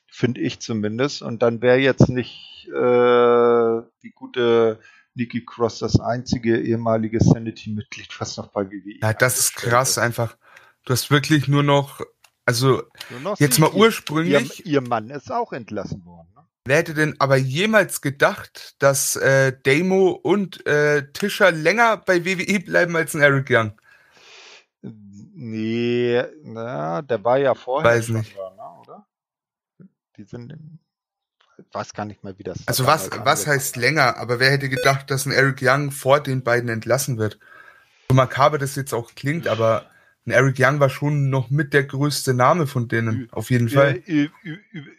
Finde 0.08 0.42
ich 0.42 0.60
zumindest. 0.60 1.22
Und 1.22 1.42
dann 1.42 1.62
wäre 1.62 1.78
jetzt 1.78 2.10
nicht 2.10 2.68
äh, 2.68 3.82
die 4.04 4.12
gute 4.14 4.80
Nikki 5.14 5.46
Cross 5.46 5.80
das 5.80 6.00
einzige 6.00 6.60
ehemalige 6.60 7.24
Sanity-Mitglied, 7.24 8.10
was 8.20 8.38
noch 8.38 8.48
bei 8.48 8.66
WWE 8.70 9.00
Ja, 9.02 9.14
das 9.14 9.40
ist 9.40 9.56
krass 9.56 9.98
einfach. 9.98 10.38
Du 10.84 10.94
hast 10.94 11.10
wirklich 11.10 11.48
nur 11.48 11.64
noch, 11.64 12.02
also 12.46 12.84
noch 13.24 13.40
jetzt 13.40 13.60
mal 13.60 13.72
ursprünglich. 13.72 14.66
Ihr, 14.66 14.74
ihr 14.74 14.82
Mann 14.82 15.10
ist 15.10 15.32
auch 15.32 15.54
entlassen 15.54 16.06
worden. 16.06 16.35
Wer 16.68 16.78
hätte 16.78 16.96
denn 16.96 17.16
aber 17.20 17.36
jemals 17.36 18.02
gedacht, 18.02 18.76
dass 18.80 19.16
äh, 19.16 19.54
Damo 19.64 20.10
und 20.10 20.66
äh, 20.66 21.12
Tischer 21.14 21.52
länger 21.52 21.98
bei 21.98 22.26
WWE 22.26 22.60
bleiben 22.60 22.96
als 22.96 23.14
ein 23.14 23.22
Eric 23.22 23.48
Young? 23.52 23.80
Nee, 24.82 26.24
na, 26.42 27.04
der 27.04 27.24
war 27.24 27.38
ja 27.38 27.54
vorher 27.54 27.92
weiß 27.92 28.10
nicht. 28.10 28.36
Da, 28.36 28.50
ne, 28.50 28.82
oder? 28.82 29.08
Die 30.18 30.24
sind 30.24 30.58
weiß 31.72 31.94
gar 31.94 32.06
nicht 32.06 32.24
mehr, 32.24 32.38
wie 32.40 32.44
das 32.44 32.68
Also 32.68 32.88
was, 32.88 33.12
was 33.12 33.48
heißt 33.48 33.76
länger? 33.76 34.18
Aber 34.18 34.40
wer 34.40 34.50
hätte 34.50 34.70
gedacht, 34.70 35.12
dass 35.12 35.26
ein 35.26 35.32
Eric 35.32 35.60
Young 35.62 35.92
vor 35.92 36.20
den 36.20 36.44
beiden 36.44 36.70
entlassen 36.70 37.18
wird? 37.18 37.38
So 38.10 38.16
makaber 38.16 38.58
das 38.58 38.76
jetzt 38.76 38.94
auch 38.94 39.14
klingt, 39.16 39.48
aber 39.48 39.86
und 40.26 40.32
Eric 40.32 40.56
Young 40.60 40.80
war 40.80 40.90
schon 40.90 41.30
noch 41.30 41.52
mit 41.52 41.74
der 41.74 41.84
größte 41.84 42.34
Name 42.34 42.66
von 42.66 42.88
denen, 42.88 43.30
auf 43.32 43.52
jeden 43.52 43.70
Fall. 43.70 44.02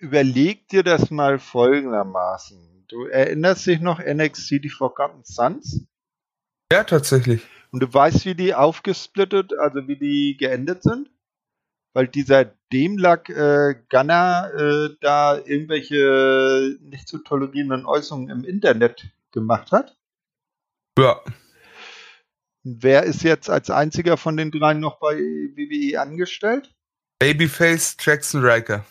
Überleg 0.00 0.68
dir 0.68 0.84
das 0.84 1.10
mal 1.10 1.40
folgendermaßen. 1.40 2.84
Du 2.88 3.06
erinnerst 3.06 3.66
dich 3.66 3.80
noch 3.80 3.98
NXT, 3.98 4.62
die 4.62 4.70
Forgotten 4.70 5.24
Sons? 5.24 5.84
Ja, 6.72 6.84
tatsächlich. 6.84 7.42
Und 7.72 7.82
du 7.82 7.92
weißt, 7.92 8.24
wie 8.26 8.36
die 8.36 8.54
aufgesplittet, 8.54 9.52
also 9.58 9.88
wie 9.88 9.96
die 9.96 10.36
geendet 10.38 10.84
sind? 10.84 11.10
Weil 11.92 12.06
dieser 12.06 12.44
Demlack 12.72 13.28
äh, 13.28 13.74
Gunner 13.88 14.50
äh, 14.54 14.96
da 15.00 15.38
irgendwelche 15.38 16.76
nicht 16.82 17.08
zu 17.08 17.18
tolerierenden 17.18 17.86
Äußerungen 17.86 18.30
im 18.30 18.44
Internet 18.44 19.08
gemacht 19.32 19.72
hat? 19.72 19.96
Ja. 20.98 21.20
Wer 22.68 23.04
ist 23.04 23.22
jetzt 23.22 23.48
als 23.48 23.70
einziger 23.70 24.16
von 24.16 24.36
den 24.36 24.50
dreien 24.50 24.80
noch 24.80 24.98
bei 24.98 25.14
WWE 25.14 26.00
angestellt? 26.00 26.74
Babyface 27.20 27.96
Jackson 28.00 28.44
Riker. 28.44 28.84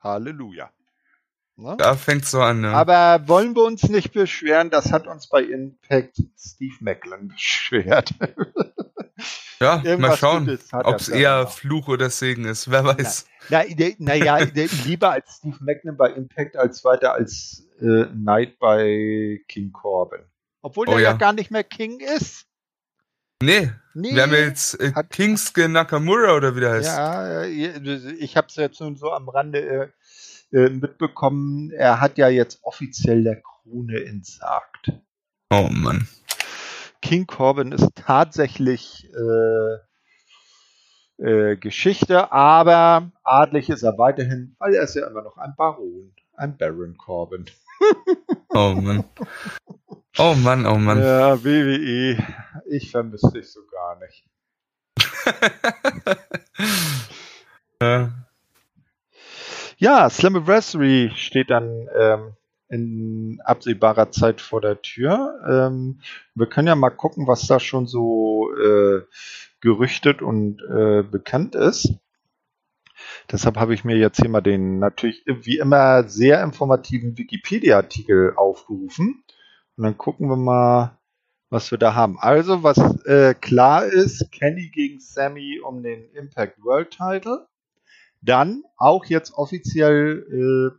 Halleluja. 0.00 0.70
Ne? 1.56 1.74
Da 1.76 1.94
fängt's 1.94 2.30
so 2.30 2.40
an. 2.40 2.62
Ne? 2.62 2.68
Aber 2.68 3.28
wollen 3.28 3.54
wir 3.54 3.64
uns 3.64 3.86
nicht 3.90 4.14
beschweren, 4.14 4.70
das 4.70 4.92
hat 4.92 5.06
uns 5.06 5.28
bei 5.28 5.42
Impact 5.42 6.22
Steve 6.38 6.74
Macklin 6.80 7.28
beschwert. 7.34 8.14
Ja, 9.60 9.82
mal 9.98 10.16
schauen, 10.16 10.58
ob 10.72 10.96
es 10.96 11.10
er 11.10 11.18
eher 11.18 11.44
da. 11.44 11.46
Fluch 11.46 11.88
oder 11.88 12.08
Segen 12.08 12.46
ist. 12.46 12.70
Wer 12.70 12.84
weiß. 12.84 13.26
Naja, 13.50 13.92
na, 13.98 14.14
ja, 14.14 14.38
lieber 14.86 15.10
als 15.10 15.36
Steve 15.36 15.58
Macklin 15.60 15.98
bei 15.98 16.12
Impact 16.12 16.56
als 16.56 16.82
weiter 16.82 17.12
als 17.12 17.68
äh, 17.78 18.06
Knight 18.06 18.58
bei 18.58 19.42
King 19.48 19.70
Corbin. 19.72 20.20
Obwohl 20.62 20.88
Oh 20.88 20.92
der 20.92 21.00
ja. 21.00 21.10
ja. 21.10 21.16
gar 21.18 21.34
nicht 21.34 21.50
mehr 21.50 21.62
King 21.62 22.00
ist. 22.00 22.46
Nee, 23.42 23.70
Nee, 23.94 24.14
wir 24.14 24.22
haben 24.22 24.32
jetzt 24.32 24.80
äh, 24.80 24.92
hat- 24.94 25.10
Kingsuke 25.10 25.68
Nakamura 25.68 26.34
oder 26.36 26.56
wie 26.56 26.60
der 26.60 26.72
heißt. 26.72 26.88
Ja, 26.96 27.44
ich 27.44 28.36
habe 28.36 28.46
es 28.48 28.56
jetzt 28.56 28.80
nun 28.80 28.96
so 28.96 29.12
am 29.12 29.28
Rande 29.28 29.92
äh, 30.52 30.56
äh, 30.56 30.70
mitbekommen. 30.70 31.70
Er 31.70 32.00
hat 32.00 32.16
ja 32.18 32.28
jetzt 32.28 32.60
offiziell 32.62 33.24
der 33.24 33.40
Krone 33.42 34.04
entsagt. 34.04 34.92
Oh 35.50 35.68
Mann. 35.70 36.08
King 37.02 37.26
Corbin 37.26 37.72
ist 37.72 37.90
tatsächlich 37.94 39.08
äh, 41.18 41.22
äh, 41.52 41.56
Geschichte, 41.56 42.32
aber 42.32 43.12
adlig 43.22 43.68
ist 43.70 43.82
er 43.82 43.96
weiterhin, 43.98 44.56
weil 44.58 44.74
er 44.74 44.82
ist 44.84 44.94
ja 44.94 45.06
immer 45.06 45.22
noch 45.22 45.36
ein 45.36 45.54
Baron, 45.56 46.14
ein 46.34 46.56
Baron 46.56 46.96
Corbin. 46.96 47.44
Oh 48.50 48.74
Mann. 48.74 49.04
Oh 50.18 50.34
Mann, 50.34 50.66
oh 50.66 50.76
Mann. 50.76 50.98
Ja, 51.00 51.44
WWE, 51.44 52.16
ich 52.70 52.90
vermisse 52.90 53.32
dich 53.32 53.50
so 53.50 53.60
gar 53.66 53.98
nicht. 53.98 54.24
Ja. 57.82 58.10
Ja, 59.78 60.08
Slammiversary 60.08 61.12
steht 61.14 61.50
dann 61.50 61.88
ähm, 61.94 62.32
in 62.68 63.40
absehbarer 63.44 64.10
Zeit 64.10 64.40
vor 64.40 64.62
der 64.62 64.80
Tür. 64.80 65.38
Ähm, 65.46 66.00
wir 66.34 66.46
können 66.46 66.68
ja 66.68 66.74
mal 66.74 66.90
gucken, 66.90 67.26
was 67.26 67.46
da 67.46 67.60
schon 67.60 67.86
so 67.86 68.50
äh, 68.54 69.02
gerüchtet 69.60 70.22
und 70.22 70.62
äh, 70.62 71.02
bekannt 71.02 71.54
ist. 71.54 71.94
Deshalb 73.30 73.56
habe 73.56 73.74
ich 73.74 73.84
mir 73.84 73.96
jetzt 73.96 74.20
hier 74.20 74.28
mal 74.28 74.40
den 74.40 74.78
natürlich 74.78 75.22
wie 75.26 75.58
immer 75.58 76.04
sehr 76.08 76.42
informativen 76.42 77.18
Wikipedia-Artikel 77.18 78.34
aufgerufen. 78.36 79.24
Und 79.76 79.84
dann 79.84 79.98
gucken 79.98 80.28
wir 80.28 80.36
mal, 80.36 80.98
was 81.50 81.70
wir 81.70 81.78
da 81.78 81.94
haben. 81.94 82.18
Also, 82.18 82.62
was 82.62 82.78
äh, 83.04 83.34
klar 83.34 83.84
ist, 83.84 84.30
Kenny 84.32 84.70
gegen 84.70 85.00
Sammy 85.00 85.60
um 85.60 85.82
den 85.82 86.10
Impact 86.14 86.62
World 86.62 86.90
Title. 86.90 87.46
Dann 88.22 88.64
auch 88.76 89.04
jetzt 89.04 89.34
offiziell 89.34 90.72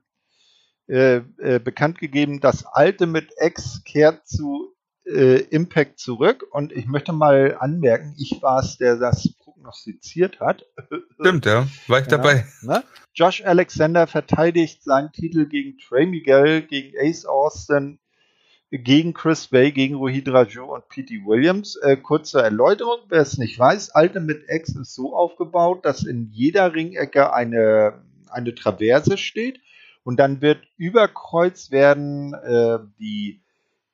äh, 0.90 0.94
äh, 0.94 1.22
äh, 1.38 1.60
bekannt 1.60 2.00
gegeben, 2.00 2.40
das 2.40 2.66
Ultimate 2.74 3.28
X 3.40 3.84
kehrt 3.84 4.28
zu 4.28 4.74
äh, 5.06 5.40
Impact 5.50 6.00
zurück. 6.00 6.46
Und 6.52 6.72
ich 6.72 6.88
möchte 6.88 7.14
mal 7.14 7.58
anmerken, 7.60 8.16
ich 8.18 8.42
war 8.42 8.60
es, 8.60 8.78
der 8.78 8.98
das 8.98 9.30
prognostiziert 9.68 10.40
hat. 10.40 10.66
Stimmt, 11.20 11.46
ja. 11.46 11.68
War 11.88 12.00
ich 12.00 12.06
Ja, 12.06 12.18
dabei. 12.18 12.46
Ne? 12.62 12.84
Josh 13.14 13.44
Alexander 13.44 14.08
verteidigt 14.08 14.84
seinen 14.84 15.12
Titel 15.12 15.46
gegen 15.48 15.78
Trey 15.78 16.06
Miguel, 16.06 16.62
gegen 16.62 16.98
Ace 17.00 17.26
Austin, 17.26 18.00
gegen 18.72 19.14
Chris 19.14 19.48
Bay, 19.48 19.72
gegen 19.72 19.96
Rohit 19.96 20.28
Raju 20.30 20.74
und 20.74 20.88
P.T. 20.90 21.26
Williams. 21.26 21.78
Äh, 21.78 21.98
kurze 21.98 22.42
Erläuterung, 22.42 23.00
wer 23.10 23.22
es 23.22 23.38
nicht 23.38 23.58
weiß, 23.58 23.92
Ultimate 23.96 24.44
X 24.48 24.76
ist 24.76 24.94
so 24.94 25.16
aufgebaut, 25.16 25.86
dass 25.86 26.04
in 26.04 26.30
jeder 26.32 26.74
Ringecke 26.74 27.34
eine, 27.34 28.02
eine 28.30 28.56
Traverse 28.56 29.18
steht 29.18 29.60
und 30.04 30.18
dann 30.20 30.42
wird 30.42 30.60
über 30.78 31.08
Kreuz 31.08 31.72
werden 31.72 32.34
äh, 32.34 32.80
die 33.00 33.42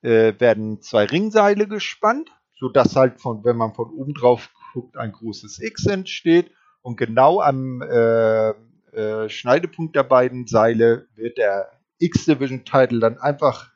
äh, 0.01 0.33
werden 0.39 0.81
zwei 0.81 1.05
Ringseile 1.05 1.67
gespannt, 1.67 2.29
sodass 2.59 2.95
halt 2.95 3.19
von, 3.19 3.43
wenn 3.43 3.57
man 3.57 3.73
von 3.73 3.89
oben 3.91 4.13
drauf 4.13 4.49
guckt, 4.73 4.97
ein 4.97 5.11
großes 5.11 5.59
X 5.59 5.85
entsteht 5.85 6.51
und 6.81 6.97
genau 6.97 7.41
am 7.41 7.81
äh, 7.81 8.49
äh, 8.93 9.29
Schneidepunkt 9.29 9.95
der 9.95 10.03
beiden 10.03 10.47
Seile 10.47 11.07
wird 11.15 11.37
der 11.37 11.71
X-Division-Title 11.99 12.99
dann 12.99 13.17
einfach 13.17 13.71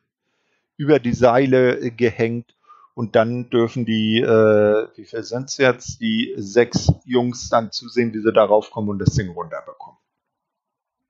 über 0.75 0.99
die 0.99 1.13
Seile 1.13 1.91
gehängt 1.91 2.55
und 2.93 3.15
dann 3.15 3.49
dürfen 3.49 3.86
die, 3.86 4.19
äh, 4.19 4.88
wie 4.95 5.05
viel 5.05 5.23
sind 5.23 5.49
es 5.49 5.57
jetzt, 5.57 6.01
die 6.01 6.34
sechs 6.38 6.91
Jungs 7.05 7.49
dann 7.49 7.71
zusehen, 7.71 8.13
wie 8.13 8.21
sie 8.21 8.34
darauf 8.34 8.71
kommen 8.71 8.89
und 8.89 8.99
das 8.99 9.13
Ding 9.13 9.30
runterbekommen. 9.30 9.99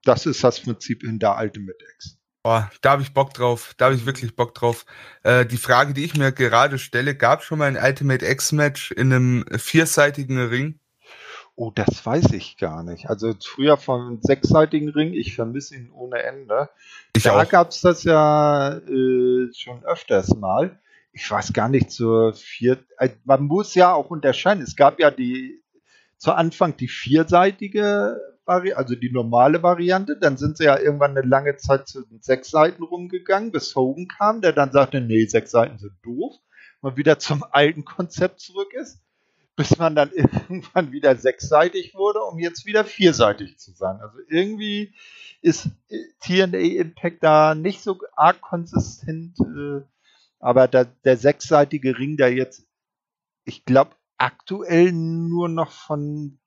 Das 0.04 0.26
ist 0.26 0.44
das 0.44 0.60
Prinzip 0.60 1.02
hinter 1.02 1.38
Ultimate 1.38 1.82
X. 1.94 2.17
Boah, 2.42 2.70
da 2.82 2.92
habe 2.92 3.02
ich 3.02 3.12
Bock 3.12 3.34
drauf. 3.34 3.74
Da 3.76 3.86
habe 3.86 3.94
ich 3.94 4.06
wirklich 4.06 4.36
Bock 4.36 4.54
drauf. 4.54 4.86
Äh, 5.22 5.44
die 5.44 5.56
Frage, 5.56 5.92
die 5.92 6.04
ich 6.04 6.16
mir 6.16 6.32
gerade 6.32 6.78
stelle, 6.78 7.14
gab 7.14 7.42
schon 7.42 7.58
mal 7.58 7.66
ein 7.66 7.82
Ultimate 7.82 8.24
X-Match 8.24 8.92
in 8.92 9.12
einem 9.12 9.44
vierseitigen 9.56 10.38
Ring? 10.46 10.78
Oh, 11.56 11.72
das 11.74 12.06
weiß 12.06 12.32
ich 12.34 12.56
gar 12.56 12.84
nicht. 12.84 13.10
Also 13.10 13.34
früher 13.44 13.76
vom 13.76 14.20
sechsseitigen 14.22 14.90
Ring, 14.90 15.12
ich 15.12 15.34
vermisse 15.34 15.74
ihn 15.74 15.90
ohne 15.90 16.22
Ende. 16.22 16.70
Ich 17.16 17.24
da 17.24 17.42
gab 17.44 17.70
es 17.70 17.80
das 17.80 18.04
ja 18.04 18.76
äh, 18.76 19.52
schon 19.52 19.84
öfters 19.84 20.36
mal. 20.36 20.78
Ich 21.12 21.28
weiß 21.28 21.52
gar 21.52 21.68
nicht 21.68 21.90
zur 21.90 22.32
vier. 22.34 22.78
äh, 22.98 23.08
Man 23.24 23.42
muss 23.46 23.74
ja 23.74 23.92
auch 23.92 24.10
unterscheiden. 24.10 24.62
Es 24.62 24.76
gab 24.76 25.00
ja 25.00 25.10
die 25.10 25.60
zu 26.16 26.32
Anfang 26.32 26.76
die 26.76 26.86
vierseitige 26.86 28.20
also 28.48 28.94
die 28.94 29.10
normale 29.10 29.62
Variante. 29.62 30.16
Dann 30.16 30.36
sind 30.36 30.56
sie 30.56 30.64
ja 30.64 30.78
irgendwann 30.78 31.16
eine 31.16 31.26
lange 31.26 31.56
Zeit 31.56 31.88
zu 31.88 32.02
den 32.02 32.20
sechs 32.22 32.50
Seiten 32.50 32.82
rumgegangen, 32.82 33.52
bis 33.52 33.74
Hogan 33.76 34.08
kam, 34.08 34.40
der 34.40 34.52
dann 34.52 34.72
sagte, 34.72 35.00
nee, 35.00 35.26
sechs 35.26 35.50
Seiten 35.50 35.78
sind 35.78 35.94
doof. 36.02 36.34
Und 36.80 36.96
wieder 36.96 37.18
zum 37.18 37.44
alten 37.50 37.84
Konzept 37.84 38.40
zurück 38.40 38.72
ist, 38.72 39.00
bis 39.56 39.76
man 39.76 39.94
dann 39.94 40.10
irgendwann 40.14 40.92
wieder 40.92 41.16
sechsseitig 41.16 41.94
wurde, 41.94 42.20
um 42.20 42.38
jetzt 42.38 42.64
wieder 42.64 42.84
vierseitig 42.84 43.58
zu 43.58 43.72
sein. 43.72 44.00
Also 44.00 44.18
irgendwie 44.28 44.94
ist 45.42 45.68
äh, 45.88 45.98
TNA 46.20 46.80
Impact 46.80 47.22
da 47.22 47.54
nicht 47.54 47.82
so 47.82 47.98
arg 48.14 48.40
konsistent, 48.40 49.38
äh, 49.40 49.82
aber 50.40 50.68
da, 50.68 50.84
der 50.84 51.16
sechsseitige 51.16 51.98
Ring, 51.98 52.16
der 52.16 52.32
jetzt, 52.32 52.66
ich 53.44 53.64
glaube, 53.64 53.90
aktuell 54.16 54.92
nur 54.92 55.48
noch 55.48 55.72
von 55.72 56.38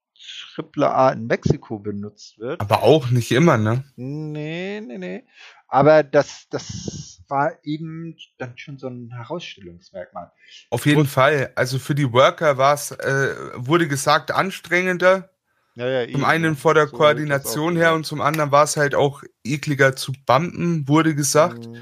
AAA 0.58 1.12
in 1.14 1.28
Mexiko 1.28 1.80
benutzt 1.80 2.40
wird. 2.40 2.62
Aber 2.62 2.84
auch 2.84 3.10
nicht 3.10 3.32
immer, 3.32 3.58
ne? 3.58 3.84
Nee, 3.96 4.82
nee, 4.82 4.98
nee. 4.98 5.24
Aber 5.68 6.04
das, 6.04 6.48
das 6.50 7.22
war 7.28 7.54
eben 7.64 8.16
dann 8.38 8.58
schon 8.58 8.78
so 8.78 8.88
ein 8.88 9.12
Herausstellungsmerkmal. 9.14 10.32
Auf 10.70 10.86
jeden 10.86 11.02
Und- 11.02 11.08
Fall. 11.08 11.52
Also 11.56 11.80
für 11.80 11.96
die 11.96 12.12
Worker 12.12 12.58
war 12.58 12.74
es, 12.74 12.92
äh, 12.92 13.36
wurde 13.56 13.88
gesagt, 13.88 14.32
anstrengender. 14.32 15.30
Ja, 15.76 15.88
ja, 15.88 16.04
Zum 16.06 16.16
eben. 16.16 16.26
einen 16.26 16.56
vor 16.58 16.74
der 16.74 16.88
So 16.88 16.98
Koordination 16.98 17.78
her 17.78 17.94
und 17.94 18.06
zum 18.06 18.20
anderen 18.20 18.52
war 18.52 18.66
es 18.66 18.76
halt 18.76 18.94
auch 18.94 19.24
ekliger 19.46 19.96
zu 19.96 20.12
bumpen, 20.26 20.86
wurde 20.90 21.16
gesagt. 21.16 21.68
Mhm. 21.68 21.78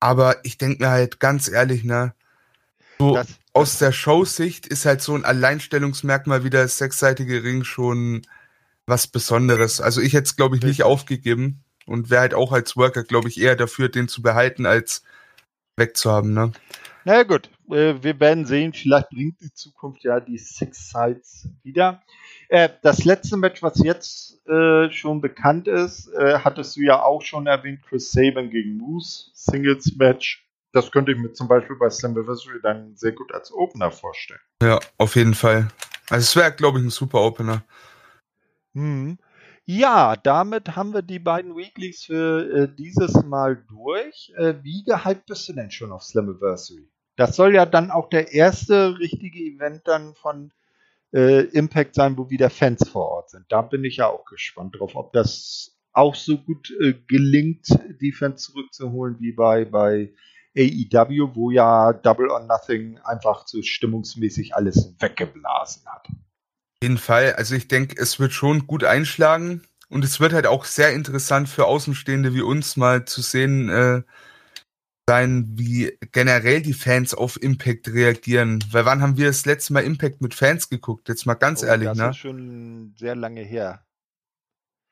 Aber 0.00 0.36
ich 0.44 0.56
denke 0.56 0.82
mir 0.82 0.88
halt 0.90 1.20
ganz 1.20 1.46
ehrlich, 1.46 1.84
ne? 1.84 2.14
So 2.98 3.14
Das, 3.14 3.28
aus 3.52 3.78
der 3.78 3.92
Show-Sicht 3.92 4.66
ist 4.66 4.86
halt 4.86 5.02
so 5.02 5.14
ein 5.14 5.24
Alleinstellungsmerkmal 5.24 6.44
wie 6.44 6.50
der 6.50 6.68
sechsseitige 6.68 7.42
Ring 7.42 7.64
schon 7.64 8.22
was 8.86 9.06
Besonderes. 9.06 9.80
Also 9.80 10.00
ich 10.00 10.12
hätte 10.12 10.24
es, 10.24 10.36
glaube 10.36 10.56
ich, 10.56 10.62
nicht 10.62 10.82
aufgegeben 10.82 11.64
und 11.86 12.10
wäre 12.10 12.22
halt 12.22 12.34
auch 12.34 12.52
als 12.52 12.76
Worker, 12.76 13.04
glaube 13.04 13.28
ich, 13.28 13.40
eher 13.40 13.56
dafür, 13.56 13.88
den 13.88 14.08
zu 14.08 14.22
behalten, 14.22 14.66
als 14.66 15.02
wegzuhaben, 15.76 16.32
ne? 16.32 16.52
Na 17.04 17.14
ja, 17.14 17.22
gut, 17.22 17.48
äh, 17.70 17.94
wir 18.02 18.20
werden 18.20 18.44
sehen, 18.44 18.74
vielleicht 18.74 19.08
bringt 19.08 19.40
die 19.40 19.52
Zukunft 19.54 20.04
ja 20.04 20.20
die 20.20 20.36
Six 20.36 20.90
Sides 20.90 21.48
wieder. 21.62 22.02
Äh, 22.48 22.68
das 22.82 23.04
letzte 23.04 23.38
Match, 23.38 23.62
was 23.62 23.82
jetzt 23.82 24.46
äh, 24.46 24.90
schon 24.90 25.20
bekannt 25.20 25.66
ist, 25.66 26.10
hattest 26.16 26.76
du 26.76 26.82
ja 26.82 27.02
auch 27.02 27.22
schon 27.22 27.46
erwähnt, 27.46 27.80
Chris 27.88 28.12
Sabin 28.12 28.50
gegen 28.50 28.76
Moose, 28.76 29.30
Singles 29.32 29.96
Match. 29.96 30.46
Das 30.72 30.90
könnte 30.90 31.12
ich 31.12 31.18
mir 31.18 31.32
zum 31.32 31.48
Beispiel 31.48 31.76
bei 31.76 31.90
Slammiversary 31.90 32.60
dann 32.62 32.96
sehr 32.96 33.12
gut 33.12 33.32
als 33.32 33.52
Opener 33.52 33.90
vorstellen. 33.90 34.40
Ja, 34.62 34.78
auf 34.98 35.16
jeden 35.16 35.34
Fall. 35.34 35.68
Also 36.08 36.22
es 36.22 36.36
wäre, 36.36 36.52
glaube 36.52 36.78
ich, 36.78 36.84
ein 36.84 36.90
super 36.90 37.20
Opener. 37.20 37.64
Mhm. 38.72 39.18
Ja, 39.66 40.16
damit 40.16 40.74
haben 40.74 40.92
wir 40.92 41.02
die 41.02 41.18
beiden 41.18 41.56
Weeklies 41.56 42.04
für 42.04 42.50
äh, 42.50 42.68
dieses 42.76 43.22
Mal 43.24 43.64
durch. 43.68 44.32
Äh, 44.36 44.54
wie 44.62 44.84
gehypt 44.84 45.26
bist 45.26 45.48
du 45.48 45.52
denn 45.52 45.70
schon 45.70 45.92
auf 45.92 46.02
Slammiversary? 46.02 46.88
Das 47.16 47.36
soll 47.36 47.54
ja 47.54 47.66
dann 47.66 47.90
auch 47.90 48.08
der 48.08 48.32
erste 48.32 48.98
richtige 48.98 49.38
Event 49.38 49.82
dann 49.86 50.14
von 50.14 50.52
äh, 51.12 51.42
Impact 51.50 51.94
sein, 51.94 52.16
wo 52.16 52.30
wieder 52.30 52.50
Fans 52.50 52.88
vor 52.88 53.08
Ort 53.08 53.30
sind. 53.30 53.44
Da 53.48 53.62
bin 53.62 53.84
ich 53.84 53.96
ja 53.96 54.08
auch 54.08 54.24
gespannt 54.24 54.76
drauf, 54.78 54.94
ob 54.94 55.12
das 55.12 55.76
auch 55.92 56.14
so 56.14 56.38
gut 56.38 56.72
äh, 56.80 56.94
gelingt, 57.06 57.66
die 58.00 58.12
Fans 58.12 58.42
zurückzuholen 58.42 59.16
wie 59.20 59.32
bei, 59.32 59.64
bei 59.64 60.12
AEW, 60.56 61.34
wo 61.34 61.50
ja 61.50 61.92
Double 61.92 62.30
or 62.30 62.40
Nothing 62.40 62.98
einfach 63.04 63.46
so 63.46 63.62
stimmungsmäßig 63.62 64.54
alles 64.54 64.94
weggeblasen 64.98 65.82
hat. 65.86 66.08
Auf 66.08 66.82
jeden 66.82 66.98
Fall. 66.98 67.34
Also 67.34 67.54
ich 67.54 67.68
denke, 67.68 68.00
es 68.00 68.18
wird 68.18 68.32
schon 68.32 68.66
gut 68.66 68.84
einschlagen 68.84 69.62
und 69.88 70.04
es 70.04 70.18
wird 70.20 70.32
halt 70.32 70.46
auch 70.46 70.64
sehr 70.64 70.92
interessant 70.92 71.48
für 71.48 71.66
Außenstehende 71.66 72.34
wie 72.34 72.42
uns 72.42 72.76
mal 72.76 73.04
zu 73.04 73.20
sehen, 73.22 73.68
äh, 73.68 74.02
sein, 75.08 75.46
wie 75.56 75.98
generell 76.12 76.62
die 76.62 76.72
Fans 76.72 77.14
auf 77.14 77.42
Impact 77.42 77.88
reagieren. 77.88 78.64
Weil 78.70 78.84
wann 78.84 79.02
haben 79.02 79.16
wir 79.16 79.26
das 79.26 79.44
letzte 79.44 79.72
Mal 79.72 79.80
Impact 79.82 80.20
mit 80.20 80.34
Fans 80.34 80.68
geguckt? 80.68 81.08
Jetzt 81.08 81.26
mal 81.26 81.34
ganz 81.34 81.62
Oh, 81.62 81.66
ehrlich, 81.66 81.88
das 81.88 81.98
ne? 81.98 82.10
ist 82.10 82.16
schon 82.18 82.94
sehr 82.96 83.16
lange 83.16 83.42
her. 83.42 83.84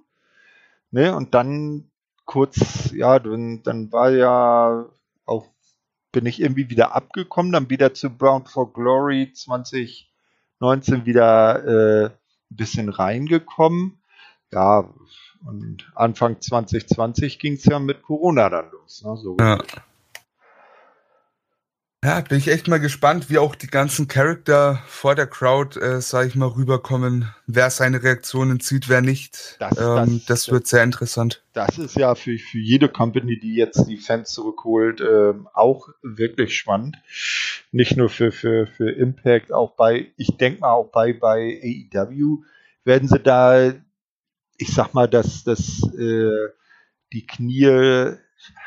Ne, 0.91 1.15
und 1.15 1.33
dann 1.33 1.89
kurz, 2.25 2.91
ja, 2.93 3.19
dann, 3.19 3.63
dann 3.63 3.91
war 3.91 4.11
ja 4.11 4.85
auch, 5.25 5.47
bin 6.13 6.25
ich 6.25 6.39
irgendwie 6.39 6.69
wieder 6.69 6.95
abgekommen, 6.95 7.51
dann 7.51 7.69
wieder 7.69 7.93
zu 7.93 8.09
Brown 8.09 8.45
for 8.45 8.71
Glory 8.71 9.33
2019 9.33 11.05
wieder 11.05 11.65
äh, 11.65 12.05
ein 12.05 12.11
bisschen 12.55 12.87
reingekommen. 12.87 13.99
Ja, 14.51 14.89
und 15.45 15.91
Anfang 15.95 16.39
2020 16.39 17.39
ging 17.39 17.53
es 17.53 17.65
ja 17.65 17.79
mit 17.79 18.03
Corona 18.03 18.49
dann 18.49 18.71
los. 18.71 19.03
Ne? 19.03 19.17
So. 19.17 19.35
Ja. 19.39 19.57
Ja, 22.03 22.19
bin 22.19 22.37
ich 22.37 22.49
echt 22.49 22.67
mal 22.67 22.81
gespannt, 22.81 23.29
wie 23.29 23.37
auch 23.37 23.55
die 23.55 23.67
ganzen 23.67 24.09
Charakter 24.09 24.81
vor 24.87 25.15
der 25.15 25.25
Crowd, 25.25 25.79
äh, 25.79 26.01
sag 26.01 26.27
ich 26.27 26.35
mal, 26.35 26.47
rüberkommen. 26.49 27.33
Wer 27.47 27.69
seine 27.69 28.03
Reaktionen 28.03 28.59
zieht, 28.59 28.89
wer 28.89 29.01
nicht. 29.01 29.55
Das- 29.59 29.77
ähm, 29.77 30.17
das- 30.17 30.25
das 30.25 30.51
wird 30.51 30.67
sehr 30.67 30.83
interessant. 30.83 31.41
Das 31.53 31.77
ist 31.77 31.95
ja 31.95 32.13
für, 32.15 32.37
für 32.37 32.57
jede 32.57 32.89
Company, 32.89 33.39
die 33.39 33.55
jetzt 33.55 33.85
die 33.87 33.95
Fans 33.97 34.31
zurückholt, 34.31 34.99
ähm, 34.99 35.47
auch 35.53 35.87
wirklich 36.01 36.57
spannend. 36.57 36.97
Nicht 37.71 37.95
nur 37.95 38.09
für, 38.09 38.33
für, 38.33 38.67
für 38.67 38.91
Impact, 38.91 39.53
auch 39.53 39.71
bei, 39.77 40.11
ich 40.17 40.35
denke 40.37 40.59
mal 40.59 40.73
auch 40.73 40.91
bei, 40.91 41.13
bei 41.13 41.61
AEW 41.93 42.43
werden 42.83 43.07
sie 43.07 43.19
da, 43.19 43.71
ich 44.57 44.73
sag 44.73 44.93
mal, 44.93 45.07
dass, 45.07 45.45
dass 45.45 45.81
äh, 45.97 46.49
die 47.13 47.25
Knie 47.25 48.17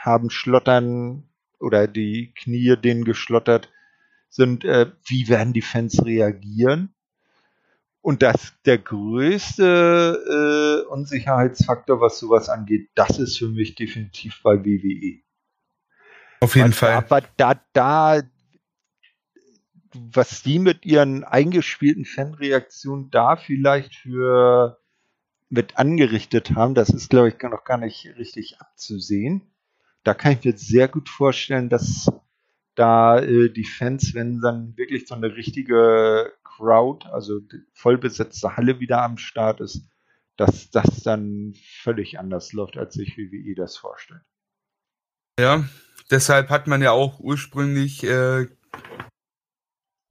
haben 0.01 0.30
schlottern 0.30 1.24
oder 1.61 1.86
die 1.86 2.32
Knie 2.34 2.76
denen 2.76 3.04
geschlottert 3.04 3.70
sind, 4.28 4.64
äh, 4.64 4.90
wie 5.07 5.28
werden 5.28 5.52
die 5.52 5.62
Fans 5.62 6.04
reagieren? 6.04 6.92
Und 8.00 8.22
das 8.22 8.54
der 8.64 8.78
größte 8.78 10.84
äh, 10.86 10.88
Unsicherheitsfaktor, 10.88 12.00
was 12.00 12.20
sowas 12.20 12.48
angeht, 12.48 12.90
das 12.94 13.18
ist 13.18 13.38
für 13.38 13.48
mich 13.48 13.74
definitiv 13.74 14.40
bei 14.44 14.64
WWE. 14.64 15.22
Auf 16.40 16.54
jeden 16.54 16.66
Weil 16.66 16.72
Fall. 16.72 16.92
Aber 16.92 17.22
da, 17.36 17.61
da, 17.72 18.22
was 19.92 20.44
die 20.44 20.61
mit 20.61 20.86
ihren 20.86 21.24
eingespielten 21.24 22.04
Fanreaktionen 22.04 23.11
da 23.11 23.36
vielleicht 23.36 23.96
für 23.96 24.78
mit 25.48 25.78
angerichtet 25.78 26.54
haben, 26.54 26.74
das 26.74 26.90
ist, 26.90 27.11
glaube 27.11 27.28
ich, 27.28 27.42
noch 27.42 27.64
gar 27.64 27.78
nicht 27.78 28.07
richtig 28.16 28.61
abzusehen. 28.61 29.42
Da 30.07 30.14
kann 30.14 30.32
ich 30.32 30.44
mir 30.44 30.57
sehr 30.57 30.86
gut 30.86 31.09
vorstellen, 31.09 31.68
dass 31.68 32.09
da 32.76 33.18
äh, 33.18 33.50
die 33.50 33.64
Fans, 33.64 34.14
wenn 34.14 34.40
dann 34.40 34.76
wirklich 34.76 35.09
so 35.09 35.16
eine 35.16 35.34
richtige 35.34 36.32
Crowd, 36.44 37.09
also 37.09 37.40
vollbesetzte 37.72 38.57
Halle 38.57 38.78
wieder 38.78 39.02
am 39.02 39.18
Start 39.18 39.61
ist, 39.61 39.88
dass 40.36 40.70
das 40.70 41.02
dann 41.02 41.54
völlig 41.82 42.20
anders 42.20 42.52
läuft, 42.52 42.76
als 42.76 42.94
sich 42.94 43.18
WWE 43.18 43.57
das 43.57 43.76
vorstellt. 43.76 44.22
Ja, 45.40 45.68
deshalb 46.09 46.50
hat 46.50 46.68
man 46.68 46.82
ja 46.82 46.92
auch 46.92 47.18
ursprünglich 47.18 48.04
äh, 48.04 48.46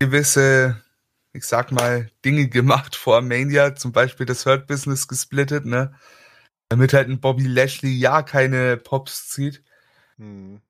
gewisse, 0.02 0.84
ich 1.32 1.46
sag 1.46 1.72
mal, 1.72 2.12
Dinge 2.26 2.50
gemacht 2.50 2.96
vor 2.98 3.22
Mania, 3.22 3.76
zum 3.76 3.94
Beispiel 3.94 4.26
das 4.26 4.46
Hurt 4.46 4.68
Business 4.68 5.08
gesplittet, 5.08 5.66
ne? 5.66 5.96
Damit 6.68 6.92
halt 6.92 7.08
ein 7.08 7.22
Bobby 7.22 7.46
Lashley 7.46 7.92
ja 7.92 8.24
keine 8.24 8.76
Pops 8.76 9.30
zieht. 9.30 9.64
Hm. 10.18 10.62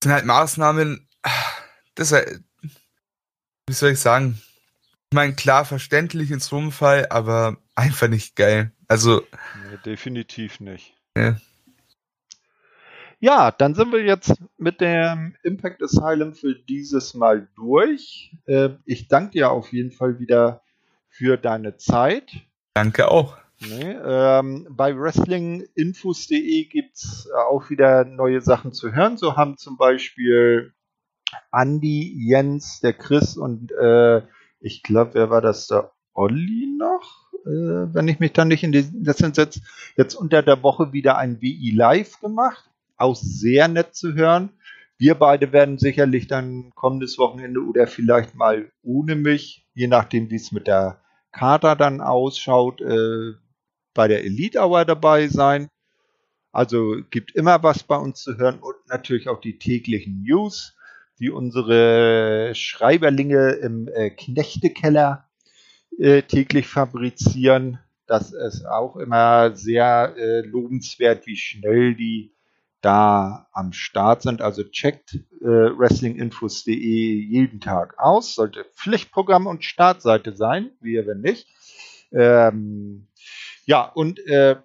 Das 0.00 0.06
sind 0.08 0.12
halt 0.12 0.24
Maßnahmen, 0.26 1.08
das 1.94 2.12
halt, 2.12 2.42
wie 3.66 3.72
soll 3.72 3.90
ich 3.92 4.00
sagen? 4.00 4.40
Ich 5.10 5.14
meine, 5.14 5.34
klar, 5.34 5.64
verständlich 5.64 6.30
in 6.30 6.40
so 6.40 6.56
einem 6.56 6.72
Fall, 6.72 7.06
aber 7.08 7.56
einfach 7.74 8.08
nicht 8.08 8.36
geil. 8.36 8.72
Also, 8.88 9.20
Nee, 9.20 9.78
definitiv 9.84 10.60
nicht. 10.60 10.94
Ja. 11.16 11.36
Ja, 13.20 13.50
dann 13.52 13.74
sind 13.74 13.92
wir 13.92 14.04
jetzt 14.04 14.34
mit 14.58 14.82
dem 14.82 15.34
Impact 15.42 15.82
Asylum 15.82 16.34
für 16.34 16.54
dieses 16.54 17.14
Mal 17.14 17.48
durch. 17.54 18.36
Äh, 18.44 18.70
ich 18.84 19.08
danke 19.08 19.30
dir 19.30 19.50
auf 19.50 19.72
jeden 19.72 19.92
Fall 19.92 20.18
wieder 20.18 20.62
für 21.08 21.38
deine 21.38 21.76
Zeit. 21.76 22.32
danke 22.74 23.08
auch. 23.08 23.38
Nee, 23.60 23.92
ähm, 24.04 24.66
bei 24.70 24.96
wrestlinginfos.de 24.96 26.64
gibt's 26.64 27.28
äh, 27.32 27.36
auch 27.36 27.70
wieder 27.70 28.04
neue 28.04 28.40
Sachen 28.40 28.72
zu 28.72 28.92
hören. 28.92 29.16
So 29.16 29.36
haben 29.36 29.56
zum 29.56 29.76
Beispiel 29.76 30.72
Andi, 31.50 32.14
Jens, 32.28 32.80
der 32.80 32.92
Chris 32.92 33.36
und 33.36 33.72
äh, 33.72 34.22
ich 34.60 34.82
glaube, 34.82 35.14
wer 35.14 35.30
war 35.30 35.40
das? 35.40 35.66
Der 35.68 35.92
Olli 36.14 36.74
noch? 36.78 37.30
Äh, 37.46 37.94
wenn 37.94 38.08
ich 38.08 38.20
mich 38.20 38.32
dann 38.32 38.48
nicht 38.48 38.64
in 38.64 38.72
die 38.72 38.82
Sätze 38.82 39.30
setze. 39.32 39.60
Jetzt 39.96 40.14
unter 40.14 40.42
der 40.42 40.62
Woche 40.62 40.92
wieder 40.92 41.18
ein 41.18 41.40
WI 41.40 41.70
Live 41.70 42.20
gemacht. 42.20 42.70
Auch 42.96 43.16
sehr 43.16 43.68
nett 43.68 43.94
zu 43.94 44.14
hören. 44.14 44.50
Wir 44.96 45.16
beide 45.16 45.52
werden 45.52 45.78
sicherlich 45.78 46.28
dann 46.28 46.72
kommendes 46.74 47.18
Wochenende 47.18 47.60
oder 47.60 47.86
vielleicht 47.86 48.34
mal 48.34 48.70
ohne 48.82 49.16
mich, 49.16 49.66
je 49.74 49.88
nachdem, 49.88 50.30
wie 50.30 50.36
es 50.36 50.52
mit 50.52 50.66
der 50.66 51.02
Kater 51.32 51.74
dann 51.74 52.00
ausschaut, 52.00 52.80
äh, 52.80 53.32
bei 53.94 54.08
der 54.08 54.24
Elite 54.24 54.58
Hour 54.58 54.84
dabei 54.84 55.28
sein. 55.28 55.68
Also 56.52 56.96
gibt 57.10 57.34
immer 57.34 57.62
was 57.62 57.82
bei 57.82 57.96
uns 57.96 58.22
zu 58.22 58.36
hören 58.36 58.60
und 58.60 58.76
natürlich 58.88 59.28
auch 59.28 59.40
die 59.40 59.58
täglichen 59.58 60.22
News, 60.22 60.76
die 61.18 61.30
unsere 61.30 62.52
Schreiberlinge 62.54 63.50
im 63.52 63.88
äh, 63.88 64.10
Knechtekeller 64.10 65.28
äh, 65.98 66.22
täglich 66.22 66.66
fabrizieren. 66.66 67.78
Das 68.06 68.32
ist 68.32 68.66
auch 68.66 68.96
immer 68.96 69.56
sehr 69.56 70.14
äh, 70.16 70.40
lobenswert, 70.40 71.26
wie 71.26 71.36
schnell 71.36 71.94
die 71.94 72.34
da 72.80 73.48
am 73.52 73.72
Start 73.72 74.22
sind. 74.22 74.42
Also 74.42 74.62
checkt 74.62 75.14
äh, 75.14 75.46
wrestlinginfos.de 75.46 76.72
jeden 76.74 77.60
Tag 77.60 77.98
aus. 77.98 78.34
Sollte 78.34 78.64
Pflichtprogramm 78.76 79.46
und 79.46 79.64
Startseite 79.64 80.36
sein, 80.36 80.70
wie 80.80 81.04
wenn 81.06 81.20
nicht. 81.20 81.48
Ähm, 82.12 83.08
ja, 83.66 83.82
und 83.82 84.18
äh, 84.26 84.56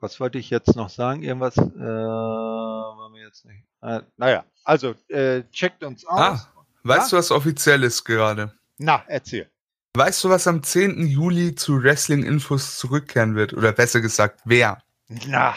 was 0.00 0.20
wollte 0.20 0.38
ich 0.38 0.50
jetzt 0.50 0.76
noch 0.76 0.90
sagen? 0.90 1.22
Irgendwas 1.22 1.56
äh, 1.56 1.62
war 1.62 3.08
mir 3.10 3.24
jetzt 3.24 3.44
nicht. 3.44 3.64
Äh, 3.82 4.00
naja, 4.16 4.44
also 4.64 4.94
äh, 5.08 5.42
checkt 5.50 5.82
uns 5.82 6.04
aus. 6.06 6.18
Ah, 6.18 6.52
weißt 6.84 7.12
du, 7.12 7.16
was 7.16 7.30
offiziell 7.30 7.82
ist 7.82 8.04
gerade? 8.04 8.52
Na, 8.78 9.02
erzähl. 9.08 9.50
Weißt 9.96 10.22
du, 10.22 10.28
was 10.28 10.46
am 10.46 10.62
10. 10.62 11.06
Juli 11.08 11.54
zu 11.54 11.82
Wrestling-Infos 11.82 12.78
zurückkehren 12.78 13.34
wird? 13.34 13.54
Oder 13.54 13.72
besser 13.72 14.00
gesagt, 14.00 14.40
wer? 14.44 14.82
Na. 15.08 15.56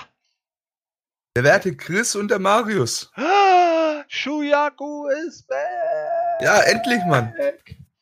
Der 1.36 1.44
werte 1.44 1.76
Chris 1.76 2.16
und 2.16 2.32
der 2.32 2.40
Marius. 2.40 3.12
Ah, 3.16 4.04
Shuyaku 4.08 5.08
ist 5.28 5.48
back. 5.48 6.42
Ja, 6.42 6.62
endlich, 6.62 7.04
Mann. 7.06 7.34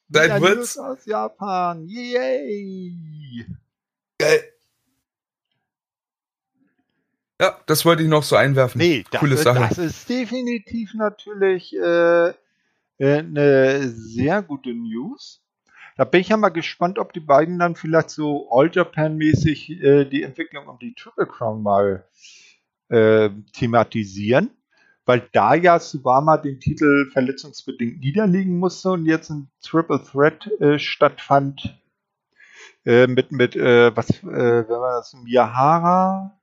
Seit 0.10 0.42
wird's 0.42 0.76
News 0.76 0.78
aus 0.78 1.06
Japan. 1.06 1.86
Yay. 1.88 3.46
Geil. 4.20 4.44
Ja, 7.42 7.58
das 7.68 7.86
wollte 7.86 8.04
ich 8.04 8.10
noch 8.10 8.24
so 8.24 8.36
einwerfen. 8.36 8.80
Nee, 8.80 9.06
das, 9.10 9.20
Coole 9.22 9.36
ist- 9.36 9.44
Sache. 9.44 9.60
das 9.70 9.78
ist 9.78 10.10
definitiv 10.10 10.94
natürlich 10.94 11.74
äh, 11.76 12.30
äh, 12.30 12.34
eine 13.00 13.88
sehr 13.88 14.42
gute 14.42 14.74
News. 14.74 15.42
Da 15.96 16.04
bin 16.06 16.22
ich 16.22 16.30
ja 16.30 16.38
mal 16.38 16.50
gespannt, 16.50 17.00
ob 17.00 17.14
die 17.14 17.20
beiden 17.22 17.60
dann 17.60 17.76
vielleicht 17.76 18.10
so 18.10 18.50
All 18.52 18.70
Japan-mäßig 18.74 19.70
äh, 19.82 20.06
die 20.06 20.24
Entwicklung 20.24 20.68
um 20.68 20.80
die 20.80 20.94
Triple 20.94 21.28
Crown 21.28 21.64
mal 21.64 22.06
äh, 22.90 23.30
thematisieren. 23.54 24.52
Weil 25.06 25.28
da 25.32 25.56
ja 25.56 25.80
Subama 25.80 26.38
den 26.38 26.60
Titel 26.60 27.10
verletzungsbedingt 27.12 28.00
niederlegen 28.00 28.60
musste 28.60 28.92
und 28.92 29.06
jetzt 29.06 29.30
ein 29.30 29.50
Triple 29.62 30.04
Threat 30.04 30.48
äh, 30.62 30.78
stattfand 30.78 31.78
äh, 32.90 33.06
mit, 33.06 33.32
mit 33.32 33.56
äh, 33.56 33.96
was, 33.96 34.10
äh, 34.10 34.24
wer 34.24 34.68
war 34.68 34.98
das? 34.98 35.14
Miyahara? 35.14 36.40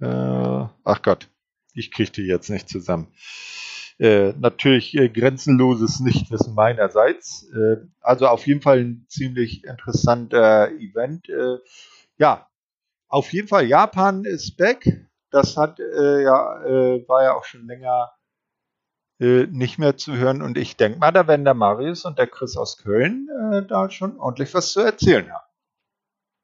Äh, 0.00 0.68
ach 0.84 1.02
Gott, 1.02 1.28
ich 1.74 1.90
kriege 1.90 2.10
die 2.10 2.22
jetzt 2.22 2.48
nicht 2.48 2.68
zusammen. 2.68 3.08
Äh, 3.98 4.32
natürlich 4.38 4.94
äh, 4.94 5.10
grenzenloses 5.10 6.00
Nichtwissen 6.00 6.54
meinerseits. 6.54 7.46
Äh, 7.54 7.76
also 8.00 8.26
auf 8.28 8.46
jeden 8.46 8.62
Fall 8.62 8.78
ein 8.78 9.06
ziemlich 9.08 9.64
interessanter 9.64 10.70
Event. 10.72 11.28
Äh, 11.28 11.58
ja, 12.16 12.48
auf 13.08 13.32
jeden 13.34 13.48
Fall 13.48 13.66
Japan 13.66 14.24
ist 14.24 14.56
back. 14.56 15.06
Das 15.30 15.58
hat 15.58 15.78
äh, 15.78 16.22
ja 16.22 16.64
äh, 16.64 17.06
war 17.06 17.22
ja 17.22 17.34
auch 17.34 17.44
schon 17.44 17.66
länger 17.66 18.12
äh, 19.20 19.46
nicht 19.46 19.78
mehr 19.78 19.96
zu 19.98 20.16
hören 20.16 20.40
und 20.40 20.56
ich 20.56 20.76
denke 20.76 20.98
mal, 20.98 21.10
da 21.10 21.26
werden 21.26 21.44
der 21.44 21.54
Marius 21.54 22.06
und 22.06 22.18
der 22.18 22.26
Chris 22.26 22.56
aus 22.56 22.78
Köln 22.78 23.28
äh, 23.52 23.62
da 23.62 23.90
schon 23.90 24.18
ordentlich 24.18 24.54
was 24.54 24.72
zu 24.72 24.80
erzählen 24.80 25.30
haben. 25.30 25.45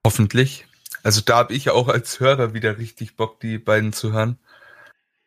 Hoffentlich. 0.05 0.67
Also 1.03 1.21
da 1.21 1.37
habe 1.39 1.55
ich 1.55 1.71
auch 1.71 1.89
als 1.89 2.21
Hörer 2.21 2.55
wieder 2.55 2.79
richtig 2.79 3.17
Bock, 3.17 3.41
die 3.41 3.59
beiden 3.59 3.93
zu 3.93 4.13
hören. 4.13 4.39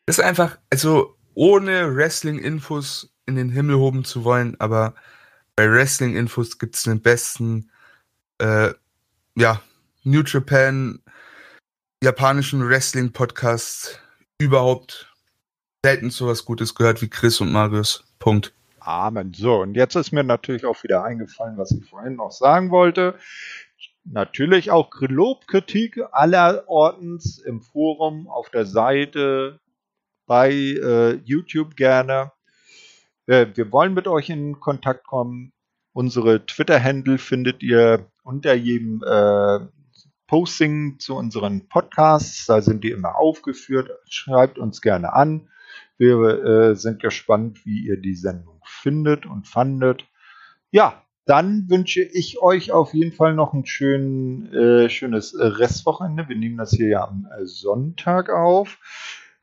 Das 0.06 0.20
ist 0.20 0.24
einfach, 0.24 0.58
also 0.70 1.16
ohne 1.34 1.96
Wrestling-Infos 1.96 3.14
in 3.26 3.36
den 3.36 3.50
Himmel 3.50 3.78
hoben 3.78 4.06
zu 4.06 4.24
wollen, 4.24 4.56
aber 4.60 4.96
bei 5.56 5.70
Wrestling-Infos 5.70 6.60
gibt 6.60 6.76
es 6.76 6.84
den 6.84 7.02
besten, 7.02 7.72
äh, 8.40 8.74
ja, 9.36 9.62
New 10.04 10.22
Japan, 10.22 11.02
japanischen 12.04 12.68
Wrestling-Podcast 12.68 14.00
überhaupt. 14.38 15.12
Selten 15.84 16.10
so 16.10 16.28
was 16.28 16.46
Gutes 16.46 16.76
gehört 16.76 17.02
wie 17.02 17.10
Chris 17.10 17.42
und 17.42 17.52
Marius. 17.52 18.04
Punkt. 18.20 18.54
Amen. 18.80 19.34
So, 19.34 19.62
und 19.62 19.76
jetzt 19.76 19.96
ist 19.96 20.12
mir 20.12 20.24
natürlich 20.24 20.66
auch 20.66 20.84
wieder 20.84 21.04
eingefallen, 21.04 21.58
was 21.58 21.72
ich 21.72 21.84
vorhin 21.90 22.16
noch 22.16 22.32
sagen 22.32 22.70
wollte. 22.70 23.18
Natürlich 24.06 24.70
auch 24.70 24.92
Lobkritik 25.00 26.00
aller 26.12 26.70
Ordens 26.70 27.40
im 27.40 27.62
Forum, 27.62 28.28
auf 28.28 28.50
der 28.50 28.66
Seite, 28.66 29.60
bei 30.28 30.52
äh, 30.52 31.14
YouTube 31.24 31.76
gerne. 31.76 32.32
Äh, 33.26 33.48
wir 33.56 33.72
wollen 33.72 33.96
mit 33.96 34.08
euch 34.08 34.30
in 34.30 34.60
Kontakt 34.60 35.06
kommen. 35.06 35.54
Unsere 35.92 36.46
Twitter-Handle 36.46 37.18
findet 37.18 37.64
ihr 37.64 38.12
unter 38.24 38.54
jedem 38.54 39.02
äh, 39.04 39.60
Posting 40.28 41.00
zu 41.00 41.16
unseren 41.16 41.68
Podcasts. 41.68 42.46
Da 42.46 42.62
sind 42.62 42.84
die 42.84 42.92
immer 42.92 43.16
aufgeführt. 43.16 43.90
Schreibt 44.08 44.60
uns 44.60 44.82
gerne 44.82 45.14
an. 45.14 45.50
Wir 45.98 46.18
äh, 46.44 46.76
sind 46.76 47.02
gespannt, 47.02 47.66
wie 47.66 47.88
ihr 47.88 47.98
die 47.98 48.16
Sendung 48.16 48.62
findet 48.66 49.26
und 49.26 49.48
fandet. 49.48 50.06
Ja, 50.70 51.05
dann 51.26 51.70
wünsche 51.70 52.04
ich 52.04 52.40
euch 52.42 52.72
auf 52.72 52.94
jeden 52.94 53.12
Fall 53.12 53.34
noch 53.34 53.54
ein 53.54 53.66
schön, 53.66 54.54
äh, 54.54 54.90
schönes 54.90 55.36
Restwochenende. 55.38 56.30
Wir 56.30 56.36
nehmen 56.36 56.58
das 56.58 56.72
hier 56.72 56.88
ja 56.88 57.08
am 57.08 57.28
äh, 57.32 57.46
Sonntag 57.46 58.30
auf. 58.30 58.78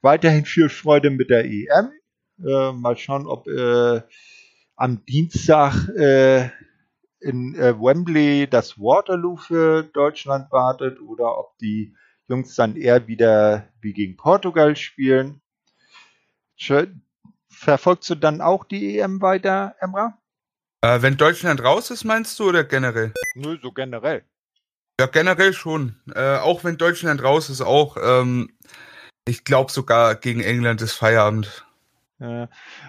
Weiterhin 0.00 0.44
viel 0.44 0.68
Freude 0.68 1.10
mit 1.10 1.28
der 1.28 1.44
EM. 1.44 1.90
Äh, 2.44 2.72
mal 2.72 2.96
schauen, 2.96 3.26
ob 3.26 3.48
äh, 3.48 4.00
am 4.76 5.04
Dienstag 5.06 5.88
äh, 5.96 6.50
in 7.20 7.54
äh, 7.56 7.78
Wembley 7.78 8.48
das 8.48 8.78
Waterloo 8.78 9.36
für 9.36 9.82
Deutschland 9.82 10.50
wartet 10.52 11.00
oder 11.00 11.38
ob 11.38 11.58
die 11.58 11.94
Jungs 12.28 12.54
dann 12.54 12.76
eher 12.76 13.08
wieder 13.08 13.68
wie 13.80 13.92
gegen 13.92 14.16
Portugal 14.16 14.76
spielen. 14.76 15.40
Verfolgst 17.48 18.08
du 18.10 18.14
dann 18.14 18.40
auch 18.40 18.64
die 18.64 18.98
EM 18.98 19.20
weiter, 19.20 19.74
Emra? 19.80 20.21
Äh, 20.82 21.00
wenn 21.00 21.16
Deutschland 21.16 21.62
raus 21.62 21.90
ist, 21.90 22.04
meinst 22.04 22.38
du, 22.38 22.48
oder 22.48 22.64
generell? 22.64 23.12
Nö, 23.34 23.56
so 23.62 23.70
generell. 23.72 24.24
Ja, 25.00 25.06
generell 25.06 25.52
schon. 25.52 25.96
Äh, 26.14 26.36
auch 26.36 26.64
wenn 26.64 26.76
Deutschland 26.76 27.22
raus 27.22 27.50
ist, 27.50 27.60
auch. 27.60 27.96
Ähm, 28.02 28.50
ich 29.26 29.44
glaube 29.44 29.70
sogar 29.70 30.16
gegen 30.16 30.40
England 30.40 30.82
ist 30.82 30.94
Feierabend. 30.94 31.64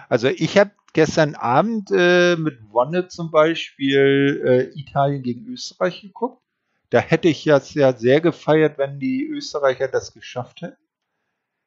also 0.08 0.28
ich 0.28 0.58
habe 0.58 0.72
gestern 0.92 1.34
Abend 1.36 1.90
äh, 1.92 2.36
mit 2.36 2.58
Wonne 2.70 3.08
zum 3.08 3.30
Beispiel 3.30 4.42
äh, 4.44 4.78
Italien 4.78 5.22
gegen 5.22 5.46
Österreich 5.46 6.02
geguckt. 6.02 6.42
Da 6.90 6.98
hätte 7.00 7.28
ich 7.28 7.44
ja 7.44 7.60
sehr 7.60 8.20
gefeiert, 8.20 8.78
wenn 8.78 8.98
die 8.98 9.26
Österreicher 9.26 9.88
das 9.88 10.12
geschafft 10.12 10.62
hätten. 10.62 10.76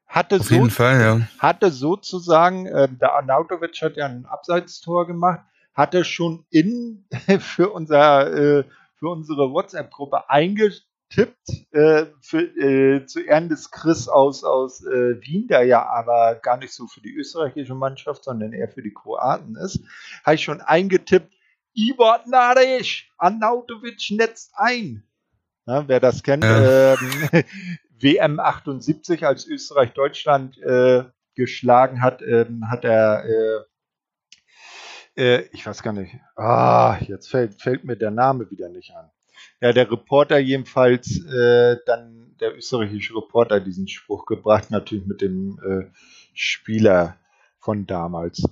Hatte 0.05 0.39
Auf 0.39 0.47
so, 0.47 0.55
jeden 0.55 0.69
Fall, 0.69 1.01
ja. 1.01 1.27
Hatte 1.39 1.71
sozusagen, 1.71 2.65
äh, 2.65 2.87
der 2.89 3.13
Arnautovic 3.13 3.81
hat 3.81 3.97
ja 3.97 4.05
ein 4.05 4.25
Abseitstor 4.25 5.05
gemacht, 5.05 5.41
hatte 5.77 6.03
schon 6.03 6.45
in 6.49 7.05
für 7.39 7.69
unser 7.69 8.33
äh, 8.59 8.63
für 8.95 9.09
unsere 9.09 9.51
WhatsApp-Gruppe 9.51 10.27
eingetippt 10.27 11.49
äh, 11.71 12.07
für, 12.19 12.41
äh, 12.41 13.05
zu 13.05 13.21
Ehren 13.21 13.47
des 13.47 13.69
Chris 13.69 14.07
aus 14.07 14.43
aus 14.43 14.83
äh, 14.83 15.21
Wien, 15.21 15.47
der 15.47 15.63
ja 15.63 15.85
aber 15.85 16.35
gar 16.41 16.57
nicht 16.57 16.73
so 16.73 16.87
für 16.87 17.01
die 17.01 17.13
österreichische 17.13 17.75
Mannschaft, 17.75 18.23
sondern 18.23 18.53
eher 18.53 18.69
für 18.69 18.81
die 18.81 18.93
Kroaten 18.93 19.55
ist, 19.55 19.79
habe 20.25 20.35
ich 20.35 20.43
schon 20.43 20.61
eingetippt. 20.61 21.31
Ibor 21.73 22.21
Naric, 22.25 23.05
Arnautovic 23.19 24.09
netzt 24.09 24.51
ein. 24.55 25.03
Ja, 25.67 25.87
wer 25.87 25.99
das 25.99 26.23
kennt, 26.23 26.43
ähm, 26.43 26.97
WM 27.99 28.39
78, 28.39 29.27
als 29.27 29.45
Österreich 29.45 29.93
Deutschland 29.93 30.57
äh, 30.57 31.03
geschlagen 31.35 32.01
hat, 32.01 32.23
ähm, 32.23 32.67
hat 32.71 32.83
er, 32.83 33.67
äh, 35.17 35.47
ich 35.51 35.65
weiß 35.65 35.83
gar 35.83 35.93
nicht, 35.93 36.15
ah, 36.35 36.97
jetzt 37.01 37.29
fällt, 37.29 37.61
fällt 37.61 37.83
mir 37.83 37.97
der 37.97 38.11
Name 38.11 38.49
wieder 38.51 38.69
nicht 38.69 38.91
an. 38.95 39.09
Ja, 39.61 39.73
der 39.73 39.91
Reporter 39.91 40.37
jedenfalls, 40.37 41.23
äh, 41.25 41.77
dann 41.85 42.35
der 42.39 42.55
österreichische 42.55 43.15
Reporter 43.15 43.59
diesen 43.59 43.87
Spruch 43.87 44.25
gebracht, 44.25 44.69
natürlich 44.69 45.05
mit 45.05 45.21
dem 45.21 45.59
äh, 45.63 45.91
Spieler 46.33 47.17
von 47.59 47.85
damals. 47.87 48.43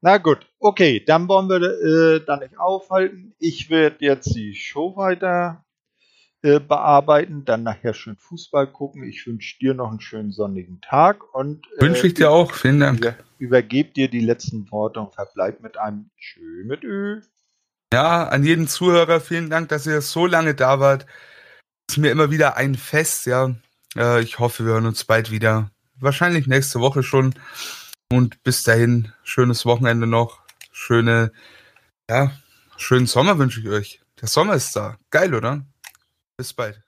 Na 0.00 0.18
gut, 0.18 0.46
okay, 0.60 1.02
dann 1.04 1.28
wollen 1.28 1.48
wir 1.48 1.60
äh, 1.60 2.24
da 2.24 2.36
nicht 2.36 2.56
aufhalten. 2.58 3.34
Ich 3.40 3.68
werde 3.68 3.96
jetzt 4.00 4.34
die 4.34 4.54
Show 4.54 4.96
weiter 4.96 5.64
äh, 6.42 6.60
bearbeiten, 6.60 7.44
dann 7.44 7.64
nachher 7.64 7.94
schön 7.94 8.16
Fußball 8.16 8.68
gucken. 8.68 9.02
Ich 9.02 9.26
wünsche 9.26 9.58
dir 9.58 9.74
noch 9.74 9.90
einen 9.90 10.00
schönen 10.00 10.30
sonnigen 10.30 10.80
Tag 10.80 11.34
und 11.34 11.66
äh, 11.78 11.82
wünsche 11.82 12.06
ich 12.06 12.14
dir 12.14 12.30
auch. 12.30 12.52
Vielen 12.52 12.78
Dank. 12.78 13.16
Über, 13.38 13.58
übergebe 13.58 13.90
dir 13.90 14.08
die 14.08 14.20
letzten 14.20 14.70
Worte 14.70 15.00
und 15.00 15.14
verbleib 15.14 15.60
mit 15.60 15.78
einem 15.78 16.10
Tschö 16.18 16.64
mit 16.64 16.84
Ö. 16.84 17.20
Ja, 17.92 18.28
an 18.28 18.44
jeden 18.44 18.68
Zuhörer 18.68 19.20
vielen 19.20 19.48
Dank, 19.48 19.70
dass 19.70 19.86
ihr 19.86 20.02
so 20.02 20.26
lange 20.26 20.54
da 20.54 20.80
wart. 20.80 21.06
Ist 21.88 21.98
mir 21.98 22.10
immer 22.10 22.30
wieder 22.30 22.56
ein 22.56 22.74
Fest, 22.74 23.26
ja. 23.26 23.54
Äh, 23.96 24.22
ich 24.22 24.38
hoffe, 24.38 24.64
wir 24.64 24.72
hören 24.72 24.86
uns 24.86 25.04
bald 25.04 25.30
wieder. 25.30 25.70
Wahrscheinlich 25.96 26.46
nächste 26.46 26.80
Woche 26.80 27.02
schon. 27.02 27.34
Und 28.12 28.42
bis 28.42 28.62
dahin, 28.62 29.12
schönes 29.22 29.64
Wochenende 29.64 30.06
noch. 30.06 30.40
Schöne, 30.72 31.32
ja, 32.10 32.32
schönen 32.76 33.06
Sommer 33.06 33.38
wünsche 33.38 33.60
ich 33.60 33.68
euch. 33.68 34.00
Der 34.20 34.28
Sommer 34.28 34.54
ist 34.54 34.74
da. 34.76 34.98
Geil, 35.10 35.34
oder? 35.34 35.64
Bis 36.36 36.52
bald. 36.52 36.82